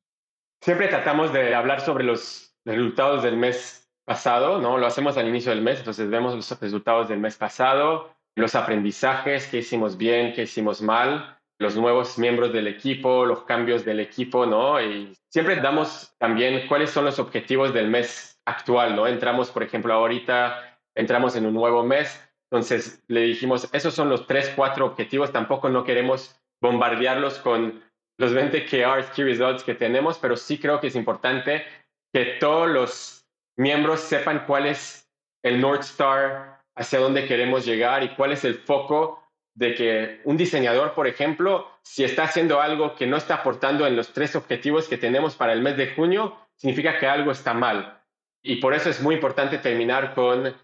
Siempre 0.60 0.88
tratamos 0.88 1.32
de 1.32 1.54
hablar 1.54 1.80
sobre 1.80 2.04
los 2.04 2.56
resultados 2.64 3.22
del 3.22 3.36
mes 3.36 3.89
pasado, 4.04 4.60
¿no? 4.60 4.78
Lo 4.78 4.86
hacemos 4.86 5.16
al 5.16 5.28
inicio 5.28 5.50
del 5.50 5.62
mes, 5.62 5.78
entonces 5.78 6.08
vemos 6.10 6.34
los 6.34 6.60
resultados 6.60 7.08
del 7.08 7.18
mes 7.18 7.36
pasado, 7.36 8.14
los 8.36 8.54
aprendizajes, 8.54 9.46
que 9.46 9.58
hicimos 9.58 9.96
bien, 9.96 10.32
que 10.32 10.42
hicimos 10.42 10.82
mal, 10.82 11.38
los 11.58 11.76
nuevos 11.76 12.18
miembros 12.18 12.52
del 12.52 12.66
equipo, 12.66 13.26
los 13.26 13.44
cambios 13.44 13.84
del 13.84 14.00
equipo, 14.00 14.46
¿no? 14.46 14.80
Y 14.80 15.14
siempre 15.28 15.56
damos 15.56 16.14
también 16.18 16.66
cuáles 16.66 16.90
son 16.90 17.04
los 17.04 17.18
objetivos 17.18 17.74
del 17.74 17.88
mes 17.88 18.40
actual, 18.46 18.96
¿no? 18.96 19.06
Entramos, 19.06 19.50
por 19.50 19.62
ejemplo, 19.62 19.92
ahorita 19.92 20.78
entramos 20.94 21.36
en 21.36 21.46
un 21.46 21.54
nuevo 21.54 21.84
mes, 21.84 22.20
entonces 22.50 23.04
le 23.08 23.20
dijimos, 23.20 23.68
esos 23.72 23.94
son 23.94 24.08
los 24.08 24.26
tres, 24.26 24.52
cuatro 24.56 24.86
objetivos, 24.86 25.32
tampoco 25.32 25.68
no 25.68 25.84
queremos 25.84 26.40
bombardearlos 26.60 27.38
con 27.38 27.82
los 28.18 28.34
20 28.34 28.64
KRs, 28.66 29.10
Key 29.10 29.24
Results 29.24 29.62
que 29.62 29.74
tenemos, 29.74 30.18
pero 30.18 30.36
sí 30.36 30.58
creo 30.58 30.80
que 30.80 30.88
es 30.88 30.96
importante 30.96 31.64
que 32.12 32.36
todos 32.40 32.68
los 32.68 33.19
miembros 33.60 34.00
sepan 34.00 34.44
cuál 34.46 34.66
es 34.66 35.06
el 35.42 35.60
North 35.60 35.82
Star 35.82 36.62
hacia 36.74 36.98
dónde 36.98 37.26
queremos 37.26 37.66
llegar 37.66 38.02
y 38.02 38.14
cuál 38.14 38.32
es 38.32 38.44
el 38.44 38.54
foco 38.54 39.22
de 39.54 39.74
que 39.74 40.20
un 40.24 40.38
diseñador, 40.38 40.94
por 40.94 41.06
ejemplo, 41.06 41.68
si 41.82 42.02
está 42.02 42.24
haciendo 42.24 42.62
algo 42.62 42.94
que 42.94 43.06
no 43.06 43.18
está 43.18 43.34
aportando 43.34 43.86
en 43.86 43.96
los 43.96 44.14
tres 44.14 44.34
objetivos 44.34 44.88
que 44.88 44.96
tenemos 44.96 45.36
para 45.36 45.52
el 45.52 45.60
mes 45.60 45.76
de 45.76 45.94
junio, 45.94 46.38
significa 46.54 46.98
que 46.98 47.06
algo 47.06 47.32
está 47.32 47.52
mal. 47.52 48.00
Y 48.42 48.56
por 48.56 48.72
eso 48.72 48.88
es 48.88 49.02
muy 49.02 49.16
importante 49.16 49.58
terminar 49.58 50.14
con 50.14 50.56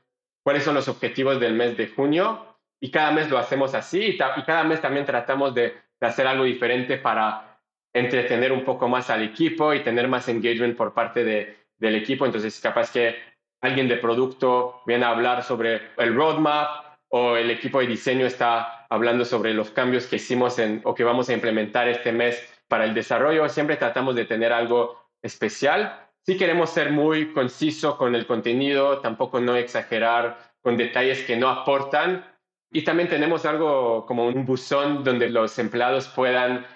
cuáles 0.42 0.62
son 0.62 0.74
los 0.74 0.88
objetivos 0.88 1.38
del 1.38 1.53
mes 1.53 1.76
de 1.76 1.88
junio 1.88 2.57
y 2.80 2.90
cada 2.90 3.11
mes 3.11 3.28
lo 3.28 3.36
hacemos 3.36 3.74
así 3.74 4.07
y, 4.07 4.16
cada 4.16 4.64
mes 4.64 4.80
también 4.80 5.05
tratamos 5.05 5.55
de, 5.55 5.74
de 6.01 6.07
hacer 6.07 6.26
algo 6.26 6.44
diferente 6.44 6.97
para 6.97 7.61
entretener 7.92 8.53
un 8.53 8.64
poco 8.64 8.88
más 8.88 9.11
al 9.11 9.22
equipo 9.22 9.74
y 9.74 9.82
tener 9.82 10.09
más 10.09 10.28
engagement 10.28 10.76
por 10.76 10.94
parte 10.94 11.24
de, 11.24 11.65
del 11.78 11.96
equipo. 11.96 12.26
Entonces, 12.26 12.60
capaz 12.60 12.92
que 12.92 13.16
alguien 13.60 13.88
de 13.88 13.96
producto 13.96 14.82
viene 14.86 15.04
a 15.04 15.10
hablar 15.10 15.42
sobre 15.42 15.80
el 15.98 16.14
roadmap 16.14 16.96
o 17.08 17.36
el 17.36 17.50
equipo 17.50 17.80
de 17.80 17.86
diseño 17.86 18.26
está 18.26 18.86
hablando 18.88 19.24
sobre 19.24 19.54
los 19.54 19.70
cambios 19.70 20.06
que 20.06 20.16
hicimos 20.16 20.58
en, 20.58 20.80
o 20.84 20.94
que 20.94 21.04
vamos 21.04 21.28
a 21.28 21.32
implementar 21.32 21.88
este 21.88 22.12
mes 22.12 22.42
para 22.68 22.84
el 22.84 22.94
desarrollo. 22.94 23.48
Siempre 23.48 23.76
tratamos 23.76 24.14
de 24.14 24.24
tener 24.24 24.52
algo 24.52 25.10
especial. 25.22 26.08
Sí 26.22 26.36
queremos 26.36 26.70
ser 26.70 26.90
muy 26.90 27.32
conciso 27.32 27.96
con 27.96 28.14
el 28.14 28.26
contenido, 28.26 28.98
tampoco 28.98 29.40
no 29.40 29.54
exagerar 29.54 30.38
con 30.60 30.76
detalles 30.76 31.22
que 31.22 31.36
no 31.36 31.48
aportan. 31.48 32.24
Y 32.72 32.82
también 32.82 33.08
tenemos 33.08 33.46
algo 33.46 34.04
como 34.06 34.26
un 34.26 34.44
buzón 34.44 35.04
donde 35.04 35.30
los 35.30 35.58
empleados 35.58 36.08
puedan 36.08 36.66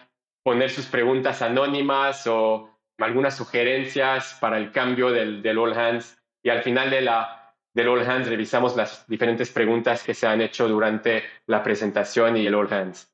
poner 0.44 0.70
sus 0.70 0.86
preguntas 0.86 1.42
anónimas 1.42 2.26
o 2.26 2.70
algunas 3.01 3.36
sugerencias 3.36 4.36
para 4.40 4.59
el 4.59 4.72
cambio 4.72 5.11
del, 5.11 5.42
del 5.42 5.59
All 5.59 5.74
Hands. 5.74 6.18
Y 6.42 6.51
al 6.51 6.62
final 6.62 6.90
de 6.90 7.03
la, 7.03 7.55
del 7.74 7.88
All 7.88 8.09
Hands 8.09 8.28
revisamos 8.28 8.76
las 8.76 9.07
diferentes 9.07 9.51
preguntas 9.51 10.03
que 10.03 10.14
se 10.14 10.26
han 10.26 10.40
hecho 10.40 10.68
durante 10.68 11.24
la 11.46 11.62
presentación 11.62 12.36
y 12.36 12.46
el 12.46 12.55
All 12.55 12.72
Hands. 12.72 13.11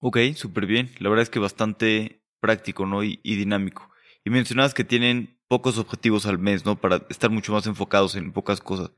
Ok, 0.00 0.18
súper 0.34 0.66
bien. 0.66 0.90
La 0.98 1.08
verdad 1.08 1.22
es 1.22 1.30
que 1.30 1.38
bastante 1.38 2.22
práctico 2.40 2.86
¿no? 2.86 3.04
y, 3.04 3.20
y 3.22 3.36
dinámico. 3.36 3.90
Y 4.24 4.30
mencionabas 4.30 4.74
que 4.74 4.84
tienen 4.84 5.38
pocos 5.48 5.78
objetivos 5.78 6.26
al 6.26 6.38
mes, 6.38 6.64
¿no? 6.64 6.76
Para 6.76 7.02
estar 7.08 7.30
mucho 7.30 7.52
más 7.52 7.66
enfocados 7.66 8.16
en 8.16 8.32
pocas 8.32 8.60
cosas. 8.60 8.90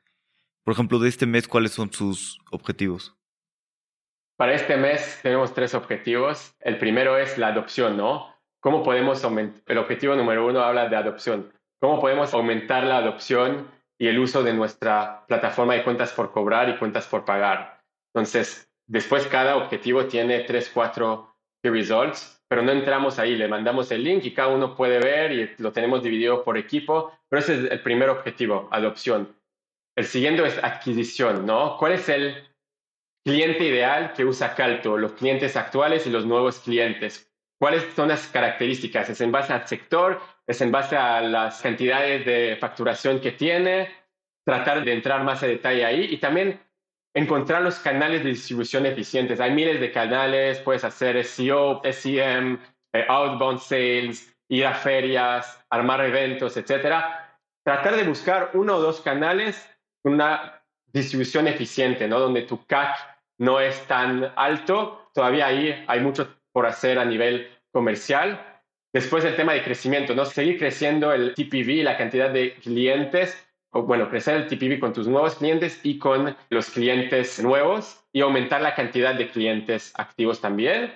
Por 0.62 0.72
ejemplo, 0.72 0.98
de 0.98 1.08
este 1.08 1.26
mes, 1.26 1.48
¿cuáles 1.48 1.72
son 1.72 1.92
sus 1.92 2.38
objetivos? 2.50 3.16
Para 4.36 4.54
este 4.54 4.76
mes 4.76 5.20
tenemos 5.22 5.52
tres 5.52 5.74
objetivos. 5.74 6.54
El 6.60 6.78
primero 6.78 7.18
es 7.18 7.38
la 7.38 7.48
adopción, 7.48 7.96
¿no? 7.96 8.33
¿Cómo 8.64 8.82
podemos 8.82 9.22
aumentar? 9.22 9.62
El 9.66 9.76
objetivo 9.76 10.14
número 10.14 10.46
uno 10.46 10.60
habla 10.60 10.88
de 10.88 10.96
adopción. 10.96 11.52
¿Cómo 11.82 12.00
podemos 12.00 12.32
aumentar 12.32 12.84
la 12.84 12.96
adopción 12.96 13.68
y 13.98 14.06
el 14.06 14.18
uso 14.18 14.42
de 14.42 14.54
nuestra 14.54 15.26
plataforma 15.26 15.74
de 15.74 15.84
cuentas 15.84 16.12
por 16.12 16.32
cobrar 16.32 16.70
y 16.70 16.78
cuentas 16.78 17.06
por 17.06 17.26
pagar? 17.26 17.82
Entonces, 18.14 18.66
después 18.86 19.26
cada 19.26 19.56
objetivo 19.58 20.06
tiene 20.06 20.40
tres, 20.44 20.70
cuatro 20.72 21.36
results, 21.62 22.42
pero 22.48 22.62
no 22.62 22.72
entramos 22.72 23.18
ahí. 23.18 23.36
Le 23.36 23.48
mandamos 23.48 23.90
el 23.90 24.02
link 24.02 24.24
y 24.24 24.32
cada 24.32 24.48
uno 24.48 24.74
puede 24.74 24.98
ver 24.98 25.32
y 25.32 25.50
lo 25.58 25.70
tenemos 25.70 26.02
dividido 26.02 26.42
por 26.42 26.56
equipo. 26.56 27.12
Pero 27.28 27.40
ese 27.40 27.66
es 27.66 27.70
el 27.70 27.82
primer 27.82 28.08
objetivo, 28.08 28.70
adopción. 28.72 29.36
El 29.94 30.06
siguiente 30.06 30.42
es 30.46 30.56
adquisición, 30.64 31.44
¿no? 31.44 31.76
¿Cuál 31.76 31.92
es 31.92 32.08
el 32.08 32.48
cliente 33.26 33.64
ideal 33.64 34.14
que 34.14 34.24
usa 34.24 34.54
Calto, 34.54 34.96
los 34.96 35.12
clientes 35.12 35.54
actuales 35.54 36.06
y 36.06 36.10
los 36.10 36.24
nuevos 36.24 36.60
clientes. 36.60 37.30
¿Cuáles 37.64 37.94
son 37.96 38.08
las 38.08 38.26
características? 38.26 39.08
¿Es 39.08 39.22
en 39.22 39.32
base 39.32 39.54
al 39.54 39.66
sector? 39.66 40.20
¿Es 40.46 40.60
en 40.60 40.70
base 40.70 40.98
a 40.98 41.22
las 41.22 41.62
cantidades 41.62 42.26
de 42.26 42.58
facturación 42.60 43.20
que 43.20 43.32
tiene? 43.32 43.88
Tratar 44.44 44.84
de 44.84 44.92
entrar 44.92 45.24
más 45.24 45.42
a 45.42 45.46
detalle 45.46 45.82
ahí 45.82 46.08
y 46.10 46.18
también 46.18 46.60
encontrar 47.14 47.62
los 47.62 47.78
canales 47.78 48.22
de 48.22 48.28
distribución 48.28 48.84
eficientes. 48.84 49.40
Hay 49.40 49.52
miles 49.52 49.80
de 49.80 49.90
canales, 49.90 50.58
puedes 50.58 50.84
hacer 50.84 51.24
SEO, 51.24 51.80
SEM, 51.90 52.58
eh, 52.92 53.06
outbound 53.08 53.60
sales, 53.60 54.36
ir 54.50 54.66
a 54.66 54.74
ferias, 54.74 55.64
armar 55.70 56.04
eventos, 56.04 56.58
etc. 56.58 57.02
Tratar 57.64 57.96
de 57.96 58.02
buscar 58.02 58.50
uno 58.52 58.76
o 58.76 58.80
dos 58.82 59.00
canales 59.00 59.74
con 60.02 60.12
una 60.12 60.62
distribución 60.92 61.48
eficiente, 61.48 62.06
¿no? 62.08 62.20
Donde 62.20 62.42
tu 62.42 62.66
CAC 62.66 62.94
no 63.38 63.58
es 63.58 63.86
tan 63.86 64.34
alto. 64.36 65.08
Todavía 65.14 65.46
ahí 65.46 65.82
hay 65.88 66.00
mucho 66.00 66.28
por 66.52 66.66
hacer 66.66 66.98
a 66.98 67.06
nivel 67.06 67.53
comercial. 67.74 68.62
Después 68.94 69.24
el 69.24 69.34
tema 69.34 69.52
de 69.52 69.64
crecimiento, 69.64 70.14
¿no? 70.14 70.24
Seguir 70.24 70.56
creciendo 70.58 71.12
el 71.12 71.34
TPV, 71.34 71.82
la 71.82 71.98
cantidad 71.98 72.30
de 72.30 72.54
clientes, 72.54 73.36
o 73.72 73.82
bueno, 73.82 74.08
crecer 74.08 74.36
el 74.36 74.46
TPV 74.46 74.78
con 74.78 74.92
tus 74.92 75.08
nuevos 75.08 75.34
clientes 75.34 75.80
y 75.82 75.98
con 75.98 76.36
los 76.48 76.70
clientes 76.70 77.42
nuevos 77.42 78.06
y 78.12 78.20
aumentar 78.20 78.62
la 78.62 78.76
cantidad 78.76 79.16
de 79.16 79.28
clientes 79.28 79.92
activos 79.96 80.40
también. 80.40 80.94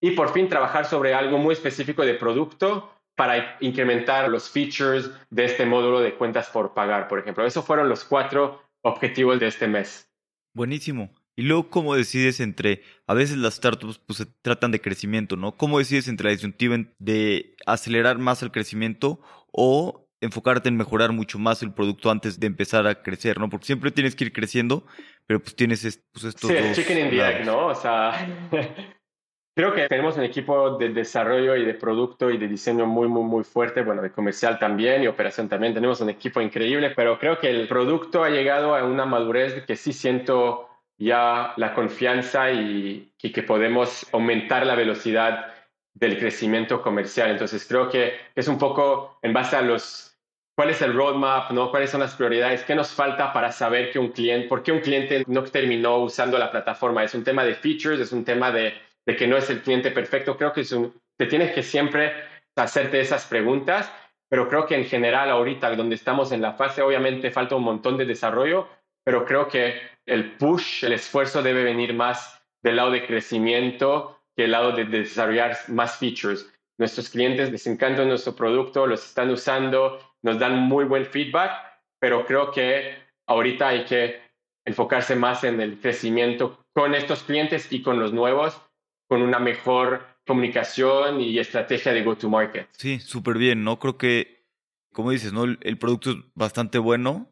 Y 0.00 0.12
por 0.12 0.32
fin 0.32 0.48
trabajar 0.48 0.86
sobre 0.86 1.12
algo 1.12 1.36
muy 1.36 1.52
específico 1.52 2.06
de 2.06 2.14
producto 2.14 2.90
para 3.14 3.58
incrementar 3.60 4.30
los 4.30 4.48
features 4.48 5.10
de 5.28 5.44
este 5.44 5.66
módulo 5.66 6.00
de 6.00 6.14
cuentas 6.14 6.48
por 6.48 6.72
pagar, 6.72 7.06
por 7.06 7.18
ejemplo. 7.18 7.44
Esos 7.44 7.66
fueron 7.66 7.90
los 7.90 8.02
cuatro 8.02 8.62
objetivos 8.82 9.38
de 9.38 9.48
este 9.48 9.68
mes. 9.68 10.10
Buenísimo. 10.54 11.10
Y 11.40 11.42
luego, 11.42 11.70
¿cómo 11.70 11.94
decides 11.94 12.38
entre, 12.38 12.82
a 13.06 13.14
veces 13.14 13.38
las 13.38 13.54
startups 13.54 13.96
pues, 13.96 14.18
se 14.18 14.26
tratan 14.42 14.72
de 14.72 14.80
crecimiento, 14.82 15.36
¿no? 15.36 15.56
¿Cómo 15.56 15.78
decides 15.78 16.06
entre 16.06 16.26
la 16.26 16.32
disyuntiva 16.32 16.76
de 16.98 17.56
acelerar 17.64 18.18
más 18.18 18.42
el 18.42 18.50
crecimiento 18.50 19.20
o 19.50 20.06
enfocarte 20.20 20.68
en 20.68 20.76
mejorar 20.76 21.12
mucho 21.12 21.38
más 21.38 21.62
el 21.62 21.72
producto 21.72 22.10
antes 22.10 22.38
de 22.40 22.46
empezar 22.46 22.86
a 22.86 23.02
crecer, 23.02 23.40
¿no? 23.40 23.48
Porque 23.48 23.64
siempre 23.64 23.90
tienes 23.90 24.14
que 24.14 24.24
ir 24.24 24.34
creciendo, 24.34 24.84
pero 25.26 25.40
pues 25.40 25.56
tienes 25.56 26.02
pues, 26.12 26.26
estos 26.26 26.50
Sí, 26.50 26.56
el 26.58 26.74
chicken 26.74 27.04
and 27.04 27.10
the 27.10 27.26
egg, 27.26 27.46
¿no? 27.46 27.68
O 27.68 27.74
sea, 27.74 28.12
creo 29.56 29.72
que 29.72 29.88
tenemos 29.88 30.18
un 30.18 30.24
equipo 30.24 30.76
de 30.76 30.90
desarrollo 30.90 31.56
y 31.56 31.64
de 31.64 31.72
producto 31.72 32.30
y 32.30 32.36
de 32.36 32.48
diseño 32.48 32.84
muy, 32.84 33.08
muy, 33.08 33.22
muy 33.22 33.44
fuerte, 33.44 33.80
bueno, 33.80 34.02
de 34.02 34.12
comercial 34.12 34.58
también 34.58 35.02
y 35.02 35.06
operación 35.06 35.48
también. 35.48 35.72
Tenemos 35.72 36.02
un 36.02 36.10
equipo 36.10 36.42
increíble, 36.42 36.90
pero 36.94 37.18
creo 37.18 37.38
que 37.38 37.48
el 37.48 37.66
producto 37.66 38.24
ha 38.24 38.28
llegado 38.28 38.74
a 38.74 38.84
una 38.84 39.06
madurez 39.06 39.64
que 39.64 39.76
sí 39.76 39.94
siento 39.94 40.66
ya 41.00 41.54
la 41.56 41.74
confianza 41.74 42.52
y, 42.52 43.12
que 43.18 43.42
podemos 43.42 44.06
aumentar 44.12 44.66
la 44.66 44.74
velocidad 44.74 45.52
del 45.94 46.18
crecimiento 46.18 46.82
comercial. 46.82 47.30
Entonces 47.30 47.66
creo 47.66 47.88
que 47.88 48.14
es 48.34 48.48
un 48.48 48.58
poco 48.58 49.18
en 49.22 49.32
base 49.32 49.56
a 49.56 49.62
los, 49.62 50.18
cuál 50.54 50.70
es 50.70 50.82
el 50.82 50.94
roadmap, 50.94 51.50
¿no? 51.52 51.70
cuáles 51.70 51.90
son 51.90 52.00
las 52.00 52.14
prioridades, 52.14 52.64
qué 52.64 52.74
nos 52.74 52.90
falta 52.92 53.32
para 53.32 53.50
saber 53.50 53.90
que 53.90 53.98
un 53.98 54.08
cliente, 54.08 54.48
por 54.48 54.62
qué 54.62 54.72
un 54.72 54.80
cliente 54.80 55.24
no 55.26 55.42
terminó 55.44 55.98
usando 55.98 56.38
la 56.38 56.50
plataforma. 56.50 57.02
Es 57.02 57.14
un 57.14 57.24
tema 57.24 57.44
de 57.44 57.54
features, 57.54 58.00
es 58.00 58.12
un 58.12 58.24
tema 58.24 58.52
de, 58.52 58.74
de 59.06 59.16
que 59.16 59.26
no 59.26 59.36
es 59.36 59.48
el 59.48 59.62
cliente 59.62 59.90
perfecto. 59.90 60.36
Creo 60.36 60.52
que 60.52 60.60
es 60.60 60.76
te 61.16 61.26
tienes 61.26 61.52
que 61.52 61.62
siempre 61.62 62.12
hacerte 62.56 63.00
esas 63.00 63.26
preguntas, 63.26 63.90
pero 64.28 64.48
creo 64.48 64.66
que 64.66 64.74
en 64.74 64.84
general 64.84 65.30
ahorita 65.30 65.74
donde 65.76 65.94
estamos 65.94 66.30
en 66.32 66.42
la 66.42 66.52
fase, 66.52 66.82
obviamente 66.82 67.30
falta 67.30 67.56
un 67.56 67.64
montón 67.64 67.96
de 67.96 68.04
desarrollo, 68.04 68.68
pero 69.10 69.24
creo 69.24 69.48
que 69.48 69.74
el 70.06 70.36
push, 70.36 70.84
el 70.84 70.92
esfuerzo 70.92 71.42
debe 71.42 71.64
venir 71.64 71.92
más 71.92 72.40
del 72.62 72.76
lado 72.76 72.92
de 72.92 73.04
crecimiento 73.04 74.20
que 74.36 74.42
del 74.42 74.52
lado 74.52 74.70
de 74.70 74.84
desarrollar 74.84 75.58
más 75.66 75.98
features. 75.98 76.48
Nuestros 76.78 77.08
clientes 77.08 77.50
les 77.50 77.66
encanta 77.66 78.04
nuestro 78.04 78.36
producto, 78.36 78.86
los 78.86 79.04
están 79.04 79.30
usando, 79.30 79.98
nos 80.22 80.38
dan 80.38 80.60
muy 80.60 80.84
buen 80.84 81.06
feedback, 81.06 81.50
pero 81.98 82.24
creo 82.24 82.52
que 82.52 82.98
ahorita 83.26 83.66
hay 83.66 83.84
que 83.84 84.20
enfocarse 84.64 85.16
más 85.16 85.42
en 85.42 85.60
el 85.60 85.80
crecimiento 85.80 86.64
con 86.72 86.94
estos 86.94 87.24
clientes 87.24 87.72
y 87.72 87.82
con 87.82 87.98
los 87.98 88.12
nuevos, 88.12 88.62
con 89.08 89.22
una 89.22 89.40
mejor 89.40 90.06
comunicación 90.24 91.20
y 91.20 91.36
estrategia 91.40 91.92
de 91.92 92.04
go-to-market. 92.04 92.68
Sí, 92.78 93.00
súper 93.00 93.38
bien, 93.38 93.64
¿no? 93.64 93.80
Creo 93.80 93.98
que, 93.98 94.46
como 94.92 95.10
dices, 95.10 95.32
¿no? 95.32 95.46
el 95.46 95.78
producto 95.78 96.10
es 96.10 96.16
bastante 96.36 96.78
bueno, 96.78 97.26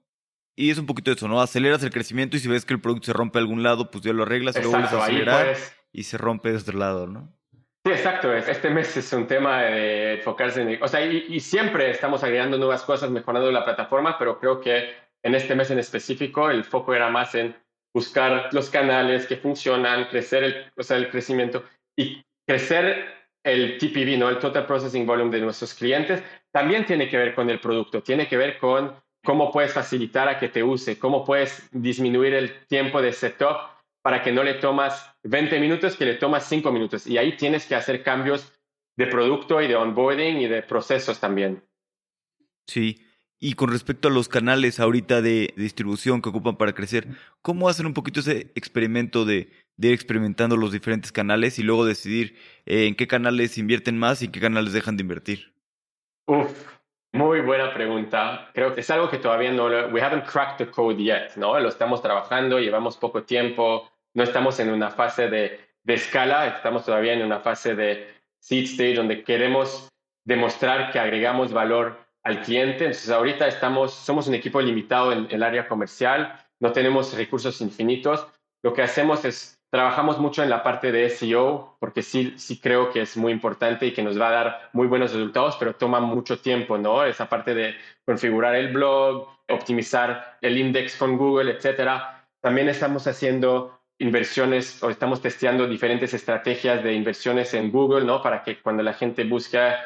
y 0.58 0.70
es 0.70 0.78
un 0.78 0.86
poquito 0.86 1.12
eso, 1.12 1.28
¿no? 1.28 1.40
Aceleras 1.40 1.84
el 1.84 1.90
crecimiento 1.90 2.36
y 2.36 2.40
si 2.40 2.48
ves 2.48 2.64
que 2.64 2.74
el 2.74 2.80
producto 2.80 3.06
se 3.06 3.12
rompe 3.12 3.38
a 3.38 3.42
algún 3.42 3.62
lado, 3.62 3.92
pues 3.92 4.02
ya 4.02 4.12
lo 4.12 4.24
arreglas 4.24 4.56
y 4.56 4.58
luego 4.58 4.72
vuelves 4.72 4.92
a 4.92 5.04
acelerar 5.04 5.56
y 5.92 6.02
se 6.02 6.18
rompe 6.18 6.50
de 6.50 6.58
otro 6.58 6.76
lado, 6.76 7.06
¿no? 7.06 7.32
Sí, 7.86 7.92
exacto. 7.92 8.34
Este 8.34 8.68
mes 8.68 8.96
es 8.96 9.12
un 9.12 9.28
tema 9.28 9.62
de 9.62 10.14
enfocarse 10.14 10.62
en... 10.62 10.82
O 10.82 10.88
sea, 10.88 11.04
y, 11.04 11.38
siempre 11.38 11.88
estamos 11.92 12.24
agregando 12.24 12.58
nuevas 12.58 12.82
cosas, 12.82 13.08
mejorando 13.08 13.52
la 13.52 13.64
plataforma, 13.64 14.18
pero 14.18 14.40
creo 14.40 14.60
que 14.60 14.90
en 15.22 15.36
este 15.36 15.54
mes 15.54 15.70
en 15.70 15.78
específico 15.78 16.50
el 16.50 16.64
foco 16.64 16.92
era 16.92 17.08
más 17.08 17.36
en 17.36 17.54
buscar 17.94 18.52
los 18.52 18.68
canales 18.68 19.28
que 19.28 19.36
funcionan, 19.36 20.06
crecer 20.06 20.42
el, 20.42 20.72
o 20.76 20.82
sea, 20.82 20.96
el 20.96 21.08
crecimiento 21.08 21.62
y 21.96 22.20
crecer 22.44 23.06
el 23.44 23.78
TPV, 23.78 24.18
¿no? 24.18 24.28
El 24.28 24.40
Total 24.40 24.66
Processing 24.66 25.06
Volume 25.06 25.30
de 25.30 25.40
nuestros 25.40 25.72
clientes, 25.72 26.20
también 26.50 26.84
tiene 26.84 27.08
que 27.08 27.16
ver 27.16 27.32
con 27.32 27.48
el 27.48 27.60
producto, 27.60 28.02
tiene 28.02 28.26
que 28.26 28.36
ver 28.36 28.58
con 28.58 28.92
cómo 29.28 29.52
puedes 29.52 29.74
facilitar 29.74 30.26
a 30.26 30.38
que 30.38 30.48
te 30.48 30.62
use, 30.62 30.98
cómo 30.98 31.22
puedes 31.22 31.68
disminuir 31.70 32.32
el 32.32 32.64
tiempo 32.66 33.02
de 33.02 33.12
setup 33.12 33.58
para 34.00 34.22
que 34.22 34.32
no 34.32 34.42
le 34.42 34.54
tomas 34.54 35.04
20 35.22 35.60
minutos, 35.60 35.96
que 35.96 36.06
le 36.06 36.14
tomas 36.14 36.48
5 36.48 36.72
minutos. 36.72 37.06
Y 37.06 37.18
ahí 37.18 37.36
tienes 37.36 37.66
que 37.66 37.74
hacer 37.74 38.02
cambios 38.02 38.50
de 38.96 39.06
producto 39.06 39.60
y 39.60 39.68
de 39.68 39.76
onboarding 39.76 40.38
y 40.38 40.46
de 40.46 40.62
procesos 40.62 41.20
también. 41.20 41.62
Sí. 42.66 43.04
Y 43.38 43.52
con 43.52 43.70
respecto 43.70 44.08
a 44.08 44.10
los 44.10 44.28
canales 44.28 44.80
ahorita 44.80 45.20
de 45.20 45.52
distribución 45.58 46.22
que 46.22 46.30
ocupan 46.30 46.56
para 46.56 46.72
crecer, 46.72 47.06
¿cómo 47.42 47.68
hacen 47.68 47.84
un 47.84 47.92
poquito 47.92 48.20
ese 48.20 48.50
experimento 48.54 49.26
de, 49.26 49.50
de 49.76 49.88
ir 49.88 49.92
experimentando 49.92 50.56
los 50.56 50.72
diferentes 50.72 51.12
canales 51.12 51.58
y 51.58 51.64
luego 51.64 51.84
decidir 51.84 52.34
eh, 52.64 52.86
en 52.86 52.94
qué 52.94 53.06
canales 53.06 53.58
invierten 53.58 53.98
más 53.98 54.22
y 54.22 54.24
en 54.24 54.32
qué 54.32 54.40
canales 54.40 54.72
dejan 54.72 54.96
de 54.96 55.02
invertir? 55.02 55.52
Uf, 56.24 56.77
muy 57.12 57.40
buena 57.40 57.72
pregunta. 57.72 58.50
Creo 58.52 58.74
que 58.74 58.80
es 58.80 58.90
algo 58.90 59.08
que 59.08 59.18
todavía 59.18 59.52
no 59.52 59.68
lo, 59.68 59.88
we 59.88 60.00
haven't 60.00 60.26
cracked 60.26 60.58
the 60.58 60.70
code 60.70 61.02
yet, 61.02 61.34
¿no? 61.36 61.58
Lo 61.58 61.68
estamos 61.68 62.02
trabajando, 62.02 62.58
llevamos 62.58 62.96
poco 62.96 63.22
tiempo, 63.22 63.90
no 64.14 64.22
estamos 64.22 64.60
en 64.60 64.70
una 64.70 64.90
fase 64.90 65.28
de, 65.28 65.60
de 65.82 65.94
escala, 65.94 66.46
estamos 66.46 66.84
todavía 66.84 67.14
en 67.14 67.22
una 67.22 67.40
fase 67.40 67.74
de 67.74 68.08
seed 68.40 68.64
stage, 68.64 68.94
donde 68.94 69.24
queremos 69.24 69.88
demostrar 70.24 70.92
que 70.92 70.98
agregamos 70.98 71.52
valor 71.52 71.98
al 72.22 72.42
cliente. 72.42 72.84
Entonces, 72.84 73.10
ahorita 73.10 73.48
estamos, 73.48 73.94
somos 73.94 74.28
un 74.28 74.34
equipo 74.34 74.60
limitado 74.60 75.12
en 75.12 75.26
el 75.30 75.42
área 75.42 75.66
comercial, 75.66 76.38
no 76.60 76.72
tenemos 76.72 77.16
recursos 77.16 77.60
infinitos. 77.60 78.26
Lo 78.62 78.74
que 78.74 78.82
hacemos 78.82 79.24
es 79.24 79.57
Trabajamos 79.70 80.18
mucho 80.18 80.42
en 80.42 80.48
la 80.48 80.62
parte 80.62 80.92
de 80.92 81.10
SEO 81.10 81.76
porque 81.78 82.02
sí, 82.02 82.34
sí 82.38 82.58
creo 82.58 82.90
que 82.90 83.02
es 83.02 83.16
muy 83.18 83.32
importante 83.32 83.84
y 83.86 83.92
que 83.92 84.02
nos 84.02 84.18
va 84.18 84.28
a 84.28 84.32
dar 84.32 84.70
muy 84.72 84.86
buenos 84.86 85.12
resultados, 85.12 85.56
pero 85.58 85.74
toma 85.74 86.00
mucho 86.00 86.38
tiempo, 86.40 86.78
¿no? 86.78 87.04
Esa 87.04 87.28
parte 87.28 87.54
de 87.54 87.74
configurar 88.06 88.54
el 88.54 88.72
blog, 88.72 89.28
optimizar 89.48 90.38
el 90.40 90.56
index 90.56 90.96
con 90.96 91.18
Google, 91.18 91.52
etcétera. 91.52 92.26
También 92.40 92.70
estamos 92.70 93.06
haciendo 93.06 93.78
inversiones 94.00 94.82
o 94.82 94.88
estamos 94.88 95.20
testeando 95.20 95.66
diferentes 95.66 96.14
estrategias 96.14 96.82
de 96.82 96.94
inversiones 96.94 97.52
en 97.52 97.70
Google, 97.70 98.06
¿no? 98.06 98.22
Para 98.22 98.42
que 98.42 98.62
cuando 98.62 98.82
la 98.82 98.94
gente 98.94 99.24
busca 99.24 99.78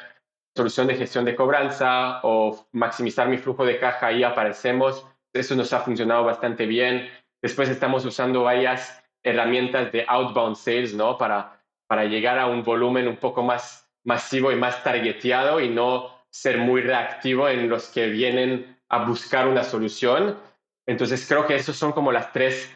solución 0.55 0.87
de 0.87 0.97
gestión 0.97 1.24
de 1.24 1.35
cobranza 1.35 2.20
o 2.22 2.68
maximizar 2.72 3.28
mi 3.28 3.39
flujo 3.39 3.64
de 3.64 3.78
caja, 3.78 4.09
ahí 4.09 4.22
aparecemos. 4.22 5.07
Eso 5.35 5.57
nos 5.57 5.72
ha 5.72 5.80
funcionado 5.80 6.24
bastante 6.24 6.66
bien. 6.66 7.09
Después 7.43 7.68
estamos 7.68 8.05
usando 8.05 8.43
varias 8.43 9.02
herramientas 9.23 9.93
de 9.93 10.05
outbound 10.09 10.57
sales, 10.57 10.95
¿no? 10.95 11.16
Para, 11.18 11.61
para 11.87 12.05
llegar 12.05 12.39
a 12.39 12.47
un 12.47 12.62
volumen 12.62 13.09
un 13.09 13.16
poco 13.16 13.43
más 13.43 13.89
masivo 14.05 14.51
y 14.51 14.57
más 14.57 14.83
targeteado 14.83 15.61
y 15.61 15.68
no 15.68 16.11
ser 16.31 16.59
muy 16.59 16.81
reactivo 16.81 17.49
en 17.49 17.68
los 17.68 17.89
que 17.89 18.09
vienen 18.09 18.79
a 18.89 19.05
buscar 19.05 19.47
una 19.47 19.64
solución. 19.64 20.39
Entonces 20.87 21.27
creo 21.29 21.47
que 21.47 21.55
esos 21.55 21.77
son 21.77 21.93
como 21.93 22.11
las 22.11 22.33
tres 22.33 22.70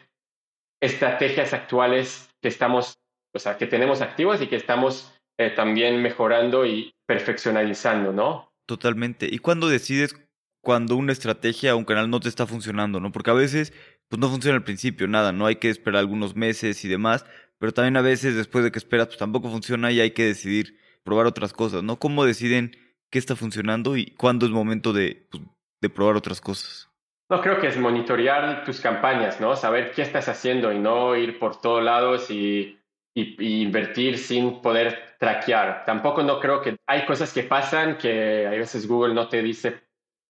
estrategias 0.81 1.53
actuales 1.53 2.29
que 2.41 2.47
estamos, 2.47 2.99
o 3.33 3.39
sea, 3.39 3.57
que 3.57 3.67
tenemos 3.67 4.01
activos 4.01 4.41
y 4.41 4.47
que 4.47 4.55
estamos 4.55 5.13
eh, 5.37 5.49
también 5.49 6.01
mejorando 6.01 6.65
y 6.65 6.93
perfeccionalizando, 7.05 8.13
¿no? 8.13 8.51
Totalmente. 8.65 9.27
¿Y 9.29 9.39
cuándo 9.39 9.67
decides 9.67 10.15
cuando 10.61 10.95
una 10.95 11.13
estrategia 11.13 11.75
o 11.75 11.77
un 11.77 11.85
canal 11.85 12.09
no 12.09 12.19
te 12.19 12.29
está 12.29 12.45
funcionando, 12.45 12.99
no? 12.99 13.11
Porque 13.11 13.31
a 13.31 13.35
veces 13.35 13.73
pues 14.09 14.19
no 14.19 14.29
funciona 14.29 14.57
al 14.57 14.63
principio, 14.63 15.07
nada, 15.07 15.31
no 15.31 15.45
hay 15.45 15.57
que 15.57 15.69
esperar 15.69 15.99
algunos 15.99 16.35
meses 16.35 16.83
y 16.85 16.87
demás, 16.87 17.25
pero 17.59 17.73
también 17.73 17.97
a 17.97 18.01
veces 18.01 18.35
después 18.35 18.63
de 18.63 18.71
que 18.71 18.79
esperas, 18.79 19.07
pues 19.07 19.17
tampoco 19.17 19.49
funciona 19.49 19.91
y 19.91 19.99
hay 19.99 20.11
que 20.11 20.25
decidir 20.25 20.77
probar 21.03 21.25
otras 21.25 21.53
cosas, 21.53 21.83
¿no? 21.83 21.97
¿Cómo 21.97 22.25
deciden 22.25 22.71
qué 23.09 23.19
está 23.19 23.35
funcionando 23.35 23.97
y 23.97 24.11
cuándo 24.15 24.45
es 24.45 24.51
momento 24.51 24.93
de, 24.93 25.27
pues, 25.31 25.43
de 25.81 25.89
probar 25.89 26.15
otras 26.15 26.41
cosas? 26.41 26.89
No, 27.29 27.41
creo 27.41 27.59
que 27.59 27.67
es 27.67 27.77
monitorear 27.77 28.63
tus 28.63 28.79
campañas, 28.79 29.41
¿no? 29.41 29.55
Saber 29.55 29.91
qué 29.91 30.01
estás 30.01 30.29
haciendo 30.29 30.71
y 30.71 30.79
no 30.79 31.15
ir 31.15 31.39
por 31.39 31.59
todos 31.59 31.83
lados 31.83 32.31
y, 32.31 32.79
y, 33.13 33.61
invertir 33.61 34.17
sin 34.17 34.61
poder 34.61 35.15
traquear. 35.19 35.83
Tampoco 35.85 36.23
no 36.23 36.39
creo 36.39 36.61
que 36.61 36.77
hay 36.87 37.05
cosas 37.05 37.33
que 37.33 37.43
pasan 37.43 37.97
que 37.97 38.47
a 38.47 38.51
veces 38.51 38.87
Google 38.87 39.13
no 39.13 39.27
te 39.27 39.41
dice 39.41 39.81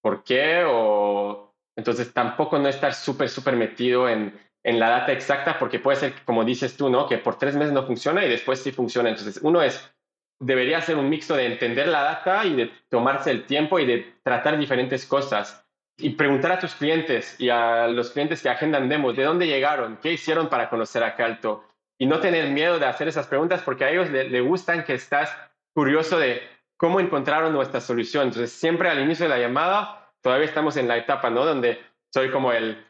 por 0.01 0.23
qué 0.23 0.63
o 0.65 1.46
entonces, 1.77 2.11
tampoco 2.11 2.57
no 2.57 2.67
estar 2.67 2.93
súper, 2.93 3.29
súper 3.29 3.55
metido 3.55 4.09
en, 4.09 4.33
en 4.63 4.79
la 4.79 4.89
data 4.89 5.11
exacta, 5.11 5.59
porque 5.59 5.79
puede 5.79 5.97
ser, 5.97 6.13
como 6.25 6.43
dices 6.43 6.75
tú, 6.75 6.89
¿no? 6.89 7.07
Que 7.07 7.19
por 7.19 7.37
tres 7.37 7.55
meses 7.55 7.71
no 7.71 7.85
funciona 7.85 8.25
y 8.25 8.29
después 8.29 8.59
sí 8.61 8.71
funciona. 8.71 9.09
Entonces, 9.09 9.39
uno 9.43 9.61
es, 9.61 9.93
debería 10.39 10.81
ser 10.81 10.97
un 10.97 11.07
mixto 11.07 11.35
de 11.35 11.45
entender 11.45 11.87
la 11.87 12.01
data 12.01 12.43
y 12.45 12.55
de 12.55 12.71
tomarse 12.89 13.29
el 13.29 13.45
tiempo 13.45 13.79
y 13.79 13.85
de 13.85 14.15
tratar 14.23 14.57
diferentes 14.57 15.05
cosas. 15.05 15.63
Y 15.99 16.11
preguntar 16.11 16.51
a 16.51 16.59
tus 16.59 16.75
clientes 16.75 17.39
y 17.39 17.49
a 17.49 17.87
los 17.87 18.09
clientes 18.11 18.41
que 18.41 18.49
agendan 18.49 18.89
demos, 18.89 19.15
¿de 19.15 19.23
dónde 19.23 19.47
llegaron? 19.47 19.97
¿Qué 19.97 20.13
hicieron 20.13 20.49
para 20.49 20.69
conocer 20.69 21.03
a 21.03 21.15
Calto? 21.15 21.63
Y 21.99 22.07
no 22.07 22.19
tener 22.19 22.49
miedo 22.49 22.79
de 22.79 22.85
hacer 22.85 23.07
esas 23.07 23.27
preguntas 23.27 23.61
porque 23.63 23.85
a 23.85 23.91
ellos 23.91 24.09
les 24.09 24.31
le 24.31 24.41
gustan 24.41 24.83
que 24.83 24.93
estás 24.93 25.35
curioso 25.73 26.19
de 26.19 26.41
cómo 26.75 26.99
encontraron 26.99 27.53
nuestra 27.53 27.81
solución. 27.81 28.25
Entonces, 28.25 28.51
siempre 28.51 28.89
al 28.89 28.99
inicio 28.99 29.25
de 29.25 29.29
la 29.29 29.39
llamada, 29.39 30.06
todavía 30.27 30.47
estamos 30.47 30.75
en 30.75 30.89
la 30.89 30.97
etapa, 30.97 31.29
¿no? 31.29 31.45
Donde 31.45 31.79
soy 32.13 32.29
como 32.31 32.51
el, 32.51 32.85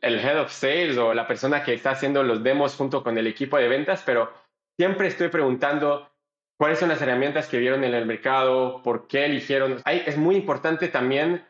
el 0.00 0.18
head 0.18 0.40
of 0.40 0.50
sales 0.50 0.96
o 0.96 1.12
la 1.12 1.26
persona 1.26 1.62
que 1.62 1.74
está 1.74 1.90
haciendo 1.90 2.22
los 2.22 2.42
demos 2.42 2.74
junto 2.74 3.02
con 3.02 3.18
el 3.18 3.26
equipo 3.26 3.58
de 3.58 3.68
ventas, 3.68 4.02
pero 4.06 4.32
siempre 4.78 5.08
estoy 5.08 5.28
preguntando 5.28 6.10
cuáles 6.58 6.78
son 6.78 6.88
las 6.88 7.02
herramientas 7.02 7.48
que 7.48 7.58
vieron 7.58 7.84
en 7.84 7.92
el 7.92 8.06
mercado, 8.06 8.82
por 8.82 9.08
qué 9.08 9.26
eligieron. 9.26 9.82
es 9.84 10.16
muy 10.16 10.36
importante 10.36 10.88
también 10.88 11.46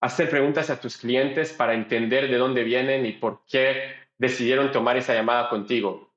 hacer 0.00 0.30
preguntas 0.30 0.70
a 0.70 0.80
tus 0.80 0.98
clientes 0.98 1.52
para 1.52 1.74
entender 1.74 2.30
de 2.30 2.38
dónde 2.38 2.62
vienen 2.62 3.04
y 3.06 3.12
por 3.14 3.44
qué 3.46 3.92
decidieron 4.18 4.70
tomar 4.70 4.96
esa 4.96 5.14
llamada 5.14 5.48
contigo. 5.48 6.14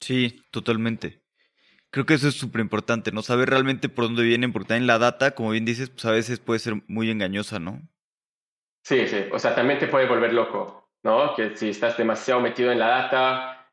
Sí, 0.00 0.44
totalmente. 0.50 1.21
Creo 1.92 2.06
que 2.06 2.14
eso 2.14 2.28
es 2.28 2.34
súper 2.34 2.62
importante, 2.62 3.12
¿no? 3.12 3.20
Saber 3.20 3.50
realmente 3.50 3.90
por 3.90 4.04
dónde 4.04 4.22
vienen, 4.22 4.50
porque 4.50 4.68
también 4.68 4.86
la 4.86 4.98
data, 4.98 5.32
como 5.32 5.50
bien 5.50 5.66
dices, 5.66 5.90
pues 5.90 6.06
a 6.06 6.10
veces 6.10 6.40
puede 6.40 6.58
ser 6.58 6.82
muy 6.88 7.10
engañosa, 7.10 7.58
¿no? 7.58 7.82
Sí, 8.82 9.06
sí. 9.06 9.26
O 9.30 9.38
sea, 9.38 9.54
también 9.54 9.78
te 9.78 9.88
puede 9.88 10.08
volver 10.08 10.32
loco, 10.32 10.88
¿no? 11.04 11.34
Que 11.34 11.54
si 11.54 11.68
estás 11.68 11.98
demasiado 11.98 12.40
metido 12.40 12.72
en 12.72 12.78
la 12.78 12.88
data, 12.88 13.70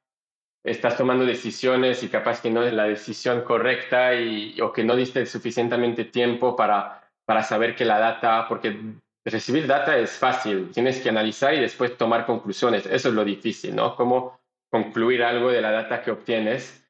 estás 0.66 0.98
tomando 0.98 1.26
decisiones 1.26 2.04
y 2.04 2.10
capaz 2.10 2.42
que 2.42 2.52
no 2.52 2.62
es 2.64 2.74
la 2.74 2.84
decisión 2.84 3.42
correcta 3.44 4.14
y, 4.14 4.60
o 4.60 4.74
que 4.74 4.84
no 4.84 4.98
diste 4.98 5.26
suficientemente 5.26 6.04
tiempo 6.04 6.58
para, 6.58 7.10
para 7.26 7.42
saber 7.42 7.74
que 7.74 7.86
la 7.86 8.00
data, 8.00 8.50
porque 8.50 8.78
recibir 9.24 9.66
data 9.66 9.98
es 9.98 10.18
fácil, 10.18 10.72
tienes 10.74 11.00
que 11.00 11.08
analizar 11.08 11.54
y 11.54 11.62
después 11.62 11.98
tomar 11.98 12.26
conclusiones. 12.26 12.86
Eso 12.86 13.08
es 13.08 13.16
lo 13.16 13.24
difícil, 13.24 13.74
¿no? 13.78 13.96
Cómo 13.96 14.42
concluir 14.70 15.24
algo 15.24 15.52
de 15.52 15.62
la 15.62 15.72
data 15.72 16.02
que 16.02 16.12
obtienes 16.12 16.86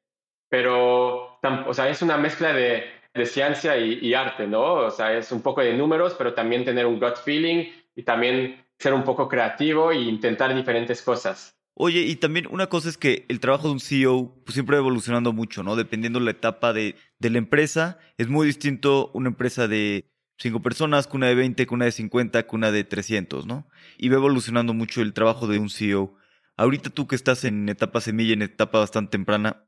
pero 0.50 1.38
o 1.66 1.74
sea, 1.74 1.88
es 1.88 2.02
una 2.02 2.18
mezcla 2.18 2.52
de, 2.52 2.84
de 3.14 3.26
ciencia 3.26 3.78
y, 3.78 4.12
arte, 4.14 4.46
¿no? 4.46 4.74
O 4.74 4.90
sea, 4.90 5.16
es 5.16 5.32
un 5.32 5.42
poco 5.42 5.62
de 5.62 5.74
números, 5.74 6.14
pero 6.18 6.34
también 6.34 6.64
tener 6.64 6.86
un 6.86 7.00
gut 7.00 7.16
feeling 7.24 7.66
y 7.94 8.02
también 8.02 8.64
ser 8.78 8.92
un 8.92 9.04
poco 9.04 9.28
creativo 9.28 9.90
e 9.90 10.00
intentar 10.00 10.54
diferentes 10.54 11.02
cosas. 11.02 11.56
Oye, 11.74 12.00
y 12.00 12.16
también 12.16 12.46
una 12.50 12.66
cosa 12.66 12.88
es 12.88 12.98
que 12.98 13.24
el 13.28 13.40
trabajo 13.40 13.68
de 13.68 13.74
un 13.74 13.80
CEO 13.80 14.34
pues, 14.44 14.54
siempre 14.54 14.76
va 14.76 14.80
evolucionando 14.80 15.32
mucho, 15.32 15.62
¿no? 15.62 15.76
Dependiendo 15.76 16.20
la 16.20 16.32
etapa 16.32 16.72
de, 16.72 16.96
de 17.18 17.30
la 17.30 17.38
empresa, 17.38 17.98
es 18.18 18.28
muy 18.28 18.46
distinto 18.46 19.10
una 19.14 19.28
empresa 19.28 19.66
de 19.66 20.10
cinco 20.36 20.60
personas 20.60 21.06
que 21.06 21.16
una 21.16 21.28
de 21.28 21.34
20, 21.36 21.66
que 21.66 21.74
una 21.74 21.84
de 21.86 21.92
50, 21.92 22.42
que 22.46 22.56
una 22.56 22.70
de 22.70 22.84
300, 22.84 23.46
¿no? 23.46 23.68
Y 23.98 24.08
va 24.08 24.16
evolucionando 24.16 24.74
mucho 24.74 25.00
el 25.00 25.14
trabajo 25.14 25.46
de 25.46 25.58
un 25.58 25.70
CEO. 25.70 26.16
Ahorita 26.56 26.90
tú 26.90 27.06
que 27.06 27.16
estás 27.16 27.44
en 27.44 27.68
etapa 27.68 28.00
semilla, 28.00 28.34
en 28.34 28.42
etapa 28.42 28.78
bastante 28.78 29.12
temprana, 29.12 29.64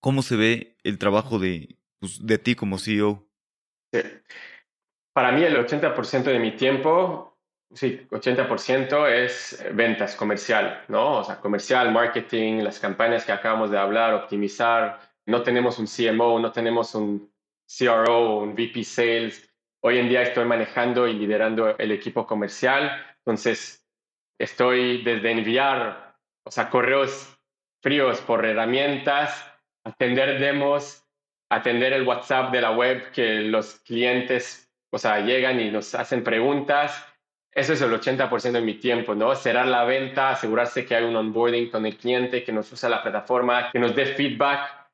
¿Cómo 0.00 0.22
se 0.22 0.36
ve 0.36 0.76
el 0.82 0.98
trabajo 0.98 1.38
de, 1.38 1.76
pues, 1.98 2.26
de 2.26 2.38
ti 2.38 2.54
como 2.54 2.78
CEO? 2.78 3.26
Para 5.12 5.32
mí 5.32 5.42
el 5.42 5.56
80% 5.56 6.24
de 6.24 6.38
mi 6.38 6.52
tiempo, 6.52 7.36
sí, 7.74 8.06
80% 8.10 9.06
es 9.06 9.62
ventas 9.74 10.16
comercial, 10.16 10.84
¿no? 10.88 11.18
O 11.18 11.24
sea, 11.24 11.40
comercial, 11.40 11.92
marketing, 11.92 12.62
las 12.62 12.78
campañas 12.78 13.26
que 13.26 13.32
acabamos 13.32 13.70
de 13.70 13.78
hablar, 13.78 14.14
optimizar. 14.14 15.00
No 15.26 15.42
tenemos 15.42 15.78
un 15.78 15.86
CMO, 15.86 16.40
no 16.40 16.50
tenemos 16.50 16.94
un 16.94 17.30
CRO, 17.66 18.38
un 18.38 18.54
VP 18.54 18.82
Sales. 18.82 19.52
Hoy 19.82 19.98
en 19.98 20.08
día 20.08 20.22
estoy 20.22 20.46
manejando 20.46 21.06
y 21.08 21.12
liderando 21.14 21.76
el 21.78 21.92
equipo 21.92 22.26
comercial. 22.26 22.90
Entonces, 23.18 23.86
estoy 24.38 25.02
desde 25.02 25.30
enviar, 25.30 26.16
o 26.44 26.50
sea, 26.50 26.70
correos 26.70 27.36
fríos 27.82 28.20
por 28.22 28.46
herramientas 28.46 29.49
atender 29.84 30.38
demos, 30.38 31.04
atender 31.50 31.92
el 31.92 32.06
WhatsApp 32.06 32.52
de 32.52 32.60
la 32.60 32.72
web 32.72 33.10
que 33.12 33.40
los 33.40 33.80
clientes, 33.80 34.70
o 34.92 34.98
sea, 34.98 35.20
llegan 35.20 35.60
y 35.60 35.70
nos 35.70 35.94
hacen 35.94 36.22
preguntas. 36.22 37.06
Eso 37.52 37.72
es 37.72 37.82
el 37.82 37.92
80% 37.92 38.52
de 38.52 38.60
mi 38.60 38.74
tiempo, 38.74 39.14
¿no? 39.14 39.34
Cerrar 39.34 39.66
la 39.66 39.84
venta, 39.84 40.30
asegurarse 40.30 40.86
que 40.86 40.94
hay 40.94 41.04
un 41.04 41.16
onboarding 41.16 41.70
con 41.70 41.84
el 41.84 41.96
cliente, 41.96 42.44
que 42.44 42.52
nos 42.52 42.70
usa 42.72 42.88
la 42.88 43.02
plataforma, 43.02 43.70
que 43.72 43.80
nos 43.80 43.94
dé 43.96 44.06
feedback, 44.06 44.88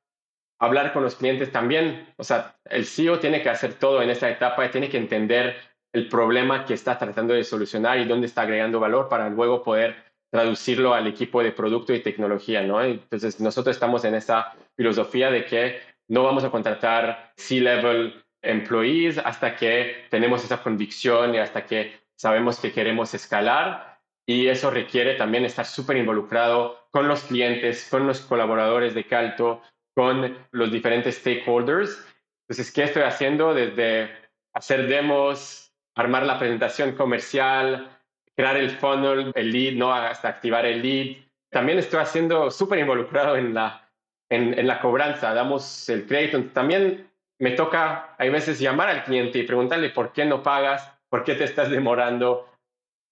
hablar 0.58 0.92
con 0.94 1.02
los 1.02 1.16
clientes 1.16 1.52
también. 1.52 2.14
O 2.16 2.24
sea, 2.24 2.56
el 2.64 2.86
CEO 2.86 3.18
tiene 3.18 3.42
que 3.42 3.50
hacer 3.50 3.74
todo 3.74 4.00
en 4.00 4.08
esta 4.08 4.30
etapa 4.30 4.64
y 4.64 4.70
tiene 4.70 4.88
que 4.88 4.96
entender 4.96 5.56
el 5.92 6.08
problema 6.08 6.64
que 6.64 6.74
está 6.74 6.98
tratando 6.98 7.34
de 7.34 7.44
solucionar 7.44 7.98
y 7.98 8.06
dónde 8.06 8.26
está 8.26 8.42
agregando 8.42 8.80
valor 8.80 9.08
para 9.08 9.28
luego 9.28 9.62
poder 9.62 10.05
traducirlo 10.30 10.94
al 10.94 11.06
equipo 11.06 11.42
de 11.42 11.52
producto 11.52 11.94
y 11.94 12.02
tecnología, 12.02 12.62
¿no? 12.62 12.82
Entonces, 12.82 13.40
nosotros 13.40 13.76
estamos 13.76 14.04
en 14.04 14.14
esa 14.14 14.54
filosofía 14.76 15.30
de 15.30 15.44
que 15.44 15.80
no 16.08 16.22
vamos 16.22 16.44
a 16.44 16.50
contratar 16.50 17.32
C-level 17.36 18.24
employees 18.42 19.18
hasta 19.18 19.56
que 19.56 20.06
tenemos 20.10 20.44
esa 20.44 20.62
convicción 20.62 21.34
y 21.34 21.38
hasta 21.38 21.64
que 21.64 22.00
sabemos 22.16 22.60
que 22.60 22.72
queremos 22.72 23.14
escalar. 23.14 23.98
Y 24.28 24.48
eso 24.48 24.70
requiere 24.70 25.14
también 25.14 25.44
estar 25.44 25.64
súper 25.64 25.96
involucrado 25.96 26.88
con 26.90 27.06
los 27.06 27.22
clientes, 27.22 27.88
con 27.90 28.06
los 28.06 28.20
colaboradores 28.20 28.94
de 28.94 29.04
Calto, 29.04 29.62
con 29.94 30.36
los 30.50 30.72
diferentes 30.72 31.16
stakeholders. 31.16 32.04
Entonces, 32.48 32.72
¿qué 32.72 32.84
estoy 32.84 33.02
haciendo? 33.02 33.54
Desde 33.54 34.10
hacer 34.52 34.88
demos, 34.88 35.72
armar 35.94 36.24
la 36.24 36.38
presentación 36.38 36.92
comercial, 36.92 37.95
crear 38.36 38.56
el 38.56 38.70
funnel, 38.70 39.32
el 39.34 39.52
lead, 39.52 39.74
¿no? 39.74 39.92
hasta 39.92 40.28
activar 40.28 40.66
el 40.66 40.82
lead. 40.82 41.16
También 41.50 41.78
estoy 41.78 42.00
haciendo 42.00 42.50
súper 42.50 42.78
involucrado 42.78 43.36
en 43.36 43.54
la 43.54 43.86
en, 44.28 44.58
en 44.58 44.66
la 44.66 44.80
cobranza, 44.80 45.34
damos 45.34 45.88
el 45.88 46.06
crédito. 46.06 46.42
También 46.52 47.08
me 47.38 47.52
toca, 47.52 48.14
hay 48.18 48.30
veces, 48.30 48.58
llamar 48.58 48.88
al 48.88 49.04
cliente 49.04 49.38
y 49.38 49.44
preguntarle 49.44 49.90
por 49.90 50.12
qué 50.12 50.24
no 50.24 50.42
pagas, 50.42 50.92
por 51.08 51.24
qué 51.24 51.34
te 51.34 51.44
estás 51.44 51.70
demorando, 51.70 52.48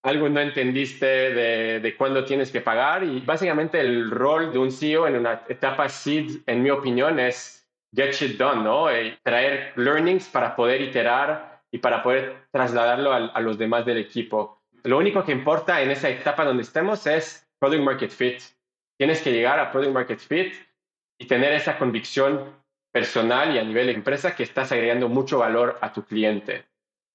algo 0.03 0.29
no 0.29 0.41
entendiste 0.41 1.07
de, 1.07 1.81
de 1.81 1.97
cuándo 1.97 2.25
tienes 2.25 2.51
que 2.51 2.61
pagar. 2.61 3.05
Y 3.05 3.21
básicamente 3.21 3.81
el 3.81 4.11
rol 4.11 4.53
de 4.53 4.59
un 4.59 4.71
CEO 4.71 5.07
en 5.07 5.17
una 5.17 5.43
etapa 5.49 5.89
seed, 5.89 6.43
en 6.47 6.63
mi 6.63 6.71
opinión, 6.71 7.19
es 7.21 7.69
get 7.95 8.13
shit 8.13 8.37
done, 8.37 8.65
¿no? 8.65 8.91
Y 8.95 9.17
traer 9.23 9.73
learnings 9.77 10.29
para 10.29 10.57
poder 10.57 10.81
iterar 10.81 11.63
y 11.71 11.79
para 11.79 12.03
poder 12.03 12.47
trasladarlo 12.51 13.13
a 13.13 13.41
los 13.41 13.59
demás 13.59 13.85
del 13.85 13.99
equipo. 13.99 14.54
Lo 14.85 14.99
único 14.99 15.25
que 15.25 15.33
importa 15.33 15.81
en 15.81 15.91
esa 15.91 16.11
etapa 16.11 16.45
donde 16.45 16.63
estemos 16.63 17.07
es 17.07 17.49
product 17.59 17.83
market 17.83 18.11
fit. 18.11 18.41
Tienes 18.99 19.23
que 19.23 19.33
llegar 19.33 19.59
a 19.59 19.73
product 19.73 19.93
market 19.93 20.19
fit 20.19 20.55
y 21.19 21.27
tener 21.27 21.53
esa 21.53 21.79
convicción 21.79 22.53
personal 22.93 23.55
y 23.55 23.59
a 23.59 23.65
nivel 23.65 23.87
de 23.87 23.93
empresa 23.93 24.37
que 24.37 24.43
estás 24.43 24.71
agregando 24.73 25.09
mucho 25.09 25.39
valor 25.39 25.79
a 25.81 25.93
tu 25.93 26.05
cliente. 26.05 26.67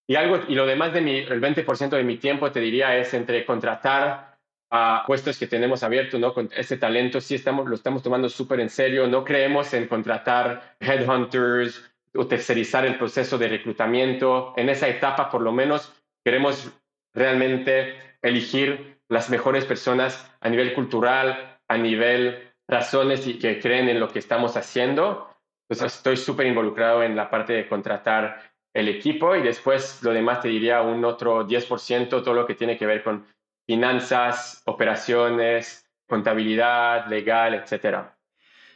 Y 0.07 0.15
algo 0.15 0.39
y 0.47 0.55
lo 0.55 0.65
demás 0.65 0.93
de 0.93 1.01
mi 1.01 1.19
el 1.19 1.39
20% 1.39 1.89
de 1.89 2.03
mi 2.03 2.17
tiempo 2.17 2.51
te 2.51 2.59
diría 2.59 2.97
es 2.97 3.13
entre 3.13 3.45
contratar 3.45 4.39
a 4.71 5.03
puestos 5.05 5.37
que 5.37 5.47
tenemos 5.47 5.83
abiertos, 5.83 6.19
¿no? 6.19 6.33
Con 6.33 6.49
ese 6.55 6.77
talento 6.77 7.21
sí 7.21 7.35
estamos 7.35 7.67
lo 7.67 7.75
estamos 7.75 8.01
tomando 8.01 8.29
súper 8.29 8.59
en 8.59 8.69
serio, 8.69 9.07
no 9.07 9.23
creemos 9.23 9.73
en 9.75 9.87
contratar 9.87 10.75
headhunters 10.79 11.87
o 12.15 12.25
tercerizar 12.25 12.85
el 12.87 12.97
proceso 12.97 13.37
de 13.37 13.47
reclutamiento. 13.47 14.55
En 14.57 14.69
esa 14.69 14.87
etapa 14.87 15.29
por 15.29 15.41
lo 15.41 15.51
menos 15.51 15.93
queremos 16.25 16.71
realmente 17.13 17.95
elegir 18.21 18.99
las 19.07 19.29
mejores 19.29 19.65
personas 19.65 20.31
a 20.39 20.49
nivel 20.49 20.73
cultural, 20.73 21.59
a 21.67 21.77
nivel 21.77 22.53
razones 22.67 23.25
y 23.27 23.39
que 23.39 23.59
creen 23.59 23.89
en 23.89 23.99
lo 23.99 24.09
que 24.09 24.19
estamos 24.19 24.55
haciendo. 24.55 25.35
Entonces 25.67 25.97
estoy 25.97 26.17
súper 26.17 26.47
involucrado 26.47 27.03
en 27.03 27.15
la 27.15 27.29
parte 27.29 27.53
de 27.53 27.67
contratar 27.67 28.51
el 28.73 28.87
equipo 28.87 29.35
y 29.35 29.41
después 29.41 30.01
lo 30.03 30.11
demás 30.11 30.41
te 30.41 30.47
diría 30.47 30.81
un 30.81 31.03
otro 31.03 31.47
10%, 31.47 32.09
todo 32.09 32.33
lo 32.33 32.45
que 32.45 32.55
tiene 32.55 32.77
que 32.77 32.85
ver 32.85 33.03
con 33.03 33.25
finanzas, 33.65 34.61
operaciones, 34.65 35.89
contabilidad, 36.07 37.07
legal, 37.07 37.55
etcétera. 37.55 38.18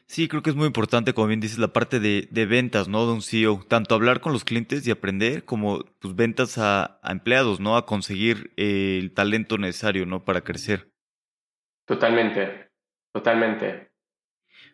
Sí, 0.08 0.28
creo 0.28 0.44
que 0.44 0.50
es 0.50 0.56
muy 0.56 0.68
importante, 0.68 1.14
como 1.14 1.28
bien 1.28 1.40
dices, 1.40 1.58
la 1.58 1.74
parte 1.74 2.00
de, 2.00 2.28
de, 2.30 2.46
ventas, 2.46 2.88
¿no? 2.88 3.06
De 3.06 3.14
un 3.14 3.22
CEO. 3.22 3.66
Tanto 3.68 3.96
hablar 3.96 4.20
con 4.20 4.34
los 4.34 4.44
clientes 4.44 4.86
y 4.86 4.92
aprender, 4.92 5.46
como 5.46 5.86
pues, 6.00 6.16
ventas 6.16 6.58
a, 6.58 7.00
a 7.02 7.12
empleados, 7.12 7.60
¿no? 7.60 7.78
A 7.78 7.86
conseguir 7.86 8.54
eh, 8.58 9.00
el 9.02 9.14
talento 9.14 9.58
necesario, 9.58 10.06
¿no? 10.06 10.24
Para 10.24 10.42
crecer. 10.42 10.92
Totalmente, 11.86 12.70
totalmente. 13.12 13.92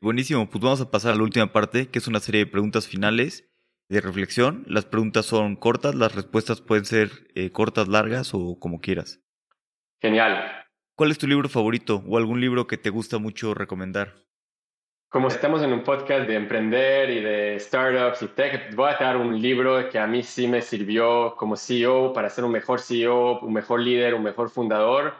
Buenísimo, 0.01 0.49
pues 0.49 0.63
vamos 0.63 0.81
a 0.81 0.91
pasar 0.91 1.13
a 1.13 1.15
la 1.15 1.23
última 1.23 1.51
parte, 1.51 1.87
que 1.87 1.99
es 1.99 2.07
una 2.07 2.19
serie 2.19 2.45
de 2.45 2.51
preguntas 2.51 2.87
finales 2.87 3.49
de 3.89 4.01
reflexión. 4.01 4.63
Las 4.67 4.85
preguntas 4.85 5.25
son 5.25 5.55
cortas, 5.55 5.95
las 5.95 6.15
respuestas 6.15 6.61
pueden 6.61 6.85
ser 6.85 7.09
eh, 7.35 7.51
cortas, 7.51 7.87
largas 7.87 8.33
o 8.33 8.59
como 8.59 8.79
quieras. 8.79 9.21
Genial. 10.01 10.65
¿Cuál 10.95 11.11
es 11.11 11.17
tu 11.17 11.27
libro 11.27 11.49
favorito 11.49 12.03
o 12.07 12.17
algún 12.17 12.39
libro 12.39 12.67
que 12.67 12.77
te 12.77 12.89
gusta 12.89 13.17
mucho 13.17 13.53
recomendar? 13.53 14.28
Como 15.11 15.29
estamos 15.29 15.63
en 15.63 15.73
un 15.73 15.81
podcast 15.81 16.27
de 16.27 16.35
emprender 16.35 17.09
y 17.09 17.19
de 17.19 17.59
startups 17.59 18.21
y 18.21 18.27
tech, 18.27 18.75
voy 18.75 18.91
a 18.91 19.03
dar 19.03 19.17
un 19.17 19.41
libro 19.41 19.89
que 19.89 19.97
a 19.97 20.05
mí 20.05 20.21
sí 20.21 20.47
me 20.47 20.61
sirvió 20.61 21.35
como 21.35 21.55
CEO 21.55 22.13
para 22.13 22.29
ser 22.29 22.43
un 22.43 22.51
mejor 22.51 22.79
CEO, 22.79 23.39
un 23.39 23.51
mejor 23.51 23.79
líder, 23.79 24.13
un 24.13 24.21
mejor 24.21 24.51
fundador. 24.51 25.15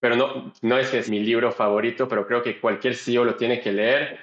Pero 0.00 0.14
no, 0.14 0.52
no 0.62 0.78
es 0.78 0.88
que 0.90 0.98
es 0.98 1.10
mi 1.10 1.18
libro 1.18 1.50
favorito, 1.50 2.06
pero 2.06 2.28
creo 2.28 2.44
que 2.44 2.60
cualquier 2.60 2.94
CEO 2.94 3.24
lo 3.24 3.34
tiene 3.34 3.60
que 3.60 3.72
leer 3.72 4.20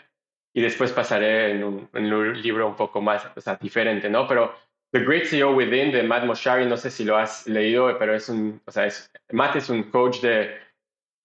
y 0.53 0.61
después 0.61 0.93
pasaré 0.93 1.51
en 1.51 1.65
un, 1.65 1.89
en 1.91 2.13
un 2.13 2.41
libro 2.41 2.65
un 2.65 2.77
poco 2.77 3.01
más 3.01 3.29
o 3.35 3.41
sea, 3.41 3.57
diferente, 3.57 4.09
¿no? 4.09 4.25
Pero 4.29 4.55
The 4.93 5.03
Great 5.03 5.25
CEO 5.25 5.53
Within 5.53 5.91
de 5.91 6.03
Matt 6.03 6.23
Moshari, 6.23 6.65
no 6.65 6.77
sé 6.77 6.89
si 6.89 7.03
lo 7.03 7.17
has 7.17 7.45
leído, 7.47 7.97
pero 7.99 8.15
es 8.15 8.29
un, 8.29 8.61
o 8.65 8.71
sea, 8.71 8.85
es, 8.85 9.11
Matt 9.33 9.57
es 9.57 9.69
un 9.69 9.83
coach 9.91 10.21
de 10.21 10.57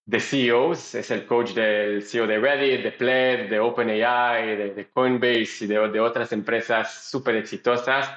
de 0.07 0.21
CEOs, 0.21 0.95
es 0.95 1.11
el 1.11 1.27
coach 1.27 1.53
del 1.53 2.03
CEO 2.03 2.29
de 2.29 2.39
Reddit, 2.39 2.83
de 2.83 2.93
Pled, 2.93 3.51
de 3.51 3.59
OpenAI, 3.59 4.57
de, 4.57 4.75
de 4.75 4.89
Coinbase 4.91 5.65
y 5.65 5.67
de, 5.67 5.89
de 5.89 6.01
otras 6.01 6.33
empresas 6.33 7.11
súper 7.11 7.35
exitosas. 7.35 8.09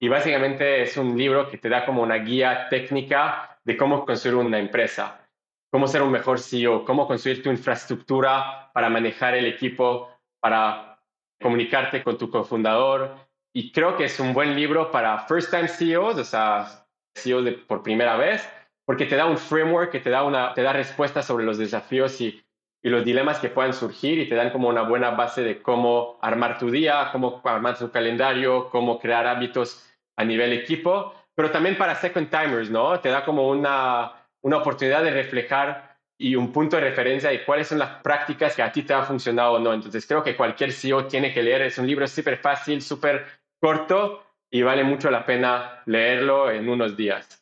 Y 0.00 0.08
básicamente 0.08 0.82
es 0.82 0.96
un 0.96 1.16
libro 1.16 1.48
que 1.48 1.58
te 1.58 1.68
da 1.68 1.86
como 1.86 2.02
una 2.02 2.16
guía 2.16 2.68
técnica 2.68 3.60
de 3.64 3.76
cómo 3.76 4.04
construir 4.04 4.36
una 4.36 4.58
empresa, 4.58 5.28
cómo 5.70 5.86
ser 5.86 6.02
un 6.02 6.10
mejor 6.10 6.40
CEO, 6.40 6.84
cómo 6.84 7.06
construir 7.06 7.42
tu 7.42 7.50
infraestructura 7.50 8.70
para 8.72 8.88
manejar 8.88 9.34
el 9.34 9.46
equipo, 9.46 10.10
para 10.40 11.00
comunicarte 11.40 12.02
con 12.02 12.18
tu 12.18 12.28
cofundador. 12.28 13.14
Y 13.54 13.70
creo 13.70 13.96
que 13.96 14.04
es 14.04 14.18
un 14.18 14.34
buen 14.34 14.56
libro 14.56 14.90
para 14.90 15.26
first 15.26 15.50
time 15.50 15.68
CEOs, 15.68 16.16
o 16.16 16.24
sea, 16.24 16.86
CEOs 17.14 17.44
de, 17.44 17.52
por 17.52 17.82
primera 17.82 18.16
vez, 18.16 18.48
porque 18.90 19.06
te 19.06 19.14
da 19.14 19.26
un 19.26 19.38
framework 19.38 19.92
que 19.92 20.00
te 20.00 20.10
da, 20.10 20.24
una, 20.24 20.52
te 20.52 20.62
da 20.62 20.72
respuestas 20.72 21.24
sobre 21.24 21.44
los 21.44 21.58
desafíos 21.58 22.20
y, 22.20 22.42
y 22.82 22.88
los 22.88 23.04
dilemas 23.04 23.38
que 23.38 23.48
puedan 23.48 23.72
surgir 23.72 24.18
y 24.18 24.28
te 24.28 24.34
dan 24.34 24.50
como 24.50 24.68
una 24.68 24.82
buena 24.82 25.12
base 25.12 25.44
de 25.44 25.62
cómo 25.62 26.18
armar 26.20 26.58
tu 26.58 26.72
día, 26.72 27.08
cómo 27.12 27.40
armar 27.44 27.78
tu 27.78 27.92
calendario, 27.92 28.68
cómo 28.68 28.98
crear 28.98 29.28
hábitos 29.28 29.88
a 30.16 30.24
nivel 30.24 30.52
equipo, 30.52 31.14
pero 31.36 31.52
también 31.52 31.78
para 31.78 31.94
second 31.94 32.30
timers, 32.30 32.68
¿no? 32.68 32.98
Te 32.98 33.10
da 33.10 33.24
como 33.24 33.48
una, 33.48 34.26
una 34.42 34.56
oportunidad 34.56 35.04
de 35.04 35.12
reflejar 35.12 35.96
y 36.18 36.34
un 36.34 36.50
punto 36.50 36.74
de 36.74 36.82
referencia 36.82 37.30
de 37.30 37.44
cuáles 37.44 37.68
son 37.68 37.78
las 37.78 38.02
prácticas 38.02 38.56
que 38.56 38.62
a 38.64 38.72
ti 38.72 38.82
te 38.82 38.92
han 38.92 39.06
funcionado 39.06 39.52
o 39.52 39.58
no. 39.60 39.72
Entonces 39.72 40.04
creo 40.04 40.24
que 40.24 40.34
cualquier 40.34 40.72
CEO 40.72 41.06
tiene 41.06 41.32
que 41.32 41.44
leer. 41.44 41.62
Es 41.62 41.78
un 41.78 41.86
libro 41.86 42.08
súper 42.08 42.38
fácil, 42.38 42.82
súper 42.82 43.24
corto 43.60 44.24
y 44.50 44.62
vale 44.62 44.82
mucho 44.82 45.12
la 45.12 45.24
pena 45.24 45.80
leerlo 45.86 46.50
en 46.50 46.68
unos 46.68 46.96
días. 46.96 47.39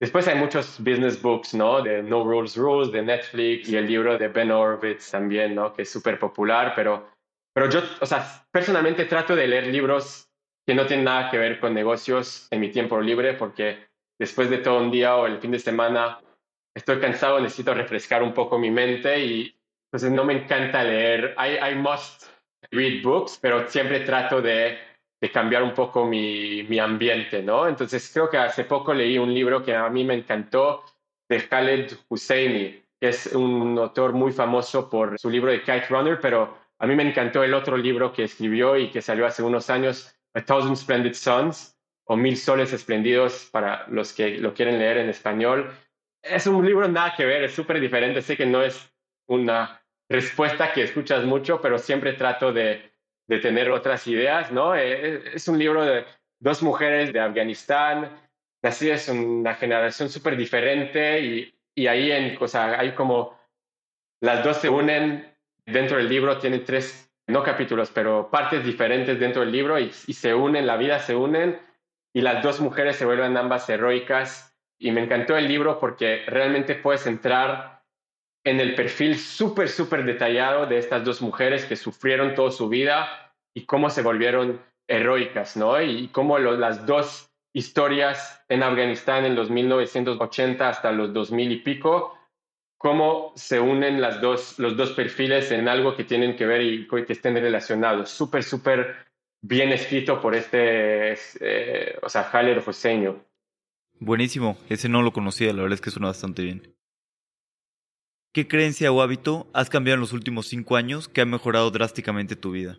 Después 0.00 0.26
hay 0.28 0.36
muchos 0.36 0.78
business 0.78 1.20
books, 1.20 1.52
¿no? 1.52 1.82
De 1.82 2.02
No 2.02 2.24
Rules 2.24 2.56
Rules, 2.56 2.90
de 2.90 3.02
Netflix 3.02 3.68
y 3.68 3.76
el 3.76 3.86
libro 3.86 4.16
de 4.16 4.28
Ben 4.28 4.50
Horowitz 4.50 5.10
también, 5.10 5.54
¿no? 5.54 5.74
Que 5.74 5.82
es 5.82 5.90
súper 5.90 6.18
popular, 6.18 6.72
pero, 6.74 7.10
pero 7.54 7.68
yo, 7.68 7.82
o 8.00 8.06
sea, 8.06 8.46
personalmente 8.50 9.04
trato 9.04 9.36
de 9.36 9.46
leer 9.46 9.66
libros 9.66 10.30
que 10.66 10.74
no 10.74 10.86
tienen 10.86 11.04
nada 11.04 11.30
que 11.30 11.36
ver 11.36 11.60
con 11.60 11.74
negocios 11.74 12.48
en 12.50 12.60
mi 12.60 12.70
tiempo 12.70 12.98
libre 13.00 13.34
porque 13.34 13.88
después 14.18 14.48
de 14.48 14.58
todo 14.58 14.78
un 14.78 14.90
día 14.90 15.16
o 15.16 15.26
el 15.26 15.38
fin 15.38 15.50
de 15.50 15.58
semana 15.58 16.18
estoy 16.74 16.98
cansado, 16.98 17.38
necesito 17.38 17.74
refrescar 17.74 18.22
un 18.22 18.32
poco 18.32 18.58
mi 18.58 18.70
mente 18.70 19.18
y 19.18 19.54
entonces 19.92 20.12
no 20.12 20.24
me 20.24 20.32
encanta 20.32 20.82
leer. 20.82 21.34
I, 21.38 21.72
I 21.72 21.74
must 21.74 22.24
read 22.70 23.02
books, 23.02 23.38
pero 23.40 23.68
siempre 23.68 24.00
trato 24.00 24.40
de 24.40 24.78
de 25.20 25.30
cambiar 25.30 25.62
un 25.62 25.74
poco 25.74 26.06
mi, 26.06 26.62
mi, 26.62 26.78
ambiente, 26.78 27.42
¿no? 27.42 27.68
Entonces 27.68 28.10
creo 28.12 28.30
que 28.30 28.38
hace 28.38 28.64
poco 28.64 28.94
leí 28.94 29.18
un 29.18 29.32
libro 29.32 29.62
que 29.62 29.74
a 29.74 29.88
mí 29.90 30.02
me 30.02 30.14
encantó 30.14 30.82
de 31.28 31.46
Khaled 31.46 31.92
Husseini, 32.08 32.82
que 32.98 33.08
es 33.08 33.26
un 33.26 33.78
autor 33.78 34.12
muy 34.12 34.32
famoso 34.32 34.88
por 34.88 35.18
su 35.18 35.28
libro 35.28 35.50
de 35.50 35.60
Kite 35.60 35.86
Runner, 35.90 36.18
pero 36.20 36.56
a 36.78 36.86
mí 36.86 36.96
me 36.96 37.06
encantó 37.06 37.44
el 37.44 37.52
otro 37.52 37.76
libro 37.76 38.12
que 38.12 38.24
escribió 38.24 38.76
y 38.76 38.90
que 38.90 39.02
salió 39.02 39.26
hace 39.26 39.42
unos 39.42 39.68
años, 39.68 40.16
A 40.34 40.42
Thousand 40.42 40.76
Splendid 40.76 41.12
Suns, 41.12 41.76
o 42.04 42.16
Mil 42.16 42.36
Soles 42.36 42.72
Esplendidos 42.72 43.48
para 43.52 43.86
los 43.88 44.12
que 44.12 44.38
lo 44.38 44.54
quieren 44.54 44.78
leer 44.78 44.96
en 44.96 45.10
español. 45.10 45.70
Es 46.22 46.46
un 46.46 46.64
libro 46.64 46.88
nada 46.88 47.14
que 47.14 47.24
ver, 47.24 47.44
es 47.44 47.54
súper 47.54 47.78
diferente, 47.80 48.22
sé 48.22 48.36
que 48.36 48.46
no 48.46 48.62
es 48.62 48.92
una 49.28 49.80
respuesta 50.08 50.72
que 50.72 50.82
escuchas 50.82 51.24
mucho, 51.24 51.60
pero 51.60 51.78
siempre 51.78 52.14
trato 52.14 52.52
de 52.52 52.89
de 53.30 53.38
tener 53.38 53.70
otras 53.70 54.08
ideas, 54.08 54.50
¿no? 54.50 54.74
Eh, 54.74 54.80
eh, 54.82 55.22
es 55.34 55.46
un 55.46 55.56
libro 55.56 55.84
de 55.84 56.04
dos 56.40 56.64
mujeres 56.64 57.12
de 57.12 57.20
Afganistán, 57.20 58.10
nacidas 58.60 59.08
en 59.08 59.24
una 59.24 59.54
generación 59.54 60.08
súper 60.08 60.36
diferente 60.36 61.20
y, 61.20 61.54
y 61.76 61.86
ahí 61.86 62.10
en, 62.10 62.36
o 62.40 62.48
sea, 62.48 62.80
hay 62.80 62.90
como 62.90 63.38
las 64.20 64.42
dos 64.42 64.56
se 64.56 64.68
unen 64.68 65.32
dentro 65.64 65.98
del 65.98 66.08
libro, 66.08 66.38
tienen 66.38 66.64
tres, 66.64 67.08
no 67.28 67.44
capítulos, 67.44 67.92
pero 67.94 68.28
partes 68.32 68.64
diferentes 68.64 69.20
dentro 69.20 69.42
del 69.42 69.52
libro 69.52 69.78
y, 69.78 69.92
y 70.08 70.12
se 70.12 70.34
unen, 70.34 70.66
la 70.66 70.76
vida 70.76 70.98
se 70.98 71.14
unen 71.14 71.60
y 72.12 72.22
las 72.22 72.42
dos 72.42 72.60
mujeres 72.60 72.96
se 72.96 73.04
vuelven 73.04 73.36
ambas 73.36 73.70
heroicas 73.70 74.58
y 74.76 74.90
me 74.90 75.04
encantó 75.04 75.36
el 75.36 75.46
libro 75.46 75.78
porque 75.78 76.24
realmente 76.26 76.74
puedes 76.74 77.06
entrar 77.06 77.79
en 78.44 78.60
el 78.60 78.74
perfil 78.74 79.18
súper, 79.18 79.68
súper 79.68 80.04
detallado 80.04 80.66
de 80.66 80.78
estas 80.78 81.04
dos 81.04 81.20
mujeres 81.20 81.64
que 81.64 81.76
sufrieron 81.76 82.34
toda 82.34 82.50
su 82.50 82.68
vida 82.68 83.32
y 83.54 83.66
cómo 83.66 83.90
se 83.90 84.02
volvieron 84.02 84.60
heroicas, 84.88 85.56
¿no? 85.56 85.80
Y 85.80 86.08
cómo 86.08 86.38
las 86.38 86.86
dos 86.86 87.30
historias 87.52 88.42
en 88.48 88.62
Afganistán 88.62 89.24
en 89.24 89.34
los 89.34 89.50
1980 89.50 90.68
hasta 90.68 90.92
los 90.92 91.12
2000 91.12 91.52
y 91.52 91.56
pico, 91.56 92.16
cómo 92.78 93.32
se 93.36 93.60
unen 93.60 94.00
las 94.00 94.20
dos, 94.20 94.58
los 94.58 94.76
dos 94.76 94.92
perfiles 94.92 95.50
en 95.50 95.68
algo 95.68 95.96
que 95.96 96.04
tienen 96.04 96.36
que 96.36 96.46
ver 96.46 96.62
y 96.62 96.88
que 96.88 97.12
estén 97.12 97.34
relacionados. 97.34 98.10
Súper, 98.10 98.42
súper 98.42 98.96
bien 99.42 99.70
escrito 99.70 100.20
por 100.20 100.34
este, 100.34 101.12
eh, 101.40 101.98
o 102.02 102.08
sea, 102.08 102.22
Haller 102.22 102.62
Joseño. 102.62 103.24
Buenísimo, 103.98 104.56
ese 104.68 104.88
no 104.88 105.02
lo 105.02 105.12
conocía, 105.12 105.52
la 105.52 105.62
verdad 105.62 105.74
es 105.74 105.80
que 105.82 105.90
suena 105.90 106.08
bastante 106.08 106.42
bien. 106.42 106.79
¿Qué 108.32 108.46
creencia 108.46 108.92
o 108.92 109.02
hábito 109.02 109.48
has 109.52 109.70
cambiado 109.70 109.96
en 109.96 110.00
los 110.02 110.12
últimos 110.12 110.46
cinco 110.46 110.76
años 110.76 111.08
que 111.08 111.20
ha 111.20 111.26
mejorado 111.26 111.68
drásticamente 111.72 112.36
tu 112.36 112.52
vida? 112.52 112.78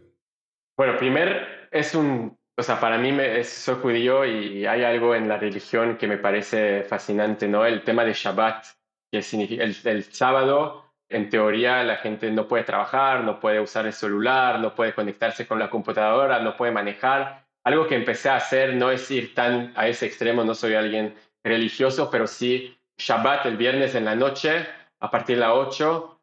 Bueno, 0.77 0.97
primero 0.97 1.45
es 1.71 1.93
un, 1.93 2.37
o 2.57 2.63
sea, 2.63 2.79
para 2.79 2.97
mí 2.97 3.11
me, 3.11 3.43
soy 3.43 3.75
judío 3.81 4.23
y 4.25 4.65
hay 4.65 4.85
algo 4.85 5.13
en 5.13 5.27
la 5.27 5.35
religión 5.37 5.97
que 5.97 6.07
me 6.07 6.17
parece 6.17 6.83
fascinante, 6.83 7.49
¿no? 7.49 7.65
El 7.65 7.83
tema 7.83 8.05
de 8.05 8.13
Shabbat, 8.13 8.65
que 9.11 9.21
significa 9.21 9.65
el, 9.65 9.75
el 9.83 10.03
sábado, 10.05 10.85
en 11.09 11.29
teoría 11.29 11.83
la 11.83 11.97
gente 11.97 12.31
no 12.31 12.47
puede 12.47 12.63
trabajar, 12.63 13.25
no 13.25 13.41
puede 13.41 13.59
usar 13.59 13.85
el 13.85 13.93
celular, 13.93 14.57
no 14.61 14.73
puede 14.73 14.93
conectarse 14.93 15.45
con 15.45 15.59
la 15.59 15.69
computadora, 15.69 16.39
no 16.39 16.55
puede 16.55 16.71
manejar. 16.71 17.45
Algo 17.65 17.87
que 17.87 17.95
empecé 17.95 18.29
a 18.29 18.37
hacer 18.37 18.75
no 18.75 18.89
es 18.89 19.11
ir 19.11 19.35
tan 19.35 19.73
a 19.75 19.89
ese 19.89 20.05
extremo, 20.05 20.45
no 20.45 20.55
soy 20.55 20.75
alguien 20.75 21.13
religioso, 21.43 22.09
pero 22.09 22.25
sí 22.25 22.77
Shabbat 22.97 23.45
el 23.47 23.57
viernes 23.57 23.95
en 23.95 24.05
la 24.05 24.15
noche, 24.15 24.65
a 25.01 25.11
partir 25.11 25.35
de 25.35 25.41
las 25.41 25.51
8 25.51 26.21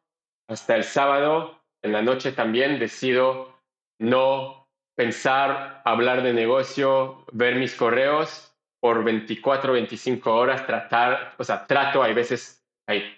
hasta 0.49 0.75
el 0.75 0.83
sábado 0.83 1.59
en 1.83 1.91
la 1.91 2.01
noche 2.01 2.31
también 2.31 2.79
decido 2.79 3.59
no 3.99 4.67
pensar, 4.97 5.81
hablar 5.85 6.23
de 6.23 6.33
negocio, 6.33 7.25
ver 7.31 7.55
mis 7.55 7.75
correos 7.75 8.53
por 8.81 9.03
24, 9.03 9.73
25 9.73 10.33
horas, 10.33 10.65
tratar, 10.65 11.35
o 11.37 11.43
sea, 11.43 11.67
trato, 11.67 12.01
hay 12.01 12.13
veces, 12.13 12.65
hay 12.87 13.17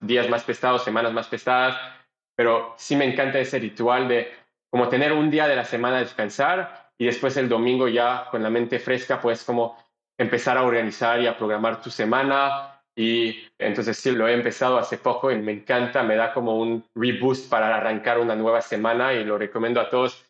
días 0.00 0.28
más 0.28 0.44
pesados, 0.44 0.84
semanas 0.84 1.12
más 1.12 1.28
pesadas, 1.28 1.78
pero 2.36 2.74
sí 2.76 2.96
me 2.96 3.04
encanta 3.04 3.38
ese 3.38 3.58
ritual 3.58 4.08
de 4.08 4.32
como 4.70 4.88
tener 4.88 5.12
un 5.12 5.30
día 5.30 5.46
de 5.46 5.56
la 5.56 5.64
semana 5.64 5.98
descansar 5.98 6.90
y 6.98 7.06
después 7.06 7.36
el 7.36 7.48
domingo 7.48 7.88
ya 7.88 8.26
con 8.30 8.42
la 8.42 8.50
mente 8.50 8.78
fresca, 8.78 9.20
pues 9.20 9.44
como 9.44 9.76
empezar 10.18 10.58
a 10.58 10.62
organizar 10.62 11.20
y 11.20 11.26
a 11.26 11.36
programar 11.36 11.80
tu 11.80 11.90
semana, 11.90 12.73
y 12.96 13.48
entonces 13.58 13.96
sí, 13.96 14.12
lo 14.12 14.28
he 14.28 14.34
empezado 14.34 14.78
hace 14.78 14.98
poco 14.98 15.30
y 15.30 15.38
me 15.38 15.52
encanta, 15.52 16.02
me 16.02 16.16
da 16.16 16.32
como 16.32 16.58
un 16.58 16.84
reboost 16.94 17.50
para 17.50 17.76
arrancar 17.76 18.18
una 18.18 18.36
nueva 18.36 18.60
semana 18.60 19.12
y 19.12 19.24
lo 19.24 19.36
recomiendo 19.36 19.80
a 19.80 19.90
todos. 19.90 20.24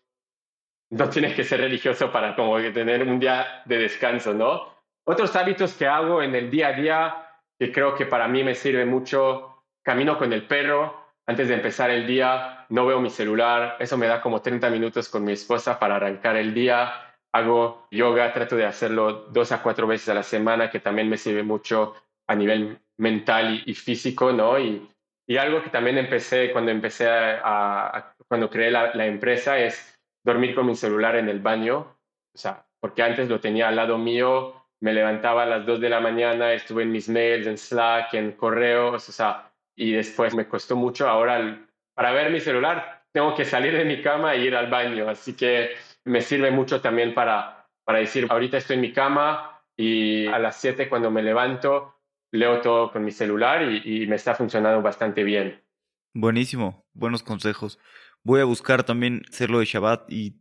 No 0.90 1.08
tienes 1.10 1.34
que 1.34 1.44
ser 1.44 1.60
religioso 1.60 2.10
para 2.10 2.34
como 2.34 2.56
tener 2.72 3.02
un 3.02 3.20
día 3.20 3.62
de 3.64 3.78
descanso, 3.78 4.32
¿no? 4.32 4.74
Otros 5.06 5.36
hábitos 5.36 5.74
que 5.74 5.86
hago 5.86 6.22
en 6.22 6.34
el 6.34 6.50
día 6.50 6.68
a 6.68 6.72
día, 6.72 7.26
que 7.58 7.70
creo 7.70 7.94
que 7.94 8.06
para 8.06 8.28
mí 8.28 8.42
me 8.42 8.54
sirve 8.54 8.86
mucho, 8.86 9.64
camino 9.82 10.16
con 10.16 10.32
el 10.32 10.46
perro, 10.46 11.04
antes 11.26 11.48
de 11.48 11.54
empezar 11.54 11.90
el 11.90 12.06
día, 12.06 12.66
no 12.70 12.86
veo 12.86 13.00
mi 13.00 13.10
celular, 13.10 13.76
eso 13.78 13.98
me 13.98 14.06
da 14.06 14.20
como 14.20 14.40
30 14.40 14.70
minutos 14.70 15.08
con 15.08 15.24
mi 15.24 15.32
esposa 15.32 15.78
para 15.78 15.96
arrancar 15.96 16.36
el 16.36 16.54
día, 16.54 17.14
hago 17.32 17.86
yoga, 17.90 18.32
trato 18.32 18.56
de 18.56 18.64
hacerlo 18.64 19.26
dos 19.30 19.52
a 19.52 19.62
cuatro 19.62 19.86
veces 19.86 20.08
a 20.08 20.14
la 20.14 20.22
semana, 20.22 20.70
que 20.70 20.80
también 20.80 21.08
me 21.08 21.18
sirve 21.18 21.42
mucho 21.42 21.94
a 22.26 22.34
nivel 22.34 22.78
mental 22.98 23.62
y, 23.66 23.74
físico, 23.74 24.32
¿no? 24.32 24.58
Y, 24.58 24.88
y, 25.26 25.36
algo 25.36 25.62
que 25.62 25.70
también 25.70 25.98
empecé 25.98 26.52
cuando 26.52 26.70
empecé 26.70 27.08
a, 27.08 28.14
cuando 28.28 28.50
creé 28.50 28.70
la, 28.70 28.94
la, 28.94 29.06
empresa 29.06 29.58
es 29.58 29.98
dormir 30.24 30.54
con 30.54 30.66
mi 30.66 30.74
celular 30.74 31.16
en 31.16 31.28
el 31.28 31.40
baño, 31.40 31.96
o 32.34 32.38
sea, 32.38 32.66
porque 32.80 33.02
antes 33.02 33.28
lo 33.28 33.40
tenía 33.40 33.68
al 33.68 33.76
lado 33.76 33.98
mío, 33.98 34.64
me 34.80 34.92
levantaba 34.92 35.44
a 35.44 35.46
las 35.46 35.66
2 35.66 35.80
de 35.80 35.88
la 35.88 36.00
mañana, 36.00 36.52
estuve 36.52 36.82
en 36.82 36.92
mis 36.92 37.08
mails, 37.08 37.46
en 37.46 37.56
Slack, 37.56 38.14
en 38.14 38.32
correos, 38.32 39.08
o 39.08 39.12
sea, 39.12 39.50
y 39.74 39.92
después 39.92 40.34
me 40.34 40.46
costó 40.46 40.76
mucho. 40.76 41.08
Ahora, 41.08 41.66
para 41.94 42.12
ver 42.12 42.30
mi 42.30 42.40
celular, 42.40 43.02
tengo 43.12 43.34
que 43.34 43.44
salir 43.44 43.76
de 43.76 43.84
mi 43.84 44.02
cama 44.02 44.34
e 44.34 44.44
ir 44.44 44.54
al 44.54 44.68
baño, 44.68 45.08
así 45.08 45.34
que 45.34 45.70
me 46.04 46.20
sirve 46.20 46.50
mucho 46.50 46.80
también 46.80 47.14
para, 47.14 47.66
para 47.84 48.00
decir, 48.00 48.26
ahorita 48.28 48.58
estoy 48.58 48.74
en 48.74 48.82
mi 48.82 48.92
cama 48.92 49.62
y 49.76 50.26
a 50.26 50.38
las 50.38 50.60
7 50.60 50.88
cuando 50.88 51.10
me 51.10 51.22
levanto, 51.22 51.93
leo 52.34 52.60
todo 52.60 52.90
con 52.90 53.04
mi 53.04 53.12
celular 53.12 53.62
y, 53.62 54.06
me 54.08 54.16
está 54.16 54.34
funcionando 54.34 54.82
bastante 54.82 55.22
bien. 55.22 55.62
Buenísimo, 56.12 56.84
buenos 56.92 57.22
consejos. 57.22 57.78
Voy 58.24 58.40
a 58.40 58.44
buscar 58.44 58.82
también 58.82 59.22
hacerlo 59.28 59.60
de 59.60 59.66
Shabbat 59.66 60.10
y 60.10 60.40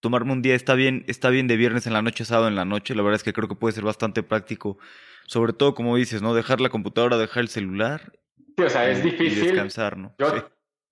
tomarme 0.00 0.32
un 0.32 0.42
día. 0.42 0.54
Está 0.54 0.74
bien, 0.74 1.04
está 1.08 1.30
bien 1.30 1.48
de 1.48 1.56
viernes 1.56 1.86
en 1.86 1.94
la 1.94 2.02
noche, 2.02 2.24
sábado 2.24 2.48
en 2.48 2.54
la 2.54 2.64
noche. 2.64 2.94
La 2.94 3.02
verdad 3.02 3.16
es 3.16 3.24
que 3.24 3.32
creo 3.32 3.48
que 3.48 3.56
puede 3.56 3.72
ser 3.72 3.84
bastante 3.84 4.22
práctico. 4.22 4.78
Sobre 5.26 5.52
todo, 5.52 5.74
como 5.74 5.96
dices, 5.96 6.22
¿no? 6.22 6.34
Dejar 6.34 6.60
la 6.60 6.68
computadora, 6.68 7.16
dejar 7.16 7.42
el 7.42 7.48
celular. 7.48 8.12
Sí, 8.56 8.62
o 8.62 8.70
sea, 8.70 8.88
es 8.88 9.02
difícil. 9.02 9.38
Y 9.38 9.46
descansar, 9.46 9.96
¿no? 9.96 10.14
Yo 10.18 10.48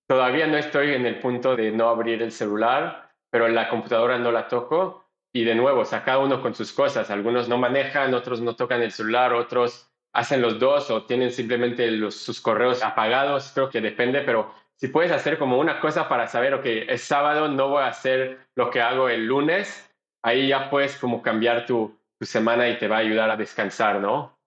todavía 0.07 0.47
no 0.47 0.57
estoy 0.57 0.93
en 0.93 1.05
el 1.05 1.19
punto 1.19 1.55
de 1.55 1.71
no 1.71 1.87
abrir 1.87 2.21
el 2.21 2.31
celular, 2.31 3.13
pero 3.29 3.47
la 3.47 3.69
computadora 3.69 4.17
no 4.17 4.31
la 4.31 4.49
toco. 4.49 5.05
Y 5.31 5.45
de 5.45 5.55
nuevo, 5.55 5.81
o 5.81 5.85
sea, 5.85 6.03
cada 6.03 6.19
uno 6.19 6.41
con 6.41 6.55
sus 6.55 6.73
cosas. 6.73 7.09
Algunos 7.09 7.47
no 7.47 7.57
manejan, 7.57 8.13
otros 8.13 8.41
no 8.41 8.55
tocan 8.55 8.81
el 8.81 8.91
celular, 8.91 9.33
otros 9.33 9.94
hacen 10.15 10.41
los 10.41 10.59
dos 10.59 10.89
o 10.89 11.03
tienen 11.03 11.31
simplemente 11.31 11.91
los, 11.91 12.15
sus 12.15 12.39
correos 12.39 12.81
apagados, 12.81 13.51
creo 13.53 13.69
que 13.69 13.81
depende, 13.81 14.21
pero 14.21 14.53
si 14.75 14.87
puedes 14.87 15.11
hacer 15.11 15.37
como 15.37 15.59
una 15.59 15.81
cosa 15.81 16.07
para 16.07 16.27
saber, 16.27 16.53
ok, 16.53 16.65
es 16.65 17.01
sábado, 17.01 17.49
no 17.49 17.69
voy 17.69 17.83
a 17.83 17.87
hacer 17.87 18.47
lo 18.55 18.69
que 18.69 18.81
hago 18.81 19.09
el 19.09 19.25
lunes, 19.25 19.93
ahí 20.23 20.47
ya 20.47 20.69
puedes 20.69 20.97
como 20.97 21.21
cambiar 21.21 21.65
tu, 21.65 21.97
tu 22.17 22.25
semana 22.25 22.69
y 22.69 22.77
te 22.77 22.87
va 22.87 22.97
a 22.97 22.99
ayudar 22.99 23.29
a 23.29 23.35
descansar, 23.35 23.99
¿no? 23.99 24.39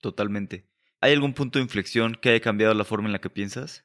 Totalmente. 0.00 0.66
¿Hay 1.00 1.12
algún 1.12 1.32
punto 1.32 1.60
de 1.60 1.64
inflexión 1.64 2.16
que 2.20 2.30
haya 2.30 2.40
cambiado 2.40 2.74
la 2.74 2.84
forma 2.84 3.06
en 3.06 3.12
la 3.12 3.20
que 3.20 3.30
piensas? 3.30 3.84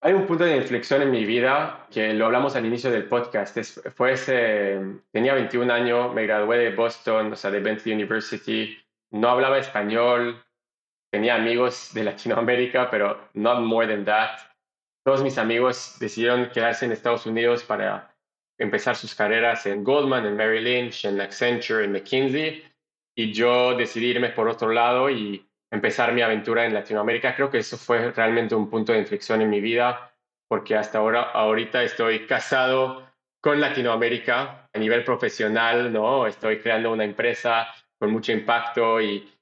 Hay 0.00 0.14
un 0.14 0.26
punto 0.26 0.44
de 0.44 0.56
inflexión 0.56 1.02
en 1.02 1.10
mi 1.10 1.26
vida 1.26 1.86
que 1.90 2.14
lo 2.14 2.26
hablamos 2.26 2.56
al 2.56 2.64
inicio 2.64 2.90
del 2.90 3.04
podcast. 3.04 3.58
fue 3.94 4.12
ese, 4.12 4.80
tenía 5.10 5.34
21 5.34 5.70
años, 5.72 6.14
me 6.14 6.22
gradué 6.22 6.58
de 6.58 6.74
Boston, 6.74 7.32
o 7.32 7.36
sea, 7.36 7.50
de 7.50 7.60
Bentley 7.60 7.94
University 7.94 8.78
no 9.16 9.30
hablaba 9.30 9.58
español, 9.58 10.44
tenía 11.10 11.34
amigos 11.34 11.92
de 11.94 12.04
Latinoamérica, 12.04 12.90
pero 12.90 13.28
not 13.34 13.60
more 13.60 13.86
than 13.86 14.04
that. 14.04 14.38
Todos 15.04 15.22
mis 15.22 15.38
amigos 15.38 15.96
decidieron 15.98 16.50
quedarse 16.50 16.84
en 16.84 16.92
Estados 16.92 17.26
Unidos 17.26 17.62
para 17.64 18.14
empezar 18.58 18.96
sus 18.96 19.14
carreras 19.14 19.66
en 19.66 19.84
Goldman, 19.84 20.26
en 20.26 20.36
Merrill 20.36 20.64
Lynch, 20.64 21.04
en 21.04 21.20
Accenture, 21.20 21.84
en 21.84 21.92
McKinsey, 21.92 22.64
y 23.16 23.32
yo 23.32 23.76
decidí 23.76 24.08
irme 24.08 24.30
por 24.30 24.48
otro 24.48 24.70
lado 24.70 25.10
y 25.10 25.46
empezar 25.70 26.12
mi 26.12 26.22
aventura 26.22 26.64
en 26.64 26.74
Latinoamérica. 26.74 27.34
Creo 27.34 27.50
que 27.50 27.58
eso 27.58 27.76
fue 27.76 28.10
realmente 28.12 28.54
un 28.54 28.68
punto 28.68 28.92
de 28.92 28.98
inflexión 28.98 29.40
en 29.42 29.50
mi 29.50 29.60
vida, 29.60 30.12
porque 30.48 30.76
hasta 30.76 30.98
ahora, 30.98 31.22
ahorita 31.22 31.82
estoy 31.82 32.26
casado 32.26 33.06
con 33.40 33.60
Latinoamérica 33.60 34.68
a 34.72 34.78
nivel 34.78 35.04
profesional, 35.04 35.92
¿no? 35.92 36.26
Estoy 36.26 36.60
creando 36.60 36.92
una 36.92 37.04
empresa 37.04 37.68
con 37.98 38.10
mucho 38.10 38.32
impacto 38.32 39.00
y, 39.00 39.32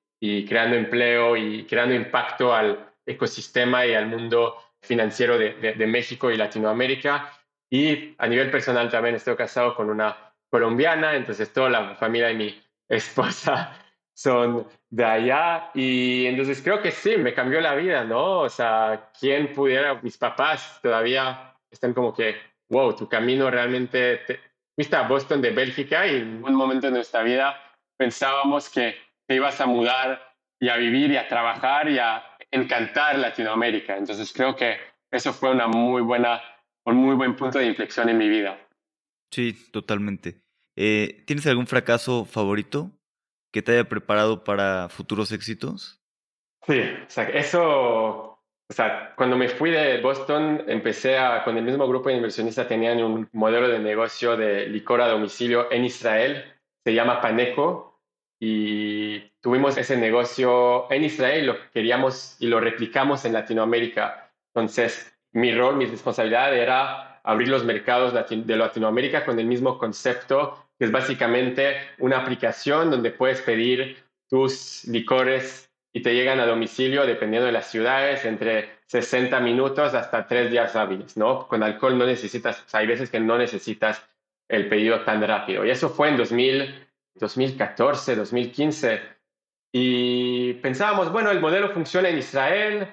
creando 0.48 0.76
empleo 0.76 1.36
y 1.36 1.66
creando 1.66 1.94
impacto 1.94 2.54
al 2.54 2.94
ecosistema 3.04 3.84
y 3.84 3.92
al 3.92 4.06
mundo 4.06 4.56
financiero 4.80 5.36
de, 5.36 5.86
México 5.86 6.30
y 6.30 6.36
Latinoamérica. 6.36 7.30
Y 7.70 8.14
a 8.16 8.26
nivel 8.26 8.50
personal 8.50 8.88
también 8.90 9.16
estoy 9.16 9.36
casado 9.36 9.74
con 9.74 9.90
una 9.90 10.16
colombiana, 10.50 11.14
entonces 11.14 11.52
toda 11.52 11.68
la 11.68 11.94
familia 11.96 12.28
de 12.28 12.34
mi 12.34 12.62
esposa 12.88 13.76
son 14.14 14.66
de 14.88 15.04
allá 15.04 15.70
y 15.74 16.26
entonces 16.26 16.62
creo 16.62 16.80
que 16.80 16.92
sí, 16.92 17.16
me 17.16 17.34
cambió 17.34 17.60
la 17.60 17.74
vida, 17.74 18.04
¿no? 18.04 18.40
O 18.40 18.48
sea, 18.48 19.10
¿quién 19.18 19.52
pudiera, 19.52 20.00
mis 20.00 20.16
papás 20.16 20.78
todavía 20.80 21.54
están 21.70 21.92
como 21.92 22.14
que, 22.14 22.36
wow, 22.70 22.94
tu 22.94 23.08
camino 23.08 23.50
realmente, 23.50 24.18
te, 24.18 24.96
a 24.96 25.02
Boston 25.02 25.42
de 25.42 25.50
Bélgica 25.50 26.06
y 26.06 26.16
en 26.16 26.44
un 26.44 26.54
momento 26.54 26.86
de 26.86 26.92
nuestra 26.92 27.22
vida 27.22 27.60
pensábamos 27.96 28.68
que 28.68 28.96
te 29.26 29.36
ibas 29.36 29.60
a 29.60 29.66
mudar 29.66 30.34
y 30.60 30.68
a 30.68 30.76
vivir 30.76 31.10
y 31.10 31.16
a 31.16 31.28
trabajar 31.28 31.88
y 31.88 31.98
a 31.98 32.24
encantar 32.50 33.18
Latinoamérica. 33.18 33.96
Entonces 33.96 34.32
creo 34.32 34.54
que 34.56 34.76
eso 35.10 35.32
fue 35.32 35.50
una 35.50 35.66
muy 35.66 36.02
buena, 36.02 36.40
un 36.84 36.96
muy 36.96 37.14
buen 37.14 37.36
punto 37.36 37.58
de 37.58 37.66
inflexión 37.66 38.08
en 38.08 38.18
mi 38.18 38.28
vida. 38.28 38.58
Sí, 39.30 39.52
totalmente. 39.72 40.40
Eh, 40.76 41.22
¿Tienes 41.26 41.46
algún 41.46 41.66
fracaso 41.66 42.24
favorito 42.24 42.90
que 43.52 43.62
te 43.62 43.72
haya 43.72 43.88
preparado 43.88 44.44
para 44.44 44.88
futuros 44.88 45.32
éxitos? 45.32 46.00
Sí, 46.66 46.80
o 46.80 47.10
sea, 47.10 47.28
eso, 47.28 48.40
o 48.68 48.72
sea, 48.72 49.14
cuando 49.16 49.36
me 49.36 49.48
fui 49.48 49.70
de 49.70 50.00
Boston, 50.00 50.64
empecé 50.66 51.18
a, 51.18 51.44
con 51.44 51.56
el 51.56 51.64
mismo 51.64 51.86
grupo 51.86 52.08
de 52.08 52.16
inversionistas, 52.16 52.66
tenían 52.66 53.02
un 53.02 53.28
modelo 53.32 53.68
de 53.68 53.78
negocio 53.78 54.36
de 54.36 54.66
licor 54.66 55.00
a 55.00 55.08
domicilio 55.08 55.70
en 55.70 55.84
Israel 55.84 56.53
se 56.84 56.94
llama 56.94 57.20
Paneco 57.20 57.98
y 58.38 59.20
tuvimos 59.40 59.76
ese 59.78 59.96
negocio 59.96 60.90
en 60.92 61.04
Israel, 61.04 61.46
lo 61.46 61.70
queríamos 61.70 62.36
y 62.40 62.46
lo 62.46 62.60
replicamos 62.60 63.24
en 63.24 63.32
Latinoamérica. 63.32 64.30
Entonces, 64.54 65.16
mi 65.32 65.54
rol, 65.54 65.76
mi 65.76 65.86
responsabilidad 65.86 66.54
era 66.54 67.20
abrir 67.24 67.48
los 67.48 67.64
mercados 67.64 68.12
de 68.12 68.56
Latinoamérica 68.56 69.24
con 69.24 69.38
el 69.38 69.46
mismo 69.46 69.78
concepto, 69.78 70.66
que 70.78 70.84
es 70.84 70.92
básicamente 70.92 71.76
una 71.98 72.18
aplicación 72.18 72.90
donde 72.90 73.10
puedes 73.10 73.40
pedir 73.40 74.04
tus 74.28 74.84
licores 74.84 75.70
y 75.92 76.02
te 76.02 76.14
llegan 76.14 76.40
a 76.40 76.46
domicilio, 76.46 77.06
dependiendo 77.06 77.46
de 77.46 77.52
las 77.52 77.70
ciudades, 77.70 78.24
entre 78.24 78.68
60 78.86 79.40
minutos 79.40 79.94
hasta 79.94 80.26
3 80.26 80.50
días 80.50 80.76
hábiles, 80.76 81.16
¿no? 81.16 81.46
Con 81.46 81.62
alcohol 81.62 81.96
no 81.96 82.04
necesitas, 82.04 82.64
hay 82.74 82.86
veces 82.86 83.10
que 83.10 83.20
no 83.20 83.38
necesitas 83.38 84.06
el 84.48 84.68
pedido 84.68 85.02
tan 85.04 85.22
rápido. 85.26 85.64
Y 85.64 85.70
eso 85.70 85.88
fue 85.88 86.08
en 86.08 86.16
2000, 86.16 86.86
2014, 87.14 88.16
2015. 88.16 89.02
Y 89.72 90.54
pensábamos, 90.54 91.10
bueno, 91.10 91.30
el 91.30 91.40
modelo 91.40 91.70
funciona 91.70 92.08
en 92.08 92.18
Israel, 92.18 92.88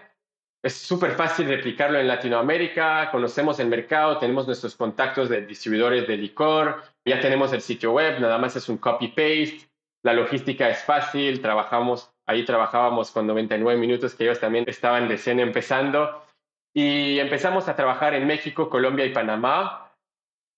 es 0.63 0.73
súper 0.73 1.11
fácil 1.11 1.47
replicarlo 1.47 1.99
en 1.99 2.07
Latinoamérica, 2.07 3.09
conocemos 3.11 3.59
el 3.59 3.67
mercado, 3.67 4.17
tenemos 4.17 4.45
nuestros 4.45 4.75
contactos 4.75 5.29
de 5.29 5.45
distribuidores 5.45 6.07
de 6.07 6.17
licor, 6.17 6.83
ya 7.05 7.19
tenemos 7.19 7.51
el 7.53 7.61
sitio 7.61 7.93
web, 7.93 8.19
nada 8.19 8.37
más 8.37 8.55
es 8.55 8.69
un 8.69 8.77
copy-paste, 8.77 9.69
la 10.03 10.13
logística 10.13 10.69
es 10.69 10.83
fácil, 10.83 11.41
trabajamos, 11.41 12.11
ahí 12.27 12.45
trabajábamos 12.45 13.11
con 13.11 13.27
99 13.27 13.79
minutos 13.79 14.15
que 14.15 14.23
ellos 14.23 14.39
también 14.39 14.65
estaban 14.67 15.07
recién 15.07 15.39
empezando 15.39 16.23
y 16.73 17.19
empezamos 17.19 17.67
a 17.67 17.75
trabajar 17.75 18.13
en 18.13 18.25
México, 18.25 18.69
Colombia 18.69 19.05
y 19.05 19.13
Panamá 19.13 19.90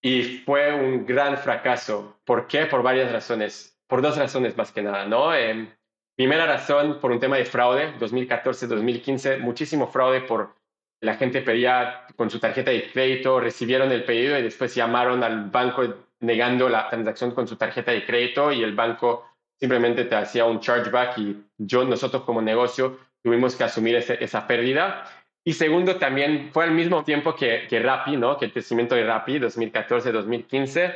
y 0.03 0.39
fue 0.45 0.71
un 0.71 1.05
gran 1.05 1.37
fracaso. 1.37 2.19
¿Por 2.25 2.45
qué? 2.45 2.67
Por 2.67 2.83
varias 2.83 3.11
razones, 3.11 3.75
por 3.87 4.03
dos 4.03 4.17
razones 4.17 4.55
más 4.55 4.71
que 4.71 4.83
nada, 4.83 5.05
¿no? 5.05 5.33
Eh, 5.33 5.67
Primera 6.15 6.45
razón, 6.45 6.99
por 6.99 7.11
un 7.11 7.19
tema 7.19 7.37
de 7.37 7.45
fraude, 7.45 7.97
2014-2015, 7.99 9.39
muchísimo 9.39 9.87
fraude 9.87 10.21
por 10.21 10.55
la 11.01 11.15
gente 11.15 11.41
pedía 11.41 12.05
con 12.15 12.29
su 12.29 12.39
tarjeta 12.39 12.69
de 12.69 12.91
crédito, 12.91 13.39
recibieron 13.39 13.91
el 13.91 14.03
pedido 14.03 14.37
y 14.37 14.43
después 14.43 14.75
llamaron 14.75 15.23
al 15.23 15.49
banco 15.49 15.81
negando 16.19 16.69
la 16.69 16.87
transacción 16.87 17.31
con 17.31 17.47
su 17.47 17.55
tarjeta 17.55 17.91
de 17.91 18.05
crédito 18.05 18.51
y 18.51 18.63
el 18.63 18.75
banco 18.75 19.27
simplemente 19.59 20.05
te 20.05 20.15
hacía 20.15 20.45
un 20.45 20.59
chargeback 20.59 21.17
y 21.17 21.43
yo, 21.57 21.83
nosotros 21.83 22.23
como 22.23 22.43
negocio, 22.43 22.99
tuvimos 23.23 23.55
que 23.55 23.63
asumir 23.63 23.95
esa 23.95 24.45
pérdida. 24.45 25.05
Y 25.45 25.53
segundo, 25.53 25.97
también 25.97 26.51
fue 26.53 26.63
al 26.63 26.71
mismo 26.71 27.03
tiempo 27.03 27.35
que, 27.35 27.67
que 27.69 27.79
Rappi, 27.79 28.15
¿no? 28.15 28.37
que 28.37 28.45
el 28.45 28.53
crecimiento 28.53 28.95
de 28.95 29.03
Rappi, 29.03 29.39
2014-2015 29.39 30.95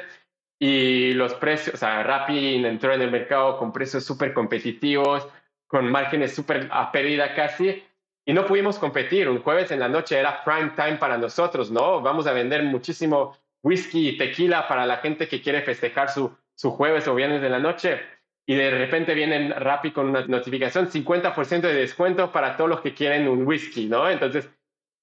y 0.59 1.13
los 1.13 1.33
precios, 1.35 1.75
o 1.75 1.77
sea, 1.77 2.01
Rappi 2.03 2.65
entró 2.65 2.93
en 2.93 3.01
el 3.01 3.11
mercado 3.11 3.57
con 3.57 3.71
precios 3.71 4.03
súper 4.03 4.33
competitivos, 4.33 5.27
con 5.67 5.91
márgenes 5.91 6.33
súper 6.33 6.67
a 6.71 6.91
pérdida 6.91 7.35
casi, 7.35 7.83
y 8.25 8.33
no 8.33 8.45
pudimos 8.45 8.79
competir. 8.79 9.29
Un 9.29 9.41
jueves 9.41 9.71
en 9.71 9.79
la 9.79 9.87
noche 9.87 10.17
era 10.17 10.43
prime 10.43 10.71
time 10.75 10.97
para 10.97 11.17
nosotros, 11.17 11.69
¿no? 11.69 12.01
Vamos 12.01 12.25
a 12.27 12.33
vender 12.33 12.63
muchísimo 12.63 13.37
whisky 13.63 14.09
y 14.09 14.17
tequila 14.17 14.67
para 14.67 14.85
la 14.85 14.97
gente 14.97 15.27
que 15.27 15.41
quiere 15.41 15.61
festejar 15.61 16.09
su, 16.09 16.35
su 16.55 16.71
jueves 16.71 17.07
o 17.07 17.15
viernes 17.15 17.41
de 17.41 17.49
la 17.49 17.59
noche. 17.59 18.01
Y 18.49 18.55
de 18.55 18.71
repente 18.71 19.13
vienen 19.13 19.51
Rappi 19.51 19.91
con 19.91 20.07
una 20.07 20.25
notificación, 20.25 20.89
50% 20.89 21.61
de 21.61 21.73
descuento 21.73 22.31
para 22.31 22.55
todos 22.55 22.69
los 22.69 22.81
que 22.81 22.93
quieren 22.93 23.27
un 23.27 23.45
whisky, 23.45 23.87
¿no? 23.87 24.09
Entonces, 24.09 24.49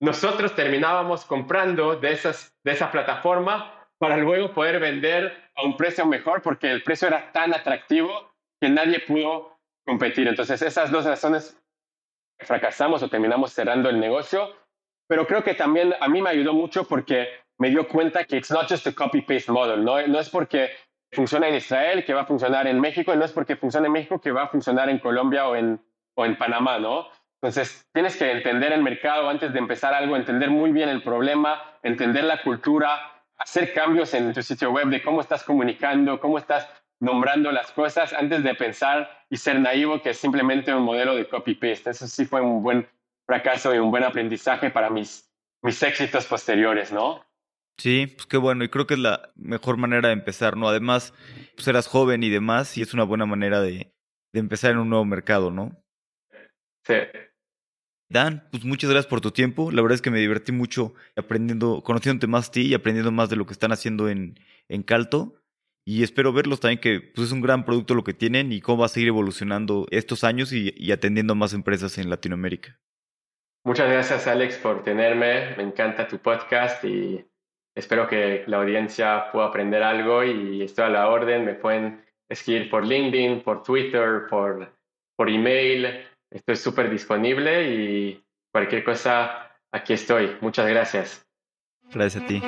nosotros 0.01 0.55
terminábamos 0.55 1.25
comprando 1.27 1.97
de, 1.97 2.13
esas, 2.13 2.57
de 2.65 2.73
esa 2.73 2.91
plataforma 2.91 3.87
para 3.99 4.17
luego 4.17 4.53
poder 4.53 4.81
vender 4.81 5.51
a 5.55 5.63
un 5.63 5.77
precio 5.77 6.07
mejor 6.07 6.43
porque 6.43 6.71
el 6.71 6.83
precio 6.83 7.09
era 7.09 7.33
tan 7.33 7.55
atractivo 7.55 8.33
que 8.61 8.71
nadie 8.71 9.01
pudo 9.01 9.59
competir. 9.87 10.27
Entonces, 10.27 10.63
esas 10.63 10.91
dos 10.91 11.05
razones 11.05 11.61
fracasamos 12.41 13.03
o 13.03 13.09
terminamos 13.09 13.53
cerrando 13.53 13.91
el 13.91 14.01
negocio, 14.01 14.55
pero 15.07 15.27
creo 15.27 15.45
que 15.45 15.55
también 15.55 15.95
a 16.01 16.09
mí 16.09 16.23
me 16.23 16.31
ayudó 16.31 16.55
mucho 16.55 16.85
porque 16.85 17.29
me 17.59 17.71
dio 17.71 17.87
cuenta 17.87 18.25
que 18.25 18.37
it's 18.37 18.51
not 18.51 18.69
just 18.69 18.87
a 18.87 18.93
copy-paste 18.93 19.53
model, 19.53 19.85
¿no? 19.85 20.05
no 20.07 20.19
es 20.19 20.29
porque 20.29 20.71
funciona 21.15 21.49
en 21.49 21.55
Israel 21.55 22.05
que 22.05 22.13
va 22.13 22.23
a 22.23 22.27
funcionar 22.27 22.67
en 22.67 22.79
México 22.81 23.15
y 23.15 23.17
no 23.17 23.25
es 23.25 23.33
porque 23.33 23.57
funciona 23.57 23.87
en 23.87 23.93
México 23.93 24.21
que 24.21 24.33
va 24.33 24.45
a 24.45 24.49
funcionar 24.49 24.91
en 24.91 24.99
Colombia 24.99 25.49
o 25.49 25.57
en, 25.57 25.81
o 26.15 26.27
en 26.27 26.37
Panamá, 26.37 26.79
¿no? 26.79 27.07
Entonces, 27.41 27.87
tienes 27.93 28.17
que 28.17 28.31
entender 28.31 28.73
el 28.73 28.83
mercado 28.83 29.29
antes 29.29 29.53
de 29.53 29.59
empezar 29.59 29.93
algo, 29.93 30.17
entender 30.17 30.51
muy 30.51 30.73
bien 30.73 30.89
el 30.89 31.03
problema, 31.03 31.63
entender 31.83 32.25
la 32.25 32.43
cultura, 32.43 33.23
hacer 33.39 33.73
cambios 33.73 34.15
en 34.15 34.33
tu 34.33 34.43
sitio 34.43 34.71
web 34.71 34.89
de 34.89 35.03
cómo 35.03 35.21
estás 35.21 35.45
comunicando, 35.45 36.21
cómo 36.21 36.39
estás 36.39 36.69
nombrando 37.01 37.53
las 37.53 37.71
cosas 37.73 38.13
antes 38.13 38.43
de 38.43 38.55
pensar 38.55 39.27
y 39.29 39.37
ser 39.37 39.61
naivo 39.61 40.01
que 40.01 40.11
es 40.11 40.19
simplemente 40.19 40.75
un 40.75 40.85
modelo 40.85 41.15
de 41.15 41.29
copy-paste. 41.29 41.91
Eso 41.91 42.07
sí 42.07 42.25
fue 42.25 42.41
un 42.41 42.63
buen 42.63 42.89
fracaso 43.27 43.75
y 43.75 43.79
un 43.79 43.91
buen 43.91 44.05
aprendizaje 44.05 44.71
para 44.71 44.91
mis, 44.91 45.31
mis 45.63 45.83
éxitos 45.83 46.27
posteriores, 46.27 46.93
¿no? 46.93 47.25
Sí, 47.79 48.07
pues 48.15 48.27
qué 48.27 48.37
bueno, 48.37 48.65
y 48.65 48.69
creo 48.69 48.87
que 48.87 48.95
es 48.95 49.01
la 49.01 49.33
mejor 49.35 49.77
manera 49.77 50.09
de 50.09 50.15
empezar, 50.15 50.57
¿no? 50.57 50.69
Además, 50.69 51.13
pues 51.57 51.67
eras 51.67 51.87
joven 51.87 52.23
y 52.23 52.31
demás, 52.31 52.77
y 52.79 52.83
es 52.83 52.95
una 52.95 53.05
buena 53.05 53.27
manera 53.27 53.61
de, 53.61 53.93
de 54.33 54.41
empezar 54.41 54.71
en 54.71 54.79
un 54.79 54.91
nuevo 54.91 55.05
mercado, 55.05 55.51
¿no? 55.51 55.77
Sí, 56.87 56.95
Dan, 58.15 58.47
pues 58.53 58.65
muchas 58.65 58.91
gracias 58.91 59.09
por 59.09 59.21
tu 59.21 59.31
tiempo. 59.31 59.73
La 59.73 59.83
verdad 59.83 59.97
es 59.97 60.03
que 60.03 60.11
me 60.11 60.21
divertí 60.21 60.53
mucho 60.53 60.95
aprendiendo, 61.17 61.83
conociéndote 61.83 62.27
más 62.27 62.49
a 62.49 62.53
ti 62.53 62.63
y 62.63 62.75
aprendiendo 62.75 63.11
más 63.11 63.31
de 63.31 63.37
lo 63.37 63.47
que 63.47 63.53
están 63.53 63.73
haciendo 63.73 64.09
en, 64.09 64.39
en 64.69 64.83
Calto. 64.83 65.35
Y 65.87 66.03
espero 66.03 66.33
verlos 66.33 66.61
también 66.61 66.81
que 66.81 67.01
pues, 67.01 67.27
es 67.27 67.33
un 67.33 67.41
gran 67.41 67.65
producto 67.65 67.95
lo 67.95 68.05
que 68.05 68.15
tienen 68.15 68.53
y 68.53 68.61
cómo 68.61 68.79
va 68.79 68.87
a 68.87 68.91
seguir 68.91 69.09
evolucionando 69.09 69.87
estos 69.91 70.23
años 70.23 70.53
y, 70.53 70.73
y 70.77 70.93
atendiendo 70.93 71.35
más 71.35 71.55
empresas 71.55 71.99
en 71.99 72.09
Latinoamérica. 72.09 72.79
Muchas 73.65 73.91
gracias 73.91 74.27
Alex 74.27 74.59
por 74.59 74.83
tenerme. 74.85 75.57
Me 75.57 75.63
encanta 75.63 76.07
tu 76.07 76.19
podcast 76.19 76.85
y 76.85 77.27
espero 77.75 78.07
que 78.07 78.45
la 78.47 78.59
audiencia 78.59 79.31
pueda 79.33 79.47
aprender 79.47 79.83
algo 79.83 80.25
y 80.25 80.63
estoy 80.63 80.85
a 80.87 80.91
la 80.91 81.09
orden. 81.09 81.45
Me 81.45 81.55
pueden 81.55 82.05
escribir 82.29 82.71
por 82.71 82.87
LinkedIn, 82.87 83.43
por 83.43 83.63
Twitter, 83.63 84.23
por, 84.29 84.73
por 85.17 85.29
email 85.29 86.05
Estoy 86.35 86.57
súper 86.57 86.91
disponible 86.91 87.73
y 87.73 88.21
cualquier 88.51 88.83
cosa, 88.83 89.53
aquí 89.71 89.93
estoy. 89.93 90.33
Muchas 90.41 90.69
gracias. 90.69 91.25
Gracias 91.93 92.25
a 92.25 92.27
ti. 92.27 92.43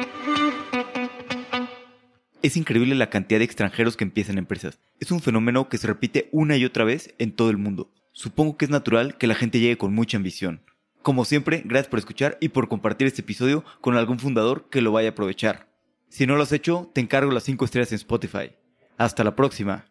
Es 2.42 2.56
increíble 2.56 2.96
la 2.96 3.10
cantidad 3.10 3.38
de 3.38 3.44
extranjeros 3.44 3.96
que 3.96 4.02
empiezan 4.02 4.38
empresas. 4.38 4.80
Es 4.98 5.12
un 5.12 5.20
fenómeno 5.20 5.68
que 5.68 5.78
se 5.78 5.86
repite 5.86 6.28
una 6.32 6.56
y 6.56 6.64
otra 6.64 6.84
vez 6.84 7.14
en 7.18 7.30
todo 7.30 7.50
el 7.50 7.58
mundo. 7.58 7.92
Supongo 8.12 8.56
que 8.56 8.64
es 8.64 8.72
natural 8.72 9.18
que 9.18 9.28
la 9.28 9.36
gente 9.36 9.60
llegue 9.60 9.78
con 9.78 9.94
mucha 9.94 10.16
ambición. 10.16 10.62
Como 11.06 11.24
siempre, 11.24 11.62
gracias 11.64 11.86
por 11.86 12.00
escuchar 12.00 12.36
y 12.40 12.48
por 12.48 12.66
compartir 12.66 13.06
este 13.06 13.22
episodio 13.22 13.62
con 13.80 13.96
algún 13.96 14.18
fundador 14.18 14.68
que 14.70 14.80
lo 14.80 14.90
vaya 14.90 15.10
a 15.10 15.12
aprovechar. 15.12 15.68
Si 16.08 16.26
no 16.26 16.34
lo 16.34 16.42
has 16.42 16.50
hecho, 16.50 16.90
te 16.94 17.00
encargo 17.00 17.30
las 17.30 17.44
5 17.44 17.64
estrellas 17.64 17.92
en 17.92 17.96
Spotify. 17.98 18.56
Hasta 18.98 19.22
la 19.22 19.36
próxima. 19.36 19.84